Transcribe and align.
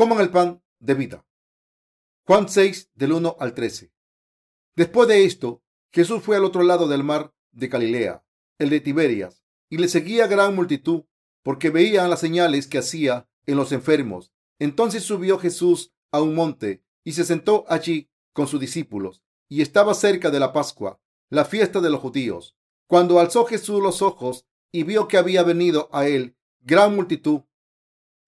coman 0.00 0.20
el 0.20 0.30
pan 0.30 0.62
de 0.78 0.94
vida. 0.94 1.26
Juan 2.26 2.48
6 2.48 2.92
del 2.94 3.12
1 3.12 3.36
al 3.38 3.52
13. 3.52 3.92
Después 4.74 5.06
de 5.06 5.26
esto, 5.26 5.62
Jesús 5.92 6.22
fue 6.22 6.38
al 6.38 6.44
otro 6.46 6.62
lado 6.62 6.88
del 6.88 7.04
mar 7.04 7.34
de 7.52 7.68
Galilea, 7.68 8.24
el 8.58 8.70
de 8.70 8.80
Tiberias, 8.80 9.44
y 9.68 9.76
le 9.76 9.88
seguía 9.88 10.26
gran 10.26 10.56
multitud 10.56 11.04
porque 11.42 11.68
veían 11.68 12.08
las 12.08 12.20
señales 12.20 12.66
que 12.66 12.78
hacía 12.78 13.28
en 13.44 13.56
los 13.56 13.72
enfermos. 13.72 14.32
Entonces 14.58 15.02
subió 15.02 15.38
Jesús 15.38 15.92
a 16.12 16.22
un 16.22 16.34
monte 16.34 16.82
y 17.04 17.12
se 17.12 17.24
sentó 17.24 17.66
allí 17.68 18.10
con 18.32 18.46
sus 18.46 18.58
discípulos. 18.58 19.22
Y 19.50 19.60
estaba 19.60 19.92
cerca 19.92 20.30
de 20.30 20.40
la 20.40 20.54
Pascua, 20.54 20.98
la 21.28 21.44
fiesta 21.44 21.82
de 21.82 21.90
los 21.90 22.00
judíos. 22.00 22.56
Cuando 22.86 23.20
alzó 23.20 23.44
Jesús 23.44 23.82
los 23.82 24.00
ojos 24.00 24.46
y 24.72 24.84
vio 24.84 25.08
que 25.08 25.18
había 25.18 25.42
venido 25.42 25.90
a 25.92 26.06
él 26.06 26.38
gran 26.60 26.96
multitud, 26.96 27.42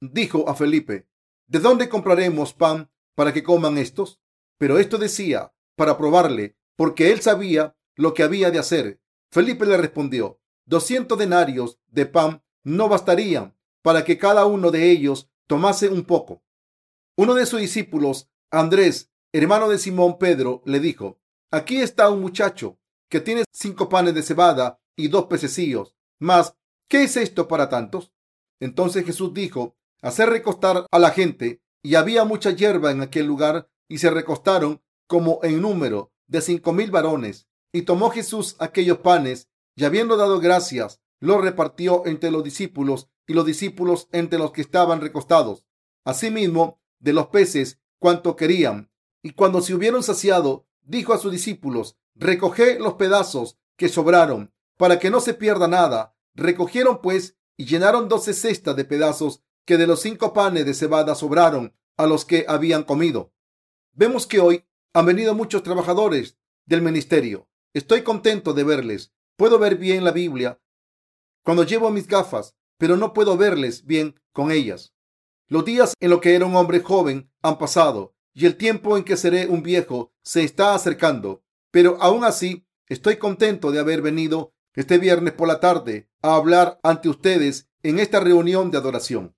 dijo 0.02 0.50
a 0.50 0.54
Felipe, 0.54 1.08
¿de 1.46 1.58
dónde 1.58 1.88
compraremos 1.88 2.54
pan 2.54 2.90
para 3.14 3.32
que 3.32 3.42
coman 3.42 3.78
estos? 3.78 4.20
Pero 4.58 4.78
esto 4.78 4.98
decía 4.98 5.52
para 5.76 5.96
probarle, 5.96 6.56
porque 6.76 7.12
él 7.12 7.20
sabía 7.20 7.76
lo 7.96 8.14
que 8.14 8.22
había 8.22 8.50
de 8.50 8.58
hacer. 8.58 9.00
Felipe 9.30 9.66
le 9.66 9.76
respondió, 9.76 10.40
doscientos 10.64 11.18
denarios 11.18 11.78
de 11.86 12.06
pan 12.06 12.42
no 12.62 12.88
bastarían 12.88 13.56
para 13.82 14.04
que 14.04 14.18
cada 14.18 14.46
uno 14.46 14.70
de 14.70 14.90
ellos 14.90 15.30
tomase 15.46 15.88
un 15.88 16.04
poco. 16.04 16.42
Uno 17.16 17.34
de 17.34 17.46
sus 17.46 17.60
discípulos, 17.60 18.30
Andrés, 18.50 19.10
hermano 19.32 19.68
de 19.68 19.78
Simón 19.78 20.18
Pedro, 20.18 20.62
le 20.64 20.80
dijo, 20.80 21.20
aquí 21.50 21.78
está 21.78 22.08
un 22.10 22.20
muchacho 22.20 22.78
que 23.08 23.20
tiene 23.20 23.44
cinco 23.52 23.88
panes 23.88 24.14
de 24.14 24.22
cebada 24.22 24.80
y 24.96 25.08
dos 25.08 25.26
pececillos. 25.26 25.94
Mas, 26.18 26.56
¿qué 26.88 27.04
es 27.04 27.16
esto 27.16 27.48
para 27.48 27.68
tantos? 27.68 28.12
Entonces 28.60 29.04
Jesús 29.04 29.34
dijo, 29.34 29.76
hacer 30.02 30.28
recostar 30.28 30.86
a 30.90 30.98
la 30.98 31.10
gente, 31.10 31.62
y 31.82 31.94
había 31.94 32.24
mucha 32.24 32.50
hierba 32.50 32.90
en 32.90 33.00
aquel 33.00 33.26
lugar, 33.26 33.68
y 33.88 33.98
se 33.98 34.10
recostaron 34.10 34.82
como 35.06 35.40
en 35.42 35.60
número 35.62 36.12
de 36.26 36.40
cinco 36.40 36.72
mil 36.72 36.90
varones. 36.90 37.48
Y 37.72 37.82
tomó 37.82 38.10
Jesús 38.10 38.56
aquellos 38.58 38.98
panes, 38.98 39.48
y 39.74 39.84
habiendo 39.84 40.16
dado 40.16 40.40
gracias, 40.40 41.00
lo 41.20 41.40
repartió 41.40 42.04
entre 42.06 42.30
los 42.30 42.44
discípulos 42.44 43.08
y 43.26 43.34
los 43.34 43.46
discípulos 43.46 44.08
entre 44.12 44.38
los 44.38 44.52
que 44.52 44.60
estaban 44.60 45.00
recostados. 45.00 45.64
Asimismo, 46.04 46.80
de 46.98 47.12
los 47.12 47.28
peces, 47.28 47.80
cuanto 47.98 48.36
querían. 48.36 48.90
Y 49.22 49.30
cuando 49.32 49.62
se 49.62 49.74
hubieron 49.74 50.02
saciado, 50.02 50.66
dijo 50.82 51.12
a 51.12 51.18
sus 51.18 51.30
discípulos, 51.30 51.96
recoged 52.14 52.80
los 52.80 52.94
pedazos 52.94 53.56
que 53.76 53.88
sobraron, 53.88 54.52
para 54.76 54.98
que 54.98 55.10
no 55.10 55.20
se 55.20 55.34
pierda 55.34 55.68
nada. 55.68 56.16
Recogieron 56.34 57.00
pues 57.00 57.36
y 57.56 57.66
llenaron 57.66 58.08
doce 58.08 58.34
cestas 58.34 58.74
de 58.74 58.84
pedazos 58.84 59.42
que 59.64 59.76
de 59.76 59.86
los 59.86 60.00
cinco 60.00 60.32
panes 60.32 60.66
de 60.66 60.74
cebada 60.74 61.14
sobraron 61.14 61.74
a 61.96 62.06
los 62.06 62.24
que 62.24 62.44
habían 62.48 62.84
comido. 62.84 63.32
Vemos 63.92 64.26
que 64.26 64.40
hoy 64.40 64.64
han 64.92 65.06
venido 65.06 65.34
muchos 65.34 65.62
trabajadores 65.62 66.38
del 66.66 66.82
ministerio. 66.82 67.48
Estoy 67.74 68.02
contento 68.02 68.52
de 68.52 68.64
verles. 68.64 69.12
Puedo 69.36 69.58
ver 69.58 69.76
bien 69.76 70.04
la 70.04 70.12
Biblia 70.12 70.60
cuando 71.42 71.64
llevo 71.64 71.90
mis 71.90 72.06
gafas, 72.06 72.56
pero 72.78 72.96
no 72.96 73.12
puedo 73.12 73.36
verles 73.36 73.84
bien 73.84 74.20
con 74.32 74.50
ellas. 74.50 74.94
Los 75.48 75.64
días 75.64 75.94
en 76.00 76.10
los 76.10 76.20
que 76.20 76.34
era 76.34 76.46
un 76.46 76.56
hombre 76.56 76.80
joven 76.80 77.30
han 77.42 77.58
pasado 77.58 78.14
y 78.34 78.46
el 78.46 78.56
tiempo 78.56 78.96
en 78.96 79.04
que 79.04 79.16
seré 79.16 79.46
un 79.46 79.62
viejo 79.62 80.12
se 80.22 80.44
está 80.44 80.74
acercando. 80.74 81.42
Pero 81.70 81.98
aún 82.00 82.24
así, 82.24 82.66
estoy 82.86 83.16
contento 83.16 83.70
de 83.70 83.80
haber 83.80 84.02
venido 84.02 84.54
este 84.74 84.98
viernes 84.98 85.34
por 85.34 85.48
la 85.48 85.60
tarde 85.60 86.08
a 86.22 86.34
hablar 86.36 86.80
ante 86.82 87.08
ustedes 87.08 87.68
en 87.82 87.98
esta 87.98 88.20
reunión 88.20 88.70
de 88.70 88.78
adoración. 88.78 89.34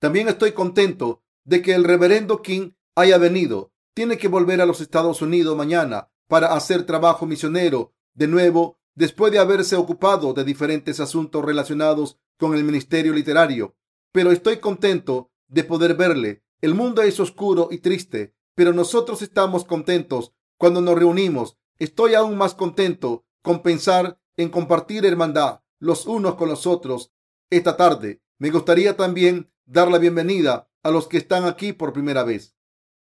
También 0.00 0.28
estoy 0.28 0.52
contento 0.52 1.22
de 1.44 1.62
que 1.62 1.74
el 1.74 1.84
reverendo 1.84 2.42
King 2.42 2.72
haya 2.96 3.18
venido. 3.18 3.72
Tiene 3.94 4.16
que 4.16 4.28
volver 4.28 4.60
a 4.60 4.66
los 4.66 4.80
Estados 4.80 5.20
Unidos 5.20 5.56
mañana 5.56 6.10
para 6.26 6.54
hacer 6.54 6.84
trabajo 6.84 7.26
misionero 7.26 7.92
de 8.14 8.26
nuevo 8.26 8.78
después 8.94 9.30
de 9.30 9.38
haberse 9.38 9.76
ocupado 9.76 10.32
de 10.32 10.44
diferentes 10.44 11.00
asuntos 11.00 11.44
relacionados 11.44 12.18
con 12.38 12.54
el 12.54 12.64
ministerio 12.64 13.12
literario. 13.12 13.76
Pero 14.10 14.32
estoy 14.32 14.56
contento 14.56 15.30
de 15.48 15.64
poder 15.64 15.94
verle. 15.94 16.42
El 16.62 16.74
mundo 16.74 17.02
es 17.02 17.20
oscuro 17.20 17.68
y 17.70 17.78
triste, 17.78 18.34
pero 18.54 18.72
nosotros 18.72 19.20
estamos 19.20 19.64
contentos 19.64 20.32
cuando 20.56 20.80
nos 20.80 20.98
reunimos. 20.98 21.58
Estoy 21.78 22.14
aún 22.14 22.38
más 22.38 22.54
contento 22.54 23.26
con 23.42 23.62
pensar 23.62 24.18
en 24.36 24.48
compartir 24.48 25.04
hermandad 25.04 25.60
los 25.78 26.06
unos 26.06 26.36
con 26.36 26.48
los 26.48 26.66
otros 26.66 27.12
esta 27.50 27.76
tarde. 27.76 28.22
Me 28.38 28.50
gustaría 28.50 28.96
también 28.96 29.50
dar 29.70 29.90
la 29.90 29.98
bienvenida 29.98 30.68
a 30.82 30.90
los 30.90 31.06
que 31.06 31.18
están 31.18 31.44
aquí 31.44 31.72
por 31.72 31.92
primera 31.92 32.24
vez. 32.24 32.56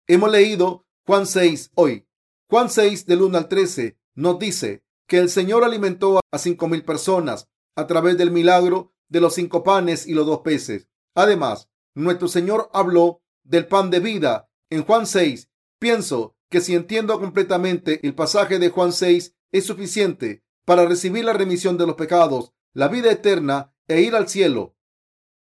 Hemos 0.05 0.29
leído 0.29 0.85
Juan 1.05 1.25
6 1.25 1.72
hoy. 1.75 2.07
Juan 2.50 2.69
6 2.69 3.05
del 3.05 3.22
1 3.22 3.38
al 3.38 3.47
13 3.47 3.97
nos 4.16 4.38
dice, 4.38 4.83
que 5.07 5.17
el 5.17 5.29
Señor 5.29 5.63
alimentó 5.63 6.19
a 6.31 6.38
cinco 6.38 6.67
mil 6.67 6.83
personas 6.83 7.47
a 7.75 7.88
través 7.88 8.17
del 8.17 8.29
milagro 8.29 8.94
de 9.07 9.22
los 9.22 9.33
cinco 9.33 9.63
panes 9.63 10.06
y 10.06 10.13
los 10.13 10.25
dos 10.25 10.41
peces. 10.41 10.89
Además, 11.16 11.69
nuestro 11.95 12.27
Señor 12.27 12.69
habló 12.73 13.22
del 13.44 13.67
pan 13.67 13.89
de 13.89 14.01
vida 14.01 14.50
en 14.69 14.83
Juan 14.83 15.07
6. 15.07 15.50
Pienso 15.79 16.35
que 16.50 16.59
si 16.59 16.75
entiendo 16.75 17.19
completamente 17.19 18.06
el 18.06 18.13
pasaje 18.13 18.59
de 18.59 18.69
Juan 18.69 18.91
6 18.91 19.35
es 19.53 19.66
suficiente 19.66 20.44
para 20.66 20.85
recibir 20.85 21.23
la 21.23 21.33
remisión 21.33 21.77
de 21.77 21.88
los 21.88 21.95
pecados, 21.95 22.51
la 22.73 22.89
vida 22.89 23.09
eterna 23.09 23.73
e 23.88 24.01
ir 24.01 24.16
al 24.16 24.27
cielo. 24.27 24.76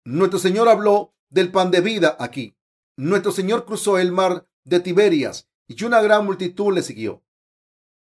Nuestro 0.05 0.41
Señor 0.41 0.69
habló 0.69 1.15
del 1.31 1.53
pan 1.53 1.71
de 1.71 1.81
vida 1.81 2.17
aquí. 2.19 2.57
Nuestro 2.97 3.31
Señor 3.31 3.65
cruzó 3.65 3.99
el 3.99 4.11
mar 4.11 4.49
de 4.65 4.81
Tiberias 4.81 5.49
y 5.69 5.85
una 5.85 6.03
gran 6.03 6.27
multitud 6.27 6.75
le 6.75 6.83
siguió. 6.83 7.23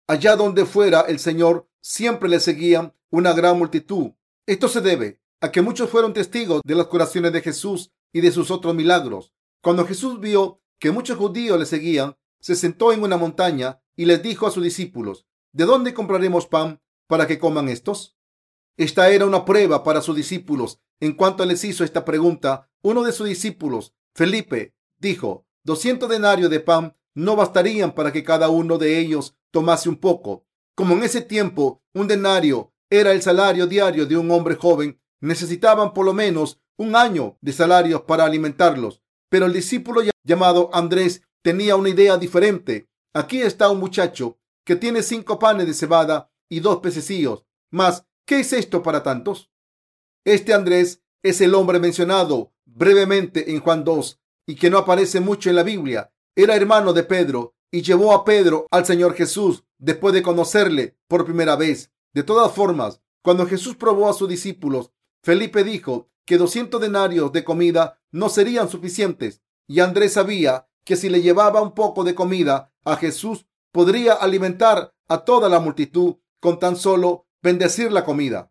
Allá 0.06 0.36
donde 0.36 0.66
fuera 0.66 1.00
el 1.02 1.18
Señor, 1.18 1.68
siempre 1.80 2.28
le 2.28 2.38
seguían 2.38 2.94
una 3.10 3.32
gran 3.32 3.58
multitud. 3.58 4.10
Esto 4.46 4.68
se 4.68 4.82
debe 4.82 5.20
a 5.40 5.50
que 5.50 5.62
muchos 5.62 5.88
fueron 5.88 6.12
testigos 6.12 6.60
de 6.64 6.74
las 6.74 6.86
curaciones 6.86 7.32
de 7.32 7.40
Jesús 7.40 7.92
y 8.12 8.20
de 8.20 8.30
sus 8.30 8.50
otros 8.50 8.74
milagros. 8.74 9.32
Cuando 9.62 9.86
Jesús 9.86 10.20
vio 10.20 10.60
que 10.78 10.90
muchos 10.90 11.16
judíos 11.16 11.58
le 11.58 11.66
seguían, 11.66 12.16
se 12.40 12.56
sentó 12.56 12.92
en 12.92 13.02
una 13.02 13.16
montaña 13.16 13.80
y 13.96 14.04
les 14.04 14.22
dijo 14.22 14.46
a 14.46 14.50
sus 14.50 14.62
discípulos, 14.62 15.26
¿de 15.52 15.64
dónde 15.64 15.94
compraremos 15.94 16.46
pan 16.46 16.82
para 17.06 17.26
que 17.26 17.38
coman 17.38 17.68
estos? 17.68 18.15
Esta 18.76 19.08
era 19.10 19.24
una 19.24 19.44
prueba 19.44 19.82
para 19.82 20.02
sus 20.02 20.16
discípulos. 20.16 20.80
En 21.00 21.14
cuanto 21.14 21.44
les 21.44 21.64
hizo 21.64 21.84
esta 21.84 22.04
pregunta, 22.04 22.70
uno 22.82 23.02
de 23.02 23.12
sus 23.12 23.26
discípulos, 23.26 23.94
Felipe, 24.14 24.74
dijo, 24.98 25.46
doscientos 25.64 26.08
denarios 26.08 26.50
de 26.50 26.60
pan 26.60 26.96
no 27.14 27.36
bastarían 27.36 27.94
para 27.94 28.12
que 28.12 28.22
cada 28.22 28.48
uno 28.48 28.78
de 28.78 28.98
ellos 28.98 29.36
tomase 29.50 29.88
un 29.88 29.96
poco. 29.96 30.46
Como 30.74 30.94
en 30.94 31.02
ese 31.02 31.22
tiempo 31.22 31.82
un 31.94 32.06
denario 32.06 32.74
era 32.90 33.12
el 33.12 33.22
salario 33.22 33.66
diario 33.66 34.06
de 34.06 34.16
un 34.16 34.30
hombre 34.30 34.56
joven, 34.56 35.00
necesitaban 35.20 35.94
por 35.94 36.04
lo 36.04 36.12
menos 36.12 36.60
un 36.76 36.94
año 36.94 37.38
de 37.40 37.52
salarios 37.52 38.02
para 38.02 38.24
alimentarlos. 38.24 39.02
Pero 39.30 39.46
el 39.46 39.52
discípulo 39.52 40.02
llamado 40.22 40.70
Andrés 40.72 41.22
tenía 41.42 41.76
una 41.76 41.88
idea 41.88 42.18
diferente. 42.18 42.88
Aquí 43.14 43.40
está 43.40 43.70
un 43.70 43.80
muchacho 43.80 44.38
que 44.64 44.76
tiene 44.76 45.02
cinco 45.02 45.38
panes 45.38 45.66
de 45.66 45.74
cebada 45.74 46.30
y 46.48 46.60
dos 46.60 46.78
pececillos. 46.78 47.44
Mas, 47.70 48.05
¿qué 48.26 48.40
es 48.40 48.52
esto 48.52 48.82
para 48.82 49.02
tantos? 49.02 49.50
Este 50.24 50.52
Andrés 50.52 51.02
es 51.22 51.40
el 51.40 51.54
hombre 51.54 51.78
mencionado 51.78 52.52
brevemente 52.64 53.52
en 53.52 53.60
Juan 53.60 53.84
2 53.84 54.20
y 54.46 54.56
que 54.56 54.68
no 54.68 54.78
aparece 54.78 55.20
mucho 55.20 55.48
en 55.48 55.56
la 55.56 55.62
Biblia. 55.62 56.12
Era 56.34 56.56
hermano 56.56 56.92
de 56.92 57.04
Pedro 57.04 57.54
y 57.70 57.82
llevó 57.82 58.12
a 58.12 58.24
Pedro 58.24 58.66
al 58.70 58.84
Señor 58.84 59.14
Jesús 59.14 59.64
después 59.78 60.12
de 60.12 60.22
conocerle 60.22 60.98
por 61.08 61.24
primera 61.24 61.56
vez. 61.56 61.92
De 62.12 62.22
todas 62.22 62.52
formas, 62.52 63.00
cuando 63.22 63.46
Jesús 63.46 63.76
probó 63.76 64.08
a 64.08 64.14
sus 64.14 64.28
discípulos, 64.28 64.90
Felipe 65.22 65.64
dijo 65.64 66.10
que 66.24 66.36
200 66.36 66.80
denarios 66.80 67.32
de 67.32 67.44
comida 67.44 68.00
no 68.10 68.28
serían 68.28 68.68
suficientes 68.68 69.42
y 69.68 69.80
Andrés 69.80 70.14
sabía 70.14 70.68
que 70.84 70.96
si 70.96 71.08
le 71.08 71.22
llevaba 71.22 71.62
un 71.62 71.72
poco 71.72 72.04
de 72.04 72.14
comida 72.14 72.72
a 72.84 72.96
Jesús 72.96 73.46
podría 73.72 74.14
alimentar 74.14 74.94
a 75.08 75.24
toda 75.24 75.48
la 75.48 75.60
multitud 75.60 76.16
con 76.40 76.58
tan 76.58 76.76
solo 76.76 77.25
bendecir 77.46 77.92
la 77.92 78.04
comida. 78.04 78.50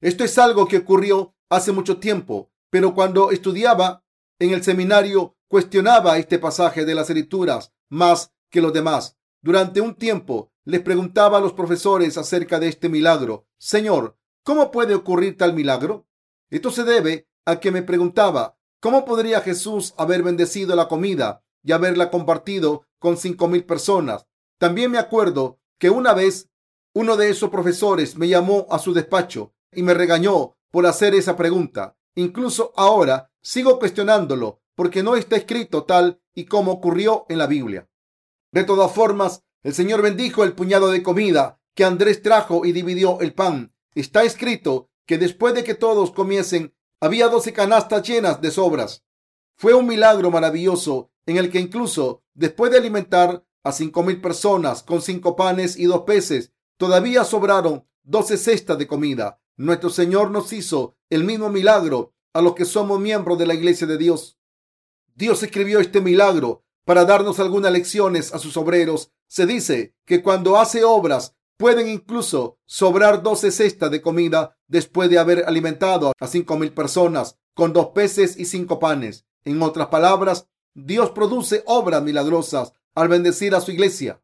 Esto 0.00 0.24
es 0.24 0.38
algo 0.38 0.66
que 0.66 0.78
ocurrió 0.78 1.34
hace 1.50 1.72
mucho 1.72 1.98
tiempo, 1.98 2.50
pero 2.70 2.94
cuando 2.94 3.32
estudiaba 3.32 4.02
en 4.38 4.54
el 4.54 4.64
seminario 4.64 5.36
cuestionaba 5.46 6.16
este 6.16 6.38
pasaje 6.38 6.86
de 6.86 6.94
las 6.94 7.10
escrituras 7.10 7.74
más 7.90 8.32
que 8.48 8.62
los 8.62 8.72
demás. 8.72 9.18
Durante 9.42 9.82
un 9.82 9.94
tiempo 9.94 10.50
les 10.64 10.80
preguntaba 10.80 11.36
a 11.36 11.40
los 11.42 11.52
profesores 11.52 12.16
acerca 12.16 12.58
de 12.58 12.68
este 12.68 12.88
milagro. 12.88 13.46
Señor, 13.58 14.16
¿cómo 14.42 14.70
puede 14.70 14.94
ocurrir 14.94 15.36
tal 15.36 15.52
milagro? 15.52 16.06
Esto 16.48 16.70
se 16.70 16.84
debe 16.84 17.28
a 17.44 17.60
que 17.60 17.70
me 17.70 17.82
preguntaba 17.82 18.56
cómo 18.80 19.04
podría 19.04 19.42
Jesús 19.42 19.92
haber 19.98 20.22
bendecido 20.22 20.74
la 20.76 20.88
comida 20.88 21.44
y 21.62 21.72
haberla 21.72 22.10
compartido 22.10 22.86
con 22.98 23.18
cinco 23.18 23.48
mil 23.48 23.64
personas. 23.64 24.26
También 24.56 24.90
me 24.90 24.98
acuerdo 24.98 25.58
que 25.78 25.90
una 25.90 26.14
vez 26.14 26.49
uno 26.92 27.16
de 27.16 27.30
esos 27.30 27.50
profesores 27.50 28.16
me 28.16 28.28
llamó 28.28 28.66
a 28.70 28.78
su 28.78 28.92
despacho 28.92 29.54
y 29.72 29.82
me 29.82 29.94
regañó 29.94 30.56
por 30.70 30.86
hacer 30.86 31.14
esa 31.14 31.36
pregunta. 31.36 31.96
Incluso 32.14 32.72
ahora 32.76 33.30
sigo 33.40 33.78
cuestionándolo 33.78 34.60
porque 34.74 35.02
no 35.02 35.16
está 35.16 35.36
escrito 35.36 35.84
tal 35.84 36.20
y 36.34 36.46
como 36.46 36.72
ocurrió 36.72 37.26
en 37.28 37.38
la 37.38 37.46
Biblia. 37.46 37.88
De 38.52 38.64
todas 38.64 38.92
formas, 38.92 39.44
el 39.62 39.74
Señor 39.74 40.02
bendijo 40.02 40.42
el 40.42 40.54
puñado 40.54 40.90
de 40.90 41.02
comida 41.02 41.60
que 41.74 41.84
Andrés 41.84 42.22
trajo 42.22 42.64
y 42.64 42.72
dividió 42.72 43.20
el 43.20 43.34
pan. 43.34 43.72
Está 43.94 44.24
escrito 44.24 44.90
que 45.06 45.18
después 45.18 45.54
de 45.54 45.64
que 45.64 45.74
todos 45.74 46.10
comiesen, 46.10 46.74
había 47.00 47.28
doce 47.28 47.52
canastas 47.52 48.02
llenas 48.06 48.40
de 48.40 48.50
sobras. 48.50 49.04
Fue 49.56 49.74
un 49.74 49.86
milagro 49.86 50.30
maravilloso 50.30 51.10
en 51.26 51.36
el 51.36 51.50
que 51.50 51.60
incluso 51.60 52.22
después 52.34 52.72
de 52.72 52.78
alimentar 52.78 53.44
a 53.62 53.72
cinco 53.72 54.02
mil 54.02 54.20
personas 54.20 54.82
con 54.82 55.02
cinco 55.02 55.36
panes 55.36 55.78
y 55.78 55.84
dos 55.84 56.02
peces, 56.02 56.52
todavía 56.80 57.24
sobraron 57.24 57.84
doce 58.02 58.38
cestas 58.38 58.78
de 58.78 58.86
comida. 58.86 59.38
Nuestro 59.58 59.90
Señor 59.90 60.30
nos 60.30 60.50
hizo 60.54 60.96
el 61.10 61.24
mismo 61.24 61.50
milagro 61.50 62.14
a 62.32 62.40
los 62.40 62.54
que 62.54 62.64
somos 62.64 62.98
miembros 62.98 63.38
de 63.38 63.46
la 63.46 63.52
Iglesia 63.52 63.86
de 63.86 63.98
Dios. 63.98 64.38
Dios 65.14 65.42
escribió 65.42 65.80
este 65.80 66.00
milagro 66.00 66.64
para 66.86 67.04
darnos 67.04 67.38
algunas 67.38 67.70
lecciones 67.70 68.32
a 68.32 68.38
sus 68.38 68.56
obreros. 68.56 69.12
Se 69.26 69.44
dice 69.44 69.94
que 70.06 70.22
cuando 70.22 70.56
hace 70.56 70.82
obras 70.82 71.36
pueden 71.58 71.86
incluso 71.86 72.58
sobrar 72.64 73.22
doce 73.22 73.50
cestas 73.50 73.90
de 73.90 74.00
comida 74.00 74.56
después 74.66 75.10
de 75.10 75.18
haber 75.18 75.44
alimentado 75.46 76.12
a 76.18 76.26
cinco 76.26 76.56
mil 76.56 76.72
personas 76.72 77.36
con 77.52 77.74
dos 77.74 77.88
peces 77.88 78.38
y 78.38 78.46
cinco 78.46 78.78
panes. 78.78 79.26
En 79.44 79.60
otras 79.60 79.88
palabras, 79.88 80.46
Dios 80.72 81.10
produce 81.10 81.62
obras 81.66 82.02
milagrosas 82.02 82.72
al 82.94 83.08
bendecir 83.08 83.54
a 83.54 83.60
su 83.60 83.70
iglesia. 83.70 84.22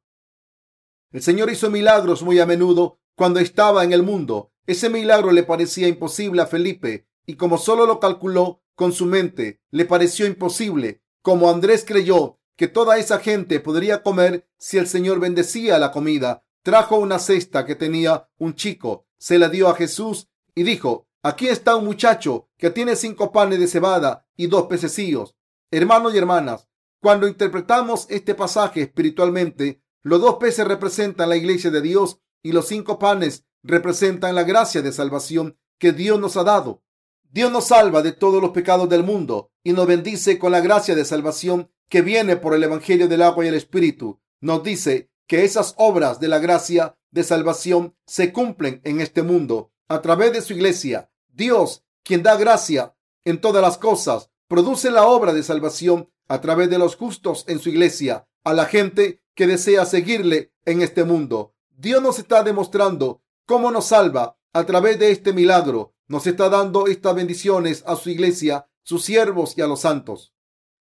El 1.13 1.23
Señor 1.23 1.51
hizo 1.51 1.71
milagros 1.71 2.23
muy 2.23 2.41
a 2.41 2.47
menudo 2.47 2.99
cuando 3.15 3.41
estaba 3.41 3.85
en 3.85 3.93
el 3.93 4.03
mundo. 4.03 4.53
Ese 4.67 4.91
milagro 4.91 5.31
le 5.31 5.45
parecía 5.45 5.89
imposible 5.89 6.43
a 6.43 6.47
Felipe 6.47 7.07
y 7.27 7.35
como 7.37 7.59
solo 7.59 7.87
lo 7.87 8.01
calculó 8.01 8.63
con 8.75 8.93
su 8.93 9.07
mente, 9.07 9.61
le 9.71 9.85
pareció 9.85 10.27
imposible. 10.27 11.03
Como 11.23 11.49
Andrés 11.51 11.85
creyó 11.87 12.39
que 12.57 12.69
toda 12.69 12.99
esa 12.99 13.19
gente 13.19 13.61
podría 13.61 14.03
comer 14.03 14.49
si 14.59 14.79
el 14.79 14.87
Señor 14.87 15.21
bendecía 15.21 15.79
la 15.79 15.93
comida, 15.93 16.45
trajo 16.63 16.97
una 16.97 17.19
cesta 17.19 17.65
que 17.65 17.75
tenía 17.75 18.29
un 18.39 18.55
chico, 18.55 19.07
se 19.19 19.39
la 19.39 19.49
dio 19.49 19.69
a 19.69 19.75
Jesús 19.75 20.29
y 20.55 20.63
dijo, 20.63 21.09
aquí 21.23 21.49
está 21.49 21.77
un 21.77 21.85
muchacho 21.85 22.49
que 22.57 22.71
tiene 22.71 22.97
cinco 22.97 23.33
panes 23.33 23.59
de 23.59 23.67
cebada 23.67 24.27
y 24.37 24.47
dos 24.47 24.67
pececillos. 24.67 25.37
Hermanos 25.71 26.15
y 26.15 26.19
hermanas, 26.19 26.69
cuando 27.01 27.29
interpretamos 27.29 28.07
este 28.09 28.35
pasaje 28.35 28.83
espiritualmente, 28.83 29.83
los 30.07 30.21
dos 30.21 30.37
peces 30.37 30.65
representan 30.65 31.29
la 31.29 31.37
iglesia 31.37 31.73
de 31.73 31.81
Dios 31.83 32.21
y 32.41 32.53
los 32.53 32.69
cinco 32.69 32.97
panes 32.97 33.45
representan 33.65 34.37
la 34.37 34.45
gracia 34.45 34.81
de 34.81 34.93
salvación 34.93 35.59
que 35.81 35.91
Dios 35.91 36.21
nos 36.21 36.37
ha 36.37 36.45
dado. 36.45 36.85
Dios 37.33 37.51
nos 37.51 37.67
salva 37.67 38.03
de 38.03 38.13
todos 38.13 38.41
los 38.41 38.53
pecados 38.53 38.89
del 38.89 39.03
mundo 39.03 39.51
y 39.65 39.73
nos 39.73 39.89
bendice 39.89 40.39
con 40.39 40.53
la 40.53 40.61
gracia 40.61 40.95
de 40.95 41.05
salvación 41.05 41.73
que 41.89 42.03
viene 42.03 42.37
por 42.37 42.55
el 42.55 42.63
Evangelio 42.63 43.09
del 43.09 43.21
agua 43.21 43.45
y 43.45 43.49
el 43.49 43.55
Espíritu. 43.55 44.21
Nos 44.41 44.63
dice 44.63 45.11
que 45.27 45.43
esas 45.43 45.75
obras 45.77 46.21
de 46.21 46.29
la 46.29 46.39
gracia 46.39 46.97
de 47.11 47.25
salvación 47.25 47.97
se 48.07 48.33
cumplen 48.33 48.81
en 48.85 49.01
este 49.01 49.25
mundo 49.25 49.73
a 49.89 50.03
través 50.03 50.33
de 50.33 50.41
su 50.41 50.53
iglesia. 50.53 51.11
Dios, 51.33 51.85
quien 52.05 52.23
da 52.23 52.37
gracia 52.37 52.95
en 53.25 53.41
todas 53.41 53.61
las 53.61 53.77
cosas, 53.77 54.31
produce 54.47 54.93
la 54.93 55.05
obra 55.05 55.33
de 55.33 55.43
salvación 55.43 56.13
a 56.29 56.41
través 56.41 56.71
de 56.71 56.79
los 56.79 56.95
justos 56.95 57.45
en 57.49 57.59
su 57.59 57.71
iglesia, 57.71 58.29
a 58.47 58.55
la 58.55 58.67
gente 58.67 59.21
que 59.35 59.49
desea 59.49 59.85
seguirle 59.85 60.53
en 60.65 60.81
este 60.81 61.03
mundo. 61.03 61.57
Dios 61.77 62.01
nos 62.01 62.21
está 62.21 62.45
demostrando 62.45 63.21
cómo 63.45 63.73
nos 63.73 63.87
salva 63.87 64.39
a 64.53 64.65
través 64.65 65.01
de 65.01 65.11
este 65.11 65.33
milagro. 65.33 65.97
Nos 66.07 66.29
está 66.29 66.49
dando 66.49 66.87
estas 66.87 67.17
bendiciones 67.17 67.83
a 67.89 67.97
su 67.97 68.09
iglesia, 68.09 68.69
sus 68.85 69.03
siervos 69.03 69.59
y 69.59 69.63
a 69.63 69.67
los 69.67 69.81
santos. 69.81 70.33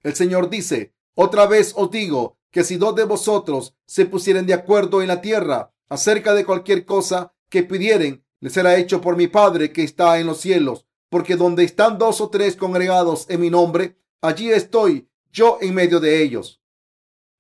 El 0.03 0.13
Señor 0.13 0.51
dice, 0.51 0.93
otra 1.15 1.47
vez 1.47 1.73
os 1.75 1.89
digo 1.89 2.37
que 2.51 2.63
si 2.63 2.77
dos 2.77 2.93
de 2.93 3.05
vosotros 3.05 3.75
se 3.87 4.05
pusieren 4.05 4.45
de 4.45 4.53
acuerdo 4.53 5.01
en 5.01 5.07
la 5.07 5.19
tierra 5.19 5.73
acerca 5.89 6.35
de 6.35 6.45
cualquier 6.45 6.85
cosa 6.85 7.33
que 7.49 7.63
pidieren, 7.63 8.23
les 8.41 8.53
será 8.53 8.77
hecho 8.77 9.01
por 9.01 9.17
mi 9.17 9.25
Padre 9.25 9.73
que 9.73 9.83
está 9.83 10.19
en 10.19 10.27
los 10.27 10.39
cielos. 10.39 10.85
Porque 11.09 11.35
donde 11.35 11.63
están 11.63 11.97
dos 11.97 12.21
o 12.21 12.29
tres 12.29 12.55
congregados 12.55 13.25
en 13.27 13.41
mi 13.41 13.49
nombre, 13.49 13.97
allí 14.21 14.51
estoy 14.51 15.09
yo 15.31 15.57
en 15.61 15.73
medio 15.73 15.99
de 15.99 16.21
ellos. 16.21 16.58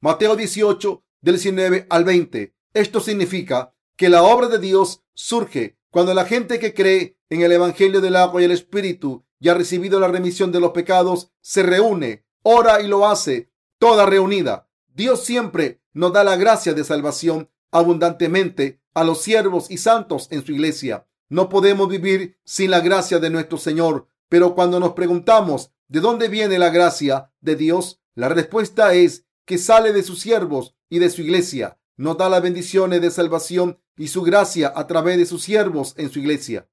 Mateo 0.01 0.35
18, 0.35 1.03
del 1.21 1.35
19 1.35 1.87
al 1.89 2.03
20. 2.05 2.55
Esto 2.73 2.99
significa 3.01 3.73
que 3.97 4.09
la 4.09 4.23
obra 4.23 4.47
de 4.47 4.59
Dios 4.59 5.03
surge 5.13 5.77
cuando 5.89 6.13
la 6.13 6.25
gente 6.25 6.59
que 6.59 6.73
cree 6.73 7.17
en 7.29 7.41
el 7.41 7.51
Evangelio 7.51 7.99
del 7.99 8.15
agua 8.15 8.41
y 8.41 8.45
el 8.45 8.51
Espíritu 8.51 9.25
y 9.39 9.49
ha 9.49 9.53
recibido 9.53 9.99
la 9.99 10.07
remisión 10.07 10.51
de 10.51 10.59
los 10.59 10.71
pecados 10.71 11.31
se 11.41 11.63
reúne, 11.63 12.25
ora 12.43 12.81
y 12.81 12.87
lo 12.87 13.07
hace, 13.07 13.51
toda 13.77 14.05
reunida. 14.05 14.69
Dios 14.87 15.25
siempre 15.25 15.81
nos 15.93 16.13
da 16.13 16.23
la 16.23 16.37
gracia 16.37 16.73
de 16.73 16.83
salvación 16.83 17.49
abundantemente 17.71 18.81
a 18.93 19.03
los 19.03 19.21
siervos 19.21 19.69
y 19.69 19.77
santos 19.77 20.27
en 20.31 20.45
su 20.45 20.53
iglesia. 20.53 21.07
No 21.27 21.49
podemos 21.49 21.89
vivir 21.89 22.37
sin 22.45 22.71
la 22.71 22.79
gracia 22.79 23.19
de 23.19 23.29
nuestro 23.29 23.57
Señor, 23.57 24.07
pero 24.29 24.55
cuando 24.55 24.79
nos 24.79 24.93
preguntamos 24.93 25.71
¿De 25.89 26.01
dónde 26.01 26.27
viene 26.27 26.59
la 26.59 26.69
gracia 26.69 27.31
de 27.41 27.55
Dios? 27.55 27.99
La 28.13 28.29
respuesta 28.29 28.93
es 28.93 29.25
que 29.49 29.57
sale 29.57 29.93
de 29.93 30.03
sus 30.03 30.19
siervos 30.19 30.75
y 30.89 30.99
de 30.99 31.09
su 31.09 31.23
iglesia. 31.23 31.79
Nos 31.97 32.19
da 32.19 32.29
las 32.29 32.43
bendiciones 32.43 33.01
de 33.01 33.09
salvación 33.09 33.79
y 33.97 34.09
su 34.09 34.21
gracia 34.21 34.71
a 34.75 34.85
través 34.85 35.17
de 35.17 35.25
sus 35.25 35.41
siervos 35.41 35.95
en 35.97 36.11
su 36.11 36.19
iglesia. 36.19 36.69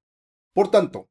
Por 0.53 0.69
tanto, 0.69 1.09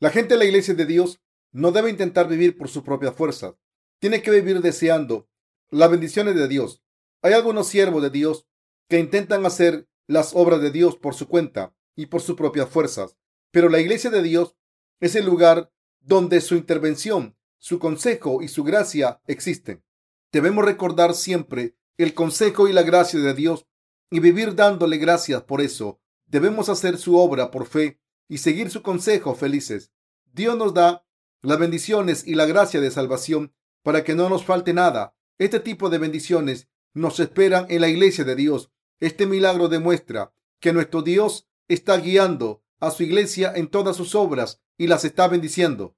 la 0.00 0.08
gente 0.08 0.32
de 0.32 0.38
la 0.38 0.46
iglesia 0.46 0.72
de 0.72 0.86
Dios 0.86 1.20
no 1.50 1.70
debe 1.70 1.90
intentar 1.90 2.28
vivir 2.28 2.56
por 2.56 2.70
su 2.70 2.82
propia 2.82 3.12
fuerza. 3.12 3.58
Tiene 3.98 4.22
que 4.22 4.30
vivir 4.30 4.62
deseando 4.62 5.28
las 5.68 5.90
bendiciones 5.90 6.34
de 6.34 6.48
Dios. 6.48 6.82
Hay 7.20 7.34
algunos 7.34 7.66
siervos 7.66 8.02
de 8.02 8.08
Dios 8.08 8.46
que 8.88 8.98
intentan 8.98 9.44
hacer 9.44 9.86
las 10.06 10.34
obras 10.34 10.62
de 10.62 10.70
Dios 10.70 10.96
por 10.96 11.14
su 11.14 11.28
cuenta 11.28 11.76
y 11.94 12.06
por 12.06 12.22
sus 12.22 12.36
propias 12.36 12.70
fuerzas. 12.70 13.18
Pero 13.50 13.68
la 13.68 13.80
iglesia 13.80 14.08
de 14.08 14.22
Dios 14.22 14.56
es 14.98 15.14
el 15.14 15.26
lugar 15.26 15.70
donde 16.00 16.40
su 16.40 16.54
intervención 16.54 17.36
su 17.58 17.78
consejo 17.78 18.40
y 18.40 18.48
su 18.48 18.64
gracia 18.64 19.20
existen. 19.26 19.84
Debemos 20.32 20.64
recordar 20.64 21.14
siempre 21.14 21.76
el 21.98 22.14
consejo 22.14 22.66
y 22.66 22.72
la 22.72 22.82
gracia 22.82 23.20
de 23.20 23.34
Dios 23.34 23.66
y 24.10 24.20
vivir 24.20 24.54
dándole 24.54 24.96
gracias 24.96 25.42
por 25.42 25.60
eso. 25.60 26.00
Debemos 26.26 26.70
hacer 26.70 26.96
su 26.96 27.18
obra 27.18 27.50
por 27.50 27.66
fe 27.66 28.00
y 28.28 28.38
seguir 28.38 28.70
su 28.70 28.82
consejo 28.82 29.34
felices. 29.34 29.92
Dios 30.32 30.56
nos 30.56 30.72
da 30.72 31.04
las 31.42 31.58
bendiciones 31.58 32.26
y 32.26 32.34
la 32.34 32.46
gracia 32.46 32.80
de 32.80 32.90
salvación 32.90 33.54
para 33.82 34.04
que 34.04 34.14
no 34.14 34.30
nos 34.30 34.44
falte 34.44 34.72
nada. 34.72 35.14
Este 35.38 35.60
tipo 35.60 35.90
de 35.90 35.98
bendiciones 35.98 36.68
nos 36.94 37.20
esperan 37.20 37.66
en 37.68 37.82
la 37.82 37.88
iglesia 37.88 38.24
de 38.24 38.34
Dios. 38.34 38.70
Este 39.00 39.26
milagro 39.26 39.68
demuestra 39.68 40.32
que 40.60 40.72
nuestro 40.72 41.02
Dios 41.02 41.48
está 41.68 41.98
guiando 41.98 42.62
a 42.80 42.90
su 42.90 43.02
iglesia 43.02 43.52
en 43.54 43.68
todas 43.68 43.96
sus 43.96 44.14
obras 44.14 44.62
y 44.78 44.86
las 44.86 45.04
está 45.04 45.28
bendiciendo. 45.28 45.96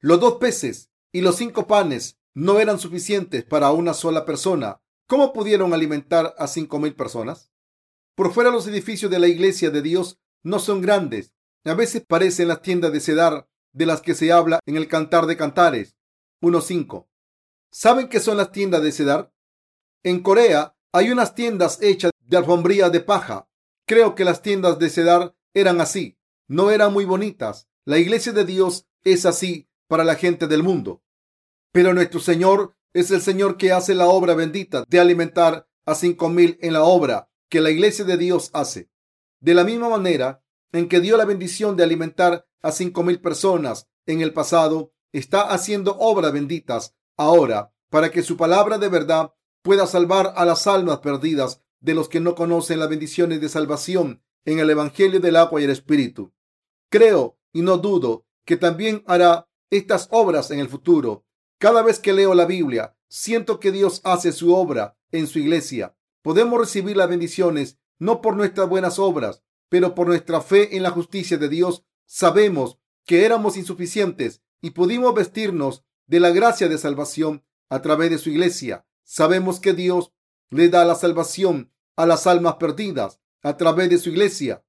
Los 0.00 0.20
dos 0.20 0.34
peces 0.34 0.90
y 1.12 1.20
los 1.20 1.36
cinco 1.36 1.66
panes 1.66 2.18
no 2.36 2.60
eran 2.60 2.78
suficientes 2.78 3.44
para 3.44 3.70
una 3.70 3.94
sola 3.94 4.26
persona, 4.26 4.82
¿cómo 5.06 5.32
pudieron 5.32 5.72
alimentar 5.72 6.34
a 6.36 6.46
cinco 6.46 6.78
mil 6.78 6.94
personas? 6.94 7.50
Por 8.14 8.30
fuera 8.30 8.50
los 8.50 8.66
edificios 8.66 9.10
de 9.10 9.18
la 9.18 9.26
iglesia 9.26 9.70
de 9.70 9.80
Dios 9.80 10.20
no 10.42 10.58
son 10.58 10.82
grandes. 10.82 11.32
A 11.64 11.72
veces 11.72 12.04
parecen 12.06 12.48
las 12.48 12.60
tiendas 12.60 12.92
de 12.92 13.00
sedar 13.00 13.48
de 13.72 13.86
las 13.86 14.02
que 14.02 14.14
se 14.14 14.32
habla 14.32 14.60
en 14.66 14.76
el 14.76 14.86
Cantar 14.86 15.24
de 15.24 15.38
Cantares 15.38 15.96
1.5. 16.42 17.06
¿Saben 17.72 18.08
qué 18.08 18.20
son 18.20 18.36
las 18.36 18.52
tiendas 18.52 18.82
de 18.82 18.92
sedar? 18.92 19.32
En 20.02 20.22
Corea 20.22 20.76
hay 20.92 21.10
unas 21.10 21.34
tiendas 21.34 21.80
hechas 21.80 22.12
de 22.20 22.36
alfombría 22.36 22.90
de 22.90 23.00
paja. 23.00 23.48
Creo 23.86 24.14
que 24.14 24.26
las 24.26 24.42
tiendas 24.42 24.78
de 24.78 24.90
sedar 24.90 25.34
eran 25.54 25.80
así. 25.80 26.18
No 26.48 26.70
eran 26.70 26.92
muy 26.92 27.06
bonitas. 27.06 27.66
La 27.86 27.96
iglesia 27.96 28.32
de 28.32 28.44
Dios 28.44 28.86
es 29.04 29.24
así 29.24 29.70
para 29.88 30.04
la 30.04 30.16
gente 30.16 30.46
del 30.46 30.62
mundo. 30.62 31.02
Pero 31.76 31.92
nuestro 31.92 32.20
Señor 32.20 32.74
es 32.94 33.10
el 33.10 33.20
Señor 33.20 33.58
que 33.58 33.70
hace 33.70 33.94
la 33.94 34.06
obra 34.06 34.32
bendita 34.32 34.84
de 34.88 34.98
alimentar 34.98 35.68
a 35.84 35.94
cinco 35.94 36.30
mil 36.30 36.56
en 36.62 36.72
la 36.72 36.84
obra 36.84 37.28
que 37.50 37.60
la 37.60 37.68
iglesia 37.68 38.06
de 38.06 38.16
Dios 38.16 38.48
hace. 38.54 38.88
De 39.40 39.52
la 39.52 39.62
misma 39.62 39.90
manera 39.90 40.42
en 40.72 40.88
que 40.88 41.00
dio 41.00 41.18
la 41.18 41.26
bendición 41.26 41.76
de 41.76 41.84
alimentar 41.84 42.46
a 42.62 42.72
cinco 42.72 43.02
mil 43.02 43.20
personas 43.20 43.90
en 44.06 44.22
el 44.22 44.32
pasado, 44.32 44.94
está 45.12 45.42
haciendo 45.42 45.98
obras 45.98 46.32
benditas 46.32 46.94
ahora 47.18 47.74
para 47.90 48.10
que 48.10 48.22
su 48.22 48.38
palabra 48.38 48.78
de 48.78 48.88
verdad 48.88 49.34
pueda 49.60 49.86
salvar 49.86 50.32
a 50.34 50.46
las 50.46 50.66
almas 50.66 51.00
perdidas 51.00 51.60
de 51.80 51.92
los 51.92 52.08
que 52.08 52.20
no 52.20 52.34
conocen 52.34 52.80
las 52.80 52.88
bendiciones 52.88 53.42
de 53.42 53.50
salvación 53.50 54.22
en 54.46 54.60
el 54.60 54.70
Evangelio 54.70 55.20
del 55.20 55.36
agua 55.36 55.60
y 55.60 55.64
el 55.64 55.70
Espíritu. 55.72 56.32
Creo 56.90 57.38
y 57.52 57.60
no 57.60 57.76
dudo 57.76 58.24
que 58.46 58.56
también 58.56 59.04
hará 59.06 59.46
estas 59.68 60.08
obras 60.10 60.50
en 60.50 60.60
el 60.60 60.70
futuro 60.70 61.25
cada 61.58 61.82
vez 61.82 61.98
que 61.98 62.12
leo 62.12 62.34
la 62.34 62.44
Biblia, 62.44 62.96
siento 63.08 63.60
que 63.60 63.72
Dios 63.72 64.00
hace 64.04 64.32
su 64.32 64.54
obra 64.54 64.98
en 65.10 65.26
su 65.26 65.38
iglesia. 65.38 65.96
Podemos 66.22 66.58
recibir 66.58 66.96
las 66.96 67.08
bendiciones 67.08 67.78
no 67.98 68.20
por 68.20 68.36
nuestras 68.36 68.68
buenas 68.68 68.98
obras, 68.98 69.42
pero 69.68 69.94
por 69.94 70.06
nuestra 70.06 70.40
fe 70.40 70.76
en 70.76 70.82
la 70.82 70.90
justicia 70.90 71.38
de 71.38 71.48
Dios. 71.48 71.84
Sabemos 72.04 72.78
que 73.04 73.24
éramos 73.24 73.56
insuficientes 73.56 74.42
y 74.60 74.70
pudimos 74.70 75.14
vestirnos 75.14 75.84
de 76.06 76.20
la 76.20 76.30
gracia 76.30 76.68
de 76.68 76.78
salvación 76.78 77.44
a 77.68 77.82
través 77.82 78.10
de 78.10 78.18
su 78.18 78.30
iglesia. 78.30 78.86
Sabemos 79.02 79.60
que 79.60 79.72
Dios 79.72 80.12
le 80.50 80.68
da 80.68 80.84
la 80.84 80.94
salvación 80.94 81.72
a 81.96 82.06
las 82.06 82.26
almas 82.26 82.56
perdidas 82.56 83.20
a 83.42 83.56
través 83.56 83.88
de 83.90 83.98
su 83.98 84.10
iglesia 84.10 84.64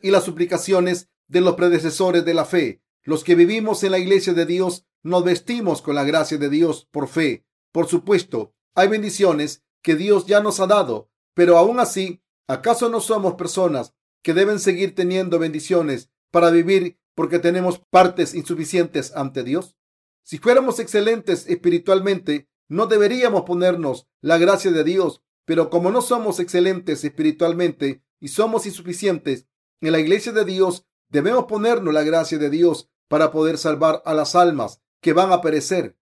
y 0.00 0.10
las 0.10 0.24
suplicaciones 0.24 1.08
de 1.28 1.40
los 1.40 1.54
predecesores 1.54 2.24
de 2.24 2.34
la 2.34 2.44
fe. 2.44 2.82
Los 3.02 3.24
que 3.24 3.34
vivimos 3.34 3.82
en 3.84 3.92
la 3.92 3.98
iglesia 3.98 4.32
de 4.32 4.46
Dios 4.46 4.86
nos 5.04 5.22
vestimos 5.22 5.82
con 5.82 5.94
la 5.94 6.02
gracia 6.02 6.38
de 6.38 6.48
Dios 6.48 6.88
por 6.90 7.08
fe. 7.08 7.46
Por 7.72 7.86
supuesto, 7.86 8.54
hay 8.74 8.88
bendiciones 8.88 9.62
que 9.82 9.94
Dios 9.94 10.26
ya 10.26 10.40
nos 10.40 10.58
ha 10.60 10.66
dado, 10.66 11.10
pero 11.34 11.58
aún 11.58 11.78
así, 11.78 12.22
¿acaso 12.48 12.88
no 12.88 13.00
somos 13.00 13.34
personas 13.34 13.94
que 14.22 14.32
deben 14.32 14.58
seguir 14.58 14.94
teniendo 14.94 15.38
bendiciones 15.38 16.10
para 16.30 16.50
vivir 16.50 16.98
porque 17.14 17.38
tenemos 17.38 17.78
partes 17.90 18.34
insuficientes 18.34 19.14
ante 19.14 19.44
Dios? 19.44 19.76
Si 20.24 20.38
fuéramos 20.38 20.80
excelentes 20.80 21.46
espiritualmente, 21.48 22.48
no 22.68 22.86
deberíamos 22.86 23.42
ponernos 23.42 24.08
la 24.22 24.38
gracia 24.38 24.70
de 24.70 24.84
Dios, 24.84 25.22
pero 25.44 25.68
como 25.68 25.90
no 25.90 26.00
somos 26.00 26.40
excelentes 26.40 27.04
espiritualmente 27.04 28.02
y 28.20 28.28
somos 28.28 28.64
insuficientes 28.64 29.46
en 29.82 29.92
la 29.92 30.00
iglesia 30.00 30.32
de 30.32 30.46
Dios, 30.46 30.86
debemos 31.10 31.44
ponernos 31.44 31.92
la 31.92 32.04
gracia 32.04 32.38
de 32.38 32.48
Dios 32.48 32.88
para 33.08 33.30
poder 33.30 33.58
salvar 33.58 34.02
a 34.06 34.14
las 34.14 34.34
almas 34.34 34.80
que 35.04 35.12
van 35.12 35.32
a 35.32 35.42
perecer. 35.42 35.98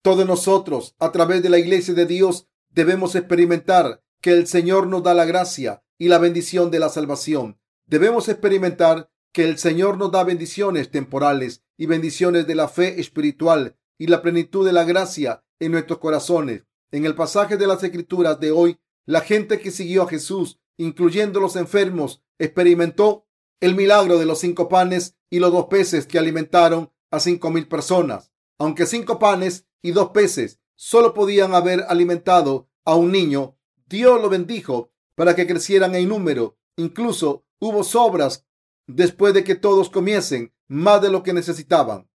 Todos 0.00 0.24
nosotros, 0.24 0.94
a 1.00 1.10
través 1.10 1.42
de 1.42 1.48
la 1.48 1.58
iglesia 1.58 1.92
de 1.92 2.06
Dios, 2.06 2.46
debemos 2.70 3.16
experimentar 3.16 4.04
que 4.20 4.30
el 4.30 4.46
Señor 4.46 4.86
nos 4.86 5.02
da 5.02 5.12
la 5.12 5.24
gracia 5.24 5.82
y 5.98 6.06
la 6.06 6.18
bendición 6.18 6.70
de 6.70 6.78
la 6.78 6.88
salvación. 6.88 7.58
Debemos 7.84 8.28
experimentar 8.28 9.10
que 9.32 9.42
el 9.42 9.58
Señor 9.58 9.98
nos 9.98 10.12
da 10.12 10.22
bendiciones 10.22 10.92
temporales 10.92 11.64
y 11.76 11.86
bendiciones 11.86 12.46
de 12.46 12.54
la 12.54 12.68
fe 12.68 13.00
espiritual 13.00 13.76
y 13.98 14.06
la 14.06 14.22
plenitud 14.22 14.64
de 14.64 14.72
la 14.72 14.84
gracia 14.84 15.42
en 15.58 15.72
nuestros 15.72 15.98
corazones. 15.98 16.62
En 16.92 17.06
el 17.06 17.16
pasaje 17.16 17.56
de 17.56 17.66
las 17.66 17.82
Escrituras 17.82 18.38
de 18.38 18.52
hoy, 18.52 18.78
la 19.04 19.22
gente 19.22 19.58
que 19.58 19.72
siguió 19.72 20.04
a 20.04 20.08
Jesús, 20.08 20.60
incluyendo 20.76 21.40
los 21.40 21.56
enfermos, 21.56 22.22
experimentó 22.38 23.26
el 23.60 23.74
milagro 23.74 24.16
de 24.16 24.26
los 24.26 24.38
cinco 24.38 24.68
panes 24.68 25.16
y 25.28 25.40
los 25.40 25.50
dos 25.50 25.66
peces 25.66 26.06
que 26.06 26.20
alimentaron 26.20 26.92
a 27.10 27.18
cinco 27.18 27.50
mil 27.50 27.66
personas. 27.66 28.30
Aunque 28.58 28.86
cinco 28.86 29.18
panes 29.18 29.66
y 29.82 29.92
dos 29.92 30.10
peces 30.10 30.60
solo 30.76 31.14
podían 31.14 31.54
haber 31.54 31.84
alimentado 31.88 32.68
a 32.84 32.94
un 32.94 33.12
niño, 33.12 33.56
Dios 33.86 34.20
lo 34.20 34.28
bendijo 34.28 34.92
para 35.14 35.34
que 35.34 35.46
crecieran 35.46 35.94
en 35.94 36.08
número. 36.08 36.58
Incluso 36.76 37.44
hubo 37.60 37.84
sobras 37.84 38.46
después 38.86 39.34
de 39.34 39.44
que 39.44 39.54
todos 39.54 39.90
comiesen 39.90 40.52
más 40.68 41.00
de 41.02 41.10
lo 41.10 41.22
que 41.22 41.32
necesitaban. 41.32 42.08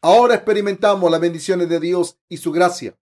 Ahora 0.00 0.34
experimentamos 0.34 1.10
las 1.10 1.20
bendiciones 1.20 1.68
de 1.68 1.80
Dios 1.80 2.18
y 2.28 2.38
su 2.38 2.52
gracia. 2.52 2.98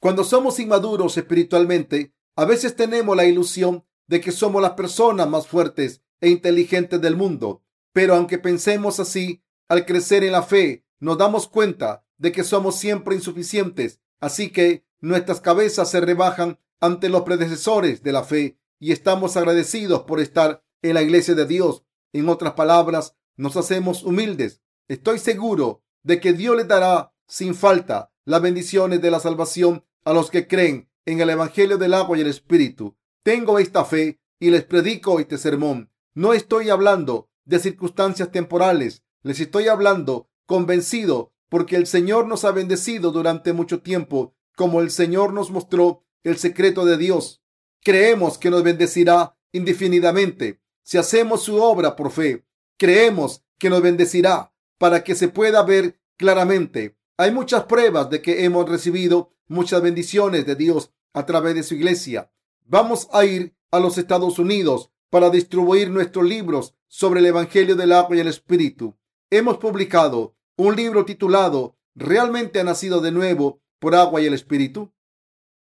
Cuando 0.00 0.24
somos 0.24 0.58
inmaduros 0.58 1.16
espiritualmente, 1.16 2.14
a 2.36 2.44
veces 2.44 2.76
tenemos 2.76 3.16
la 3.16 3.24
ilusión 3.24 3.84
de 4.06 4.20
que 4.20 4.32
somos 4.32 4.60
las 4.60 4.72
personas 4.72 5.28
más 5.28 5.46
fuertes 5.46 6.02
e 6.20 6.30
inteligentes 6.30 7.00
del 7.00 7.16
mundo. 7.16 7.62
Pero 7.92 8.14
aunque 8.14 8.38
pensemos 8.38 9.00
así, 9.00 9.42
al 9.68 9.86
crecer 9.86 10.24
en 10.24 10.32
la 10.32 10.42
fe, 10.42 10.83
nos 11.00 11.18
damos 11.18 11.48
cuenta 11.48 12.04
de 12.18 12.32
que 12.32 12.44
somos 12.44 12.76
siempre 12.76 13.14
insuficientes. 13.14 14.00
Así 14.20 14.50
que 14.50 14.84
nuestras 15.00 15.40
cabezas 15.40 15.90
se 15.90 16.00
rebajan 16.00 16.58
ante 16.80 17.08
los 17.08 17.22
predecesores 17.22 18.02
de 18.02 18.12
la 18.12 18.24
fe 18.24 18.58
y 18.78 18.92
estamos 18.92 19.36
agradecidos 19.36 20.02
por 20.02 20.20
estar 20.20 20.62
en 20.82 20.94
la 20.94 21.02
iglesia 21.02 21.34
de 21.34 21.46
Dios 21.46 21.84
en 22.14 22.28
otras 22.28 22.52
palabras, 22.52 23.16
nos 23.36 23.56
hacemos 23.56 24.04
humildes. 24.04 24.62
Estoy 24.88 25.18
seguro 25.18 25.82
de 26.04 26.20
que 26.20 26.32
Dios 26.32 26.56
le 26.56 26.64
dará 26.64 27.12
sin 27.26 27.54
falta 27.54 28.12
las 28.24 28.40
bendiciones 28.40 29.02
de 29.02 29.10
la 29.10 29.18
salvación 29.18 29.84
a 30.04 30.12
los 30.12 30.30
que 30.30 30.46
creen 30.46 30.88
en 31.06 31.20
el 31.20 31.30
Evangelio 31.30 31.76
del 31.76 31.92
agua 31.92 32.16
y 32.16 32.20
el 32.20 32.28
Espíritu. 32.28 32.96
Tengo 33.22 33.58
esta 33.58 33.84
fe 33.84 34.20
y 34.38 34.50
les 34.50 34.64
predico 34.64 35.18
este 35.18 35.38
sermón. 35.38 35.90
No 36.14 36.32
estoy 36.32 36.70
hablando 36.70 37.28
de 37.44 37.58
circunstancias 37.58 38.30
temporales, 38.30 39.02
les 39.22 39.40
estoy 39.40 39.68
hablando 39.68 40.30
convencido 40.46 41.32
porque 41.48 41.76
el 41.76 41.86
Señor 41.86 42.26
nos 42.26 42.44
ha 42.44 42.50
bendecido 42.50 43.10
durante 43.10 43.52
mucho 43.52 43.80
tiempo, 43.80 44.34
como 44.56 44.80
el 44.80 44.90
Señor 44.90 45.32
nos 45.32 45.50
mostró 45.50 46.04
el 46.22 46.36
secreto 46.38 46.84
de 46.84 46.96
Dios. 46.96 47.42
Creemos 47.82 48.38
que 48.38 48.50
nos 48.50 48.62
bendecirá 48.62 49.36
indefinidamente 49.52 50.64
si 50.84 50.98
hacemos 50.98 51.42
su 51.42 51.56
obra 51.56 51.96
por 51.96 52.10
fe, 52.10 52.44
creemos 52.76 53.42
que 53.58 53.70
nos 53.70 53.80
bendecirá 53.80 54.52
para 54.76 55.02
que 55.02 55.14
se 55.14 55.28
pueda 55.28 55.62
ver 55.62 55.98
claramente. 56.18 56.98
Hay 57.16 57.32
muchas 57.32 57.64
pruebas 57.64 58.10
de 58.10 58.20
que 58.20 58.44
hemos 58.44 58.68
recibido 58.68 59.32
muchas 59.48 59.80
bendiciones 59.80 60.44
de 60.44 60.56
Dios 60.56 60.92
a 61.14 61.24
través 61.24 61.54
de 61.54 61.62
su 61.62 61.74
iglesia. 61.74 62.30
Vamos 62.66 63.08
a 63.12 63.24
ir 63.24 63.56
a 63.70 63.80
los 63.80 63.96
Estados 63.96 64.38
Unidos 64.38 64.90
para 65.08 65.30
distribuir 65.30 65.90
nuestros 65.90 66.26
libros 66.26 66.74
sobre 66.86 67.20
el 67.20 67.26
Evangelio 67.26 67.76
del 67.76 67.92
agua 67.92 68.16
y 68.16 68.20
el 68.20 68.28
Espíritu. 68.28 68.94
Hemos 69.36 69.58
publicado 69.58 70.36
un 70.56 70.76
libro 70.76 71.04
titulado 71.04 71.76
¿Realmente 71.96 72.60
ha 72.60 72.62
nacido 72.62 73.00
de 73.00 73.10
nuevo 73.10 73.60
por 73.80 73.96
agua 73.96 74.22
y 74.22 74.26
el 74.26 74.32
Espíritu? 74.32 74.92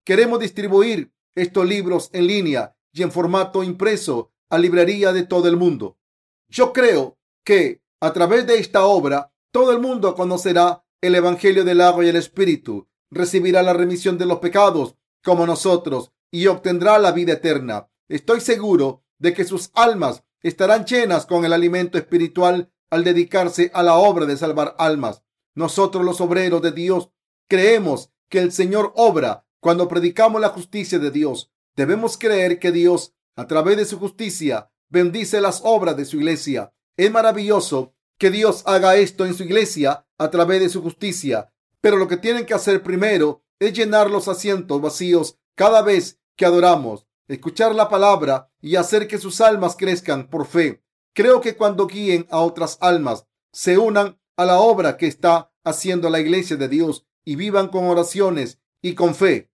Queremos 0.03 0.39
distribuir 0.39 1.13
estos 1.35 1.67
libros 1.67 2.09
en 2.13 2.25
línea 2.25 2.75
y 2.91 3.03
en 3.03 3.11
formato 3.11 3.63
impreso 3.63 4.31
a 4.49 4.57
librería 4.57 5.13
de 5.13 5.21
todo 5.21 5.47
el 5.47 5.55
mundo. 5.55 5.99
Yo 6.47 6.73
creo 6.73 7.19
que 7.43 7.83
a 8.01 8.11
través 8.11 8.47
de 8.47 8.57
esta 8.57 8.85
obra 8.85 9.31
todo 9.51 9.71
el 9.71 9.77
mundo 9.77 10.15
conocerá 10.15 10.83
el 10.99 11.13
Evangelio 11.13 11.63
del 11.63 11.81
agua 11.81 12.03
y 12.03 12.07
el 12.07 12.15
Espíritu, 12.15 12.87
recibirá 13.11 13.61
la 13.61 13.73
remisión 13.73 14.17
de 14.17 14.25
los 14.25 14.39
pecados 14.39 14.95
como 15.23 15.45
nosotros 15.45 16.11
y 16.31 16.47
obtendrá 16.47 16.97
la 16.97 17.11
vida 17.11 17.33
eterna. 17.33 17.87
Estoy 18.07 18.41
seguro 18.41 19.03
de 19.19 19.35
que 19.35 19.43
sus 19.43 19.69
almas 19.75 20.23
estarán 20.41 20.85
llenas 20.85 21.27
con 21.27 21.45
el 21.45 21.53
alimento 21.53 21.99
espiritual 21.99 22.71
al 22.89 23.03
dedicarse 23.03 23.71
a 23.73 23.83
la 23.83 23.95
obra 23.95 24.25
de 24.25 24.37
salvar 24.37 24.75
almas. 24.77 25.23
Nosotros 25.55 26.05
los 26.05 26.21
obreros 26.21 26.61
de 26.61 26.71
Dios 26.71 27.09
creemos 27.47 28.11
que 28.29 28.39
el 28.39 28.51
Señor 28.51 28.93
obra 28.95 29.45
cuando 29.59 29.87
predicamos 29.87 30.39
la 30.41 30.49
justicia 30.49 30.99
de 30.99 31.11
Dios. 31.11 31.51
Debemos 31.75 32.17
creer 32.17 32.59
que 32.59 32.71
Dios 32.71 33.13
a 33.39 33.47
través 33.47 33.77
de 33.77 33.85
su 33.85 33.97
justicia, 33.97 34.69
bendice 34.89 35.39
las 35.39 35.61
obras 35.63 35.95
de 35.95 36.03
su 36.03 36.17
iglesia. 36.17 36.73
Es 36.97 37.09
maravilloso 37.09 37.93
que 38.17 38.31
Dios 38.31 38.63
haga 38.65 38.97
esto 38.97 39.25
en 39.25 39.33
su 39.33 39.43
iglesia 39.43 40.05
a 40.17 40.29
través 40.29 40.59
de 40.59 40.67
su 40.67 40.81
justicia. 40.81 41.53
Pero 41.79 41.95
lo 41.95 42.09
que 42.09 42.17
tienen 42.17 42.45
que 42.45 42.53
hacer 42.53 42.83
primero 42.83 43.45
es 43.57 43.71
llenar 43.71 44.11
los 44.11 44.27
asientos 44.27 44.81
vacíos 44.81 45.37
cada 45.55 45.81
vez 45.81 46.19
que 46.35 46.45
adoramos, 46.45 47.07
escuchar 47.29 47.73
la 47.73 47.87
palabra 47.87 48.51
y 48.59 48.75
hacer 48.75 49.07
que 49.07 49.17
sus 49.17 49.39
almas 49.39 49.77
crezcan 49.77 50.29
por 50.29 50.45
fe. 50.45 50.83
Creo 51.19 51.41
que 51.41 51.57
cuando 51.57 51.85
guíen 51.85 52.27
a 52.29 52.39
otras 52.39 52.77
almas, 52.79 53.25
se 53.51 53.77
unan 53.77 54.17
a 54.37 54.45
la 54.45 54.61
obra 54.61 54.95
que 54.95 55.05
está 55.05 55.51
haciendo 55.65 56.09
la 56.09 56.21
iglesia 56.21 56.55
de 56.55 56.69
Dios 56.69 57.05
y 57.25 57.35
vivan 57.35 57.67
con 57.67 57.83
oraciones 57.87 58.61
y 58.81 58.95
con 58.95 59.13
fe. 59.13 59.51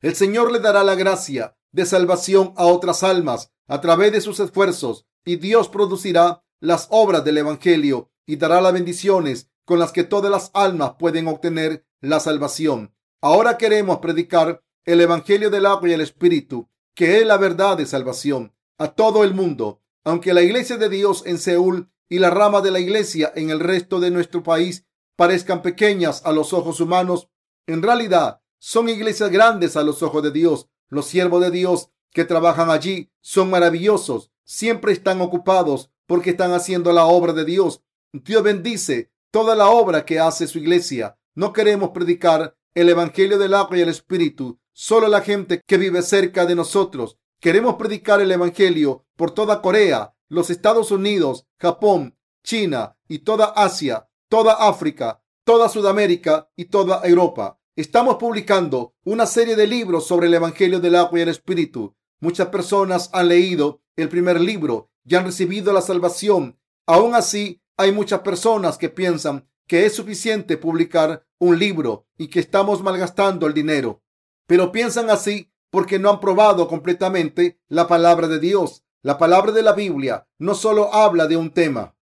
El 0.00 0.14
Señor 0.14 0.50
le 0.50 0.58
dará 0.58 0.82
la 0.84 0.94
gracia 0.94 1.54
de 1.70 1.84
salvación 1.84 2.54
a 2.56 2.64
otras 2.64 3.02
almas 3.02 3.52
a 3.66 3.82
través 3.82 4.12
de 4.12 4.22
sus 4.22 4.40
esfuerzos 4.40 5.04
y 5.22 5.36
Dios 5.36 5.68
producirá 5.68 6.46
las 6.60 6.86
obras 6.88 7.22
del 7.26 7.36
Evangelio 7.36 8.10
y 8.24 8.36
dará 8.36 8.62
las 8.62 8.72
bendiciones 8.72 9.50
con 9.66 9.78
las 9.78 9.92
que 9.92 10.04
todas 10.04 10.30
las 10.30 10.50
almas 10.54 10.94
pueden 10.98 11.28
obtener 11.28 11.84
la 12.00 12.20
salvación. 12.20 12.94
Ahora 13.20 13.58
queremos 13.58 13.98
predicar 13.98 14.64
el 14.86 15.02
Evangelio 15.02 15.50
del 15.50 15.66
agua 15.66 15.90
y 15.90 15.92
el 15.92 16.00
Espíritu, 16.00 16.70
que 16.94 17.18
es 17.18 17.26
la 17.26 17.36
verdad 17.36 17.76
de 17.76 17.84
salvación 17.84 18.54
a 18.78 18.88
todo 18.88 19.24
el 19.24 19.34
mundo. 19.34 19.81
Aunque 20.04 20.34
la 20.34 20.42
iglesia 20.42 20.76
de 20.76 20.88
Dios 20.88 21.22
en 21.26 21.38
Seúl 21.38 21.90
y 22.08 22.18
la 22.18 22.30
rama 22.30 22.60
de 22.60 22.70
la 22.70 22.80
iglesia 22.80 23.32
en 23.36 23.50
el 23.50 23.60
resto 23.60 24.00
de 24.00 24.10
nuestro 24.10 24.42
país 24.42 24.86
parezcan 25.16 25.62
pequeñas 25.62 26.22
a 26.24 26.32
los 26.32 26.52
ojos 26.52 26.80
humanos, 26.80 27.28
en 27.66 27.82
realidad 27.82 28.40
son 28.58 28.88
iglesias 28.88 29.30
grandes 29.30 29.76
a 29.76 29.82
los 29.82 30.02
ojos 30.02 30.22
de 30.22 30.30
Dios 30.30 30.68
los 30.92 31.06
siervos 31.06 31.40
de 31.40 31.50
Dios 31.50 31.88
que 32.10 32.26
trabajan 32.26 32.68
allí 32.68 33.10
son 33.22 33.48
maravillosos. 33.48 34.30
Siempre 34.44 34.92
están 34.92 35.22
ocupados 35.22 35.90
porque 36.06 36.30
están 36.30 36.52
haciendo 36.52 36.92
la 36.92 37.06
obra 37.06 37.32
de 37.32 37.46
Dios. 37.46 37.82
Dios 38.12 38.42
bendice 38.42 39.10
toda 39.30 39.56
la 39.56 39.70
obra 39.70 40.04
que 40.04 40.20
hace 40.20 40.46
su 40.46 40.58
iglesia. 40.58 41.16
No 41.34 41.54
queremos 41.54 41.90
predicar 41.90 42.54
el 42.74 42.90
Evangelio 42.90 43.38
del 43.38 43.54
agua 43.54 43.78
y 43.78 43.80
el 43.80 43.88
Espíritu 43.88 44.58
solo 44.74 45.08
la 45.08 45.22
gente 45.22 45.62
que 45.66 45.78
vive 45.78 46.02
cerca 46.02 46.44
de 46.44 46.54
nosotros. 46.54 47.16
Queremos 47.42 47.74
predicar 47.74 48.20
el 48.20 48.30
Evangelio 48.30 49.04
por 49.16 49.32
toda 49.32 49.60
Corea, 49.62 50.14
los 50.28 50.48
Estados 50.48 50.92
Unidos, 50.92 51.44
Japón, 51.58 52.16
China 52.44 52.96
y 53.08 53.18
toda 53.18 53.46
Asia, 53.46 54.08
toda 54.28 54.68
África, 54.68 55.24
toda 55.42 55.68
Sudamérica 55.68 56.48
y 56.54 56.66
toda 56.66 57.00
Europa. 57.02 57.58
Estamos 57.74 58.14
publicando 58.14 58.94
una 59.02 59.26
serie 59.26 59.56
de 59.56 59.66
libros 59.66 60.06
sobre 60.06 60.28
el 60.28 60.34
Evangelio 60.34 60.78
del 60.78 60.94
agua 60.94 61.18
y 61.18 61.22
el 61.22 61.30
Espíritu. 61.30 61.96
Muchas 62.20 62.46
personas 62.46 63.10
han 63.12 63.26
leído 63.26 63.82
el 63.96 64.08
primer 64.08 64.40
libro 64.40 64.92
y 65.04 65.16
han 65.16 65.24
recibido 65.24 65.72
la 65.72 65.80
salvación. 65.80 66.60
Aún 66.86 67.16
así, 67.16 67.60
hay 67.76 67.90
muchas 67.90 68.20
personas 68.20 68.78
que 68.78 68.88
piensan 68.88 69.48
que 69.66 69.84
es 69.84 69.96
suficiente 69.96 70.58
publicar 70.58 71.26
un 71.40 71.58
libro 71.58 72.06
y 72.16 72.28
que 72.28 72.38
estamos 72.38 72.84
malgastando 72.84 73.48
el 73.48 73.52
dinero. 73.52 74.00
Pero 74.46 74.70
piensan 74.70 75.10
así 75.10 75.51
porque 75.72 75.98
no 75.98 76.10
han 76.10 76.20
probado 76.20 76.68
completamente 76.68 77.58
la 77.66 77.88
palabra 77.88 78.28
de 78.28 78.38
Dios. 78.38 78.84
La 79.00 79.16
palabra 79.16 79.52
de 79.52 79.62
la 79.62 79.72
Biblia 79.72 80.28
no 80.38 80.54
solo 80.54 80.92
habla 80.92 81.26
de 81.26 81.38
un 81.38 81.50
tema. 81.50 81.96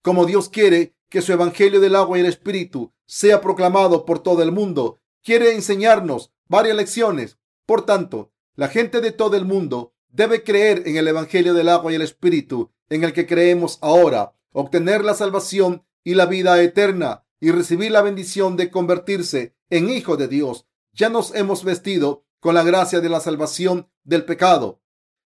Como 0.00 0.26
Dios 0.26 0.48
quiere 0.48 0.94
que 1.08 1.20
su 1.22 1.32
Evangelio 1.32 1.80
del 1.80 1.96
agua 1.96 2.16
y 2.16 2.20
el 2.20 2.28
Espíritu 2.28 2.92
sea 3.04 3.40
proclamado 3.40 4.06
por 4.06 4.20
todo 4.20 4.44
el 4.44 4.52
mundo, 4.52 5.00
quiere 5.24 5.54
enseñarnos 5.54 6.32
varias 6.46 6.76
lecciones. 6.76 7.36
Por 7.66 7.84
tanto, 7.84 8.30
la 8.54 8.68
gente 8.68 9.00
de 9.00 9.10
todo 9.10 9.36
el 9.36 9.44
mundo 9.44 9.92
debe 10.08 10.44
creer 10.44 10.84
en 10.86 10.96
el 10.96 11.08
Evangelio 11.08 11.52
del 11.52 11.68
agua 11.68 11.90
y 11.90 11.96
el 11.96 12.02
Espíritu 12.02 12.70
en 12.90 13.02
el 13.02 13.12
que 13.12 13.26
creemos 13.26 13.80
ahora, 13.82 14.36
obtener 14.52 15.04
la 15.04 15.14
salvación 15.14 15.84
y 16.04 16.14
la 16.14 16.26
vida 16.26 16.62
eterna 16.62 17.24
y 17.40 17.50
recibir 17.50 17.90
la 17.90 18.02
bendición 18.02 18.56
de 18.56 18.70
convertirse 18.70 19.56
en 19.68 19.90
hijo 19.90 20.16
de 20.16 20.28
Dios. 20.28 20.68
Ya 20.92 21.08
nos 21.08 21.34
hemos 21.34 21.64
vestido 21.64 22.25
con 22.46 22.54
la 22.54 22.62
gracia 22.62 23.00
de 23.00 23.08
la 23.08 23.18
salvación 23.18 23.90
del 24.04 24.24
pecado. 24.24 24.80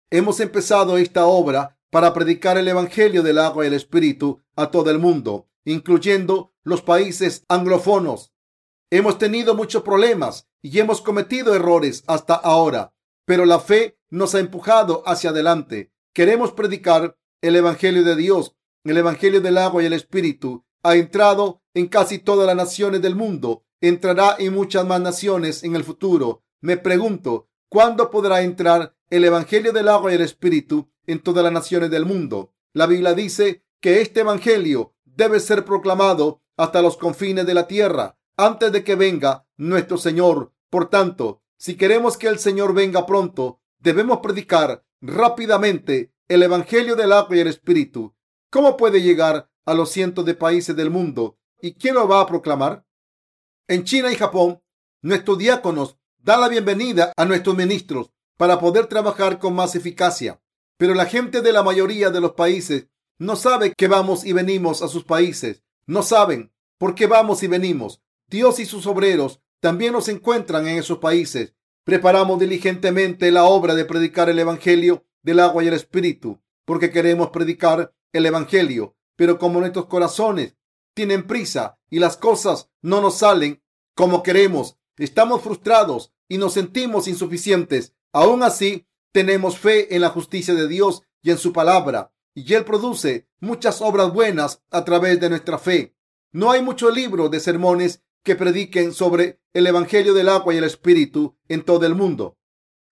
Hemos 0.08 0.40
empezado 0.40 0.96
esta 0.96 1.26
obra 1.26 1.78
para 1.90 2.14
predicar 2.14 2.56
el 2.56 2.66
Evangelio 2.66 3.22
del 3.22 3.36
agua 3.36 3.62
y 3.62 3.66
el 3.66 3.74
Espíritu 3.74 4.42
a 4.56 4.70
todo 4.70 4.90
el 4.90 4.98
mundo, 4.98 5.46
incluyendo 5.66 6.54
los 6.62 6.80
países 6.80 7.44
anglófonos. 7.46 8.32
Hemos 8.88 9.18
tenido 9.18 9.54
muchos 9.54 9.82
problemas 9.82 10.48
y 10.62 10.78
hemos 10.78 11.02
cometido 11.02 11.54
errores 11.54 12.04
hasta 12.06 12.36
ahora, 12.36 12.94
pero 13.26 13.44
la 13.44 13.60
fe 13.60 13.98
nos 14.08 14.34
ha 14.34 14.40
empujado 14.40 15.02
hacia 15.04 15.28
adelante. 15.28 15.92
Queremos 16.14 16.52
predicar 16.52 17.18
el 17.42 17.54
Evangelio 17.54 18.02
de 18.02 18.16
Dios, 18.16 18.56
el 18.82 18.96
Evangelio 18.96 19.42
del 19.42 19.58
agua 19.58 19.82
y 19.82 19.86
el 19.86 19.92
Espíritu. 19.92 20.64
Ha 20.82 20.96
entrado 20.96 21.60
en 21.74 21.88
casi 21.88 22.18
todas 22.18 22.46
las 22.46 22.56
naciones 22.56 23.02
del 23.02 23.14
mundo. 23.14 23.66
Entrará 23.82 24.36
en 24.38 24.54
muchas 24.54 24.86
más 24.86 25.02
naciones 25.02 25.64
en 25.64 25.76
el 25.76 25.84
futuro. 25.84 26.44
Me 26.62 26.76
pregunto, 26.76 27.48
¿cuándo 27.70 28.10
podrá 28.10 28.42
entrar 28.42 28.94
el 29.08 29.24
Evangelio 29.24 29.72
del 29.72 29.88
agua 29.88 30.12
y 30.12 30.16
el 30.16 30.20
Espíritu 30.20 30.90
en 31.06 31.22
todas 31.22 31.42
las 31.42 31.52
naciones 31.52 31.90
del 31.90 32.04
mundo? 32.04 32.52
La 32.74 32.86
Biblia 32.86 33.14
dice 33.14 33.64
que 33.80 34.02
este 34.02 34.20
Evangelio 34.20 34.94
debe 35.04 35.40
ser 35.40 35.64
proclamado 35.64 36.42
hasta 36.58 36.82
los 36.82 36.98
confines 36.98 37.46
de 37.46 37.54
la 37.54 37.66
tierra 37.66 38.18
antes 38.36 38.72
de 38.72 38.84
que 38.84 38.94
venga 38.94 39.46
nuestro 39.56 39.96
Señor. 39.96 40.52
Por 40.68 40.90
tanto, 40.90 41.42
si 41.56 41.76
queremos 41.76 42.18
que 42.18 42.28
el 42.28 42.38
Señor 42.38 42.74
venga 42.74 43.06
pronto, 43.06 43.62
debemos 43.78 44.18
predicar 44.18 44.84
rápidamente 45.00 46.12
el 46.28 46.42
Evangelio 46.42 46.94
del 46.94 47.12
agua 47.12 47.36
y 47.36 47.40
el 47.40 47.48
Espíritu. 47.48 48.14
¿Cómo 48.50 48.76
puede 48.76 49.00
llegar 49.00 49.50
a 49.64 49.72
los 49.72 49.90
cientos 49.90 50.26
de 50.26 50.34
países 50.34 50.76
del 50.76 50.90
mundo? 50.90 51.38
¿Y 51.62 51.72
quién 51.72 51.94
lo 51.94 52.06
va 52.06 52.20
a 52.20 52.26
proclamar? 52.26 52.84
En 53.66 53.84
China 53.84 54.12
y 54.12 54.16
Japón, 54.16 54.62
nuestros 55.00 55.38
diáconos 55.38 56.00
dan 56.22 56.40
la 56.40 56.48
bienvenida 56.48 57.12
a 57.16 57.24
nuestros 57.24 57.56
ministros 57.56 58.10
para 58.36 58.58
poder 58.60 58.86
trabajar 58.86 59.38
con 59.38 59.54
más 59.54 59.74
eficacia. 59.74 60.40
Pero 60.76 60.94
la 60.94 61.06
gente 61.06 61.40
de 61.40 61.52
la 61.52 61.62
mayoría 61.62 62.10
de 62.10 62.20
los 62.20 62.32
países 62.32 62.88
no 63.18 63.36
sabe 63.36 63.74
que 63.74 63.88
vamos 63.88 64.24
y 64.24 64.32
venimos 64.32 64.82
a 64.82 64.88
sus 64.88 65.04
países. 65.04 65.62
No 65.86 66.02
saben 66.02 66.52
por 66.78 66.94
qué 66.94 67.06
vamos 67.06 67.42
y 67.42 67.46
venimos. 67.46 68.02
Dios 68.28 68.58
y 68.60 68.66
sus 68.66 68.86
obreros 68.86 69.40
también 69.60 69.92
nos 69.92 70.08
encuentran 70.08 70.66
en 70.66 70.78
esos 70.78 70.98
países. 70.98 71.54
Preparamos 71.84 72.38
diligentemente 72.38 73.30
la 73.30 73.44
obra 73.44 73.74
de 73.74 73.84
predicar 73.84 74.28
el 74.28 74.38
Evangelio 74.38 75.04
del 75.22 75.40
agua 75.40 75.64
y 75.64 75.68
el 75.68 75.74
Espíritu, 75.74 76.40
porque 76.64 76.90
queremos 76.90 77.30
predicar 77.30 77.92
el 78.12 78.26
Evangelio. 78.26 78.97
Pero 79.16 79.38
como 79.38 79.60
nuestros 79.60 79.86
corazones 79.86 80.56
tienen 80.95 81.26
prisa 81.26 81.78
y 81.90 81.99
las 81.99 82.16
cosas 82.16 82.71
no 82.80 83.00
nos 83.00 83.18
salen 83.18 83.62
como 83.95 84.23
queremos, 84.23 84.78
estamos 85.04 85.43
frustrados 85.43 86.13
y 86.28 86.39
nos 86.39 86.54
sentimos 86.54 87.08
insuficientes. 87.08 87.95
Aún 88.13 88.43
así, 88.43 88.86
tenemos 89.13 89.58
fe 89.58 89.95
en 89.95 90.02
la 90.02 90.10
justicia 90.10 90.54
de 90.54 90.69
Dios 90.69 91.02
y 91.23 91.30
en 91.30 91.39
su 91.39 91.52
palabra 91.52 92.13
y 92.34 92.54
Él 92.54 92.65
produce 92.65 93.28
muchas 93.41 93.80
obras 93.80 94.13
buenas 94.13 94.63
a 94.71 94.84
través 94.84 95.21
de 95.21 95.30
nuestra 95.30 95.58
fe. 95.58 95.97
No 96.32 96.50
hay 96.50 96.63
muchos 96.63 96.95
libros 96.95 97.30
de 97.30 97.41
sermones 97.41 98.02
que 98.23 98.36
prediquen 98.36 98.93
sobre 98.93 99.41
el 99.52 99.67
Evangelio 99.67 100.15
del 100.15 100.28
agua 100.28 100.54
y 100.54 100.58
el 100.58 100.65
Espíritu 100.65 101.36
en 101.49 101.65
todo 101.65 101.86
el 101.86 101.95
mundo. 101.95 102.39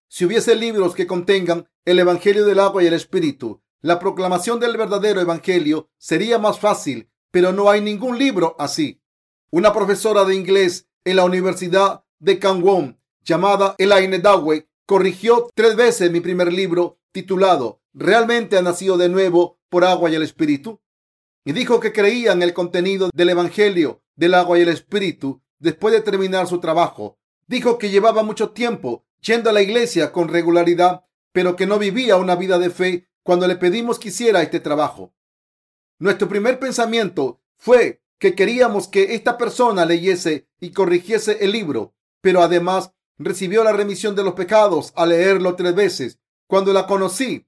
Si 0.09 0.25
hubiese 0.25 0.57
libros 0.57 0.95
que 0.95 1.07
contengan 1.07 1.69
el 1.85 1.99
Evangelio 1.99 2.45
del 2.45 2.61
agua 2.61 2.83
y 2.83 2.87
el 2.87 2.95
Espíritu, 2.95 3.63
la 3.81 3.99
proclamación 3.99 4.59
del 4.59 4.77
verdadero 4.77 5.21
Evangelio 5.21 5.91
sería 5.99 6.39
más 6.39 6.59
fácil, 6.59 7.11
pero 7.31 7.53
no 7.53 7.71
hay 7.71 7.81
ningún 7.81 8.19
libro 8.19 8.57
así. 8.59 9.01
Una 9.51 9.73
profesora 9.73 10.25
de 10.25 10.35
inglés 10.35 10.88
en 11.11 11.17
la 11.17 11.25
Universidad 11.25 12.05
de 12.19 12.39
Kangwon, 12.39 13.01
llamada 13.25 13.75
Elaine 13.79 14.19
Dawei, 14.19 14.69
corrigió 14.85 15.49
tres 15.55 15.75
veces 15.75 16.11
mi 16.11 16.21
primer 16.21 16.53
libro 16.53 16.99
titulado 17.13 17.81
¿Realmente 17.95 18.59
ha 18.59 18.63
nacido 18.63 18.99
de 18.99 19.09
nuevo 19.09 19.59
por 19.71 19.85
agua 19.85 20.11
y 20.11 20.15
el 20.15 20.23
Espíritu? 20.23 20.83
Y 21.47 21.53
dijo 21.53 21.81
que 21.81 21.93
creía 21.95 22.33
en 22.33 22.43
el 22.43 22.53
contenido 22.53 23.09
del 23.15 23.31
Evangelio 23.31 24.03
del 24.17 24.35
agua 24.35 24.59
y 24.59 24.63
el 24.63 24.69
Espíritu 24.69 25.41
después 25.59 25.95
de 25.95 26.03
terminar 26.03 26.47
su 26.47 26.61
trabajo. 26.61 27.19
Dijo 27.47 27.79
que 27.79 27.89
llevaba 27.89 28.23
mucho 28.23 28.51
tiempo 28.51 29.07
yendo 29.23 29.49
a 29.49 29.55
la 29.55 29.63
iglesia 29.63 30.13
con 30.13 30.29
regularidad, 30.29 31.07
pero 31.33 31.57
que 31.57 31.67
no 31.67 31.79
vivía 31.79 32.17
una 32.17 32.37
vida 32.37 32.59
de 32.59 32.69
fe 32.69 33.09
cuando 33.23 33.49
le 33.49 33.57
pedimos 33.57 33.99
que 33.99 34.09
hiciera 34.09 34.43
este 34.43 34.61
trabajo. 34.61 35.15
Nuestro 35.99 36.29
primer 36.29 36.59
pensamiento 36.59 37.41
fue 37.57 38.03
que 38.19 38.35
queríamos 38.35 38.89
que 38.89 39.15
esta 39.15 39.39
persona 39.39 39.87
leyese 39.87 40.48
y 40.61 40.71
corrigiese 40.71 41.39
el 41.41 41.53
libro, 41.53 41.95
pero 42.21 42.43
además 42.43 42.93
recibió 43.19 43.65
la 43.65 43.73
remisión 43.73 44.15
de 44.15 44.25
los 44.25 44.35
pecados 44.35 44.93
al 44.97 45.11
leerlo 45.11 45.57
tres 45.57 45.75
veces. 45.75 46.19
Cuando 46.47 46.73
la 46.73 46.87
conocí, 46.87 47.47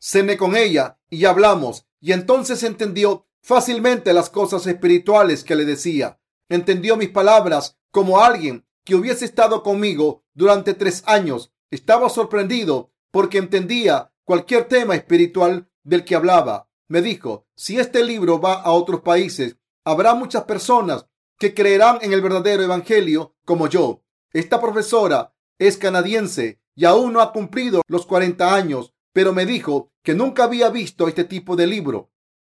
cené 0.00 0.36
con 0.36 0.56
ella 0.56 0.98
y 1.10 1.24
hablamos, 1.24 1.86
y 2.00 2.12
entonces 2.12 2.62
entendió 2.62 3.26
fácilmente 3.42 4.12
las 4.12 4.30
cosas 4.30 4.66
espirituales 4.66 5.44
que 5.44 5.56
le 5.56 5.64
decía. 5.64 6.20
Entendió 6.48 6.96
mis 6.96 7.10
palabras 7.10 7.78
como 7.90 8.20
alguien 8.20 8.66
que 8.84 8.94
hubiese 8.94 9.24
estado 9.24 9.62
conmigo 9.62 10.24
durante 10.34 10.74
tres 10.74 11.02
años. 11.06 11.52
Estaba 11.70 12.08
sorprendido 12.08 12.92
porque 13.10 13.38
entendía 13.38 14.12
cualquier 14.24 14.64
tema 14.64 14.94
espiritual 14.94 15.68
del 15.82 16.04
que 16.04 16.14
hablaba. 16.14 16.68
Me 16.88 17.02
dijo, 17.02 17.46
si 17.54 17.78
este 17.78 18.02
libro 18.04 18.40
va 18.40 18.54
a 18.54 18.72
otros 18.72 19.02
países, 19.02 19.56
habrá 19.84 20.14
muchas 20.14 20.44
personas 20.44 21.06
que 21.40 21.54
creerán 21.54 21.98
en 22.02 22.12
el 22.12 22.20
verdadero 22.20 22.62
evangelio 22.62 23.34
como 23.46 23.66
yo. 23.66 24.04
Esta 24.34 24.60
profesora 24.60 25.34
es 25.58 25.78
canadiense 25.78 26.60
y 26.76 26.84
aún 26.84 27.14
no 27.14 27.22
ha 27.22 27.32
cumplido 27.32 27.80
los 27.88 28.04
40 28.04 28.54
años, 28.54 28.92
pero 29.14 29.32
me 29.32 29.46
dijo 29.46 29.90
que 30.02 30.14
nunca 30.14 30.44
había 30.44 30.68
visto 30.68 31.08
este 31.08 31.24
tipo 31.24 31.56
de 31.56 31.66
libro. 31.66 32.10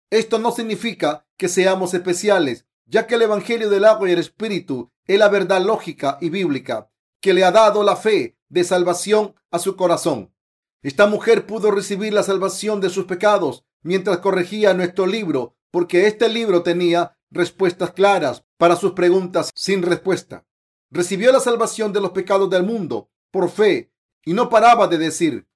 Esto 0.08 0.38
no 0.38 0.50
significa 0.50 1.26
que 1.36 1.48
seamos 1.48 1.92
especiales, 1.92 2.64
ya 2.86 3.06
que 3.06 3.16
el 3.16 3.22
Evangelio 3.22 3.68
del 3.68 3.84
agua 3.84 4.08
y 4.08 4.12
el 4.12 4.18
Espíritu 4.18 4.90
es 5.06 5.18
la 5.18 5.28
verdad 5.28 5.60
lógica 5.60 6.16
y 6.22 6.30
bíblica 6.30 6.90
que 7.20 7.34
le 7.34 7.44
ha 7.44 7.52
dado 7.52 7.82
la 7.82 7.96
fe 7.96 8.38
de 8.48 8.64
salvación 8.64 9.34
a 9.50 9.58
su 9.58 9.76
corazón. 9.76 10.34
Esta 10.82 11.06
mujer 11.06 11.46
pudo 11.46 11.70
recibir 11.70 12.14
la 12.14 12.22
salvación 12.22 12.80
de 12.80 12.88
sus 12.88 13.04
pecados 13.04 13.62
mientras 13.82 14.18
corregía 14.18 14.72
nuestro 14.72 15.06
libro, 15.06 15.54
porque 15.70 16.06
este 16.06 16.30
libro 16.30 16.62
tenía 16.62 17.18
respuestas 17.30 17.92
claras 17.92 18.44
para 18.56 18.76
sus 18.76 18.92
preguntas 18.92 19.50
sin 19.54 19.82
respuesta. 19.82 20.46
Recibió 20.90 21.32
la 21.32 21.40
salvación 21.40 21.92
de 21.92 22.00
los 22.00 22.10
pecados 22.10 22.50
del 22.50 22.64
mundo 22.64 23.10
por 23.30 23.48
fe 23.48 23.92
y 24.24 24.32
no 24.32 24.48
paraba 24.48 24.88
de 24.88 24.98
decir, 24.98 25.46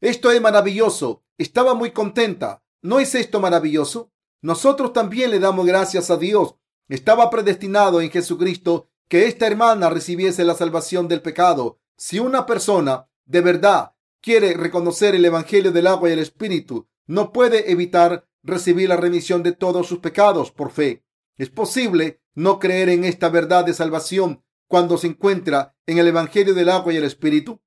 esto 0.00 0.30
es 0.30 0.40
maravilloso. 0.40 1.24
Estaba 1.38 1.74
muy 1.74 1.90
contenta. 1.90 2.62
¿No 2.82 3.00
es 3.00 3.14
esto 3.14 3.40
maravilloso? 3.40 4.12
Nosotros 4.42 4.92
también 4.92 5.30
le 5.30 5.40
damos 5.40 5.66
gracias 5.66 6.10
a 6.10 6.16
Dios. 6.16 6.56
Estaba 6.88 7.30
predestinado 7.30 8.00
en 8.00 8.10
Jesucristo 8.10 8.88
que 9.08 9.26
esta 9.26 9.46
hermana 9.46 9.88
recibiese 9.90 10.44
la 10.44 10.54
salvación 10.54 11.08
del 11.08 11.22
pecado. 11.22 11.78
Si 11.96 12.18
una 12.18 12.46
persona 12.46 13.08
de 13.24 13.40
verdad 13.40 13.94
quiere 14.20 14.54
reconocer 14.54 15.14
el 15.14 15.24
Evangelio 15.24 15.72
del 15.72 15.86
agua 15.86 16.10
y 16.10 16.12
el 16.12 16.18
Espíritu, 16.18 16.86
no 17.06 17.32
puede 17.32 17.70
evitar 17.70 18.28
recibir 18.42 18.88
la 18.88 18.96
remisión 18.96 19.42
de 19.42 19.52
todos 19.52 19.86
sus 19.86 19.98
pecados 19.98 20.52
por 20.52 20.70
fe. 20.70 21.05
Es 21.36 21.50
posible 21.50 22.22
no 22.34 22.58
creer 22.58 22.88
en 22.88 23.04
esta 23.04 23.28
verdad 23.28 23.64
de 23.64 23.74
salvación 23.74 24.42
cuando 24.68 24.98
se 24.98 25.06
encuentra 25.06 25.76
en 25.86 25.98
el 25.98 26.08
Evangelio 26.08 26.54
del 26.54 26.68
agua 26.68 26.92
y 26.92 26.96
el 26.96 27.04
Espíritu. 27.04 27.60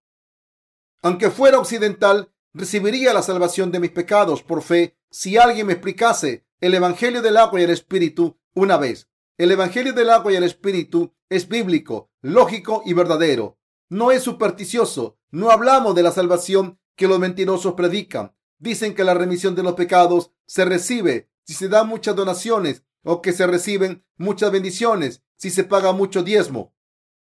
Aunque 1.02 1.30
fuera 1.30 1.60
occidental, 1.60 2.34
recibiría 2.54 3.14
la 3.14 3.22
salvación 3.22 3.72
de 3.72 3.80
mis 3.80 3.92
pecados 3.92 4.44
por 4.44 4.62
fe 4.62 4.98
si 5.10 5.38
alguien 5.38 5.68
me 5.68 5.74
explicase 5.74 6.46
el 6.62 6.74
Evangelio 6.74 7.22
del 7.22 7.38
agua 7.38 7.60
y 7.60 7.64
el 7.64 7.70
Espíritu 7.70 8.38
una 8.54 8.78
vez. 8.78 9.10
El 9.38 9.52
Evangelio 9.52 9.94
del 9.94 10.10
agua 10.10 10.34
y 10.34 10.36
el 10.36 10.44
Espíritu 10.44 11.14
es 11.30 11.48
bíblico, 11.48 12.12
lógico 12.22 12.82
y 12.86 12.94
verdadero. 12.94 13.58
No 13.88 14.12
es 14.12 14.24
supersticioso. 14.24 15.18
No 15.32 15.52
hablamos 15.52 15.96
de 15.96 16.04
la 16.04 16.12
salvación 16.12 16.80
que 16.96 17.08
los 17.08 17.20
mentirosos 17.20 17.74
predican. 17.76 18.36
Dicen 18.58 18.94
que 18.94 19.04
la 19.04 19.14
remisión 19.14 19.56
de 19.56 19.64
los 19.64 19.74
pecados 19.74 20.32
se 20.46 20.66
recibe 20.66 21.30
si 21.44 21.54
se 21.54 21.70
dan 21.70 21.88
muchas 21.88 22.16
donaciones 22.16 22.84
o 23.04 23.22
que 23.22 23.34
se 23.34 23.48
reciben 23.48 24.06
muchas 24.18 24.52
bendiciones 24.52 25.24
si 25.36 25.50
se 25.50 25.64
paga 25.64 25.92
mucho 25.92 26.24
diezmo? 26.24 26.74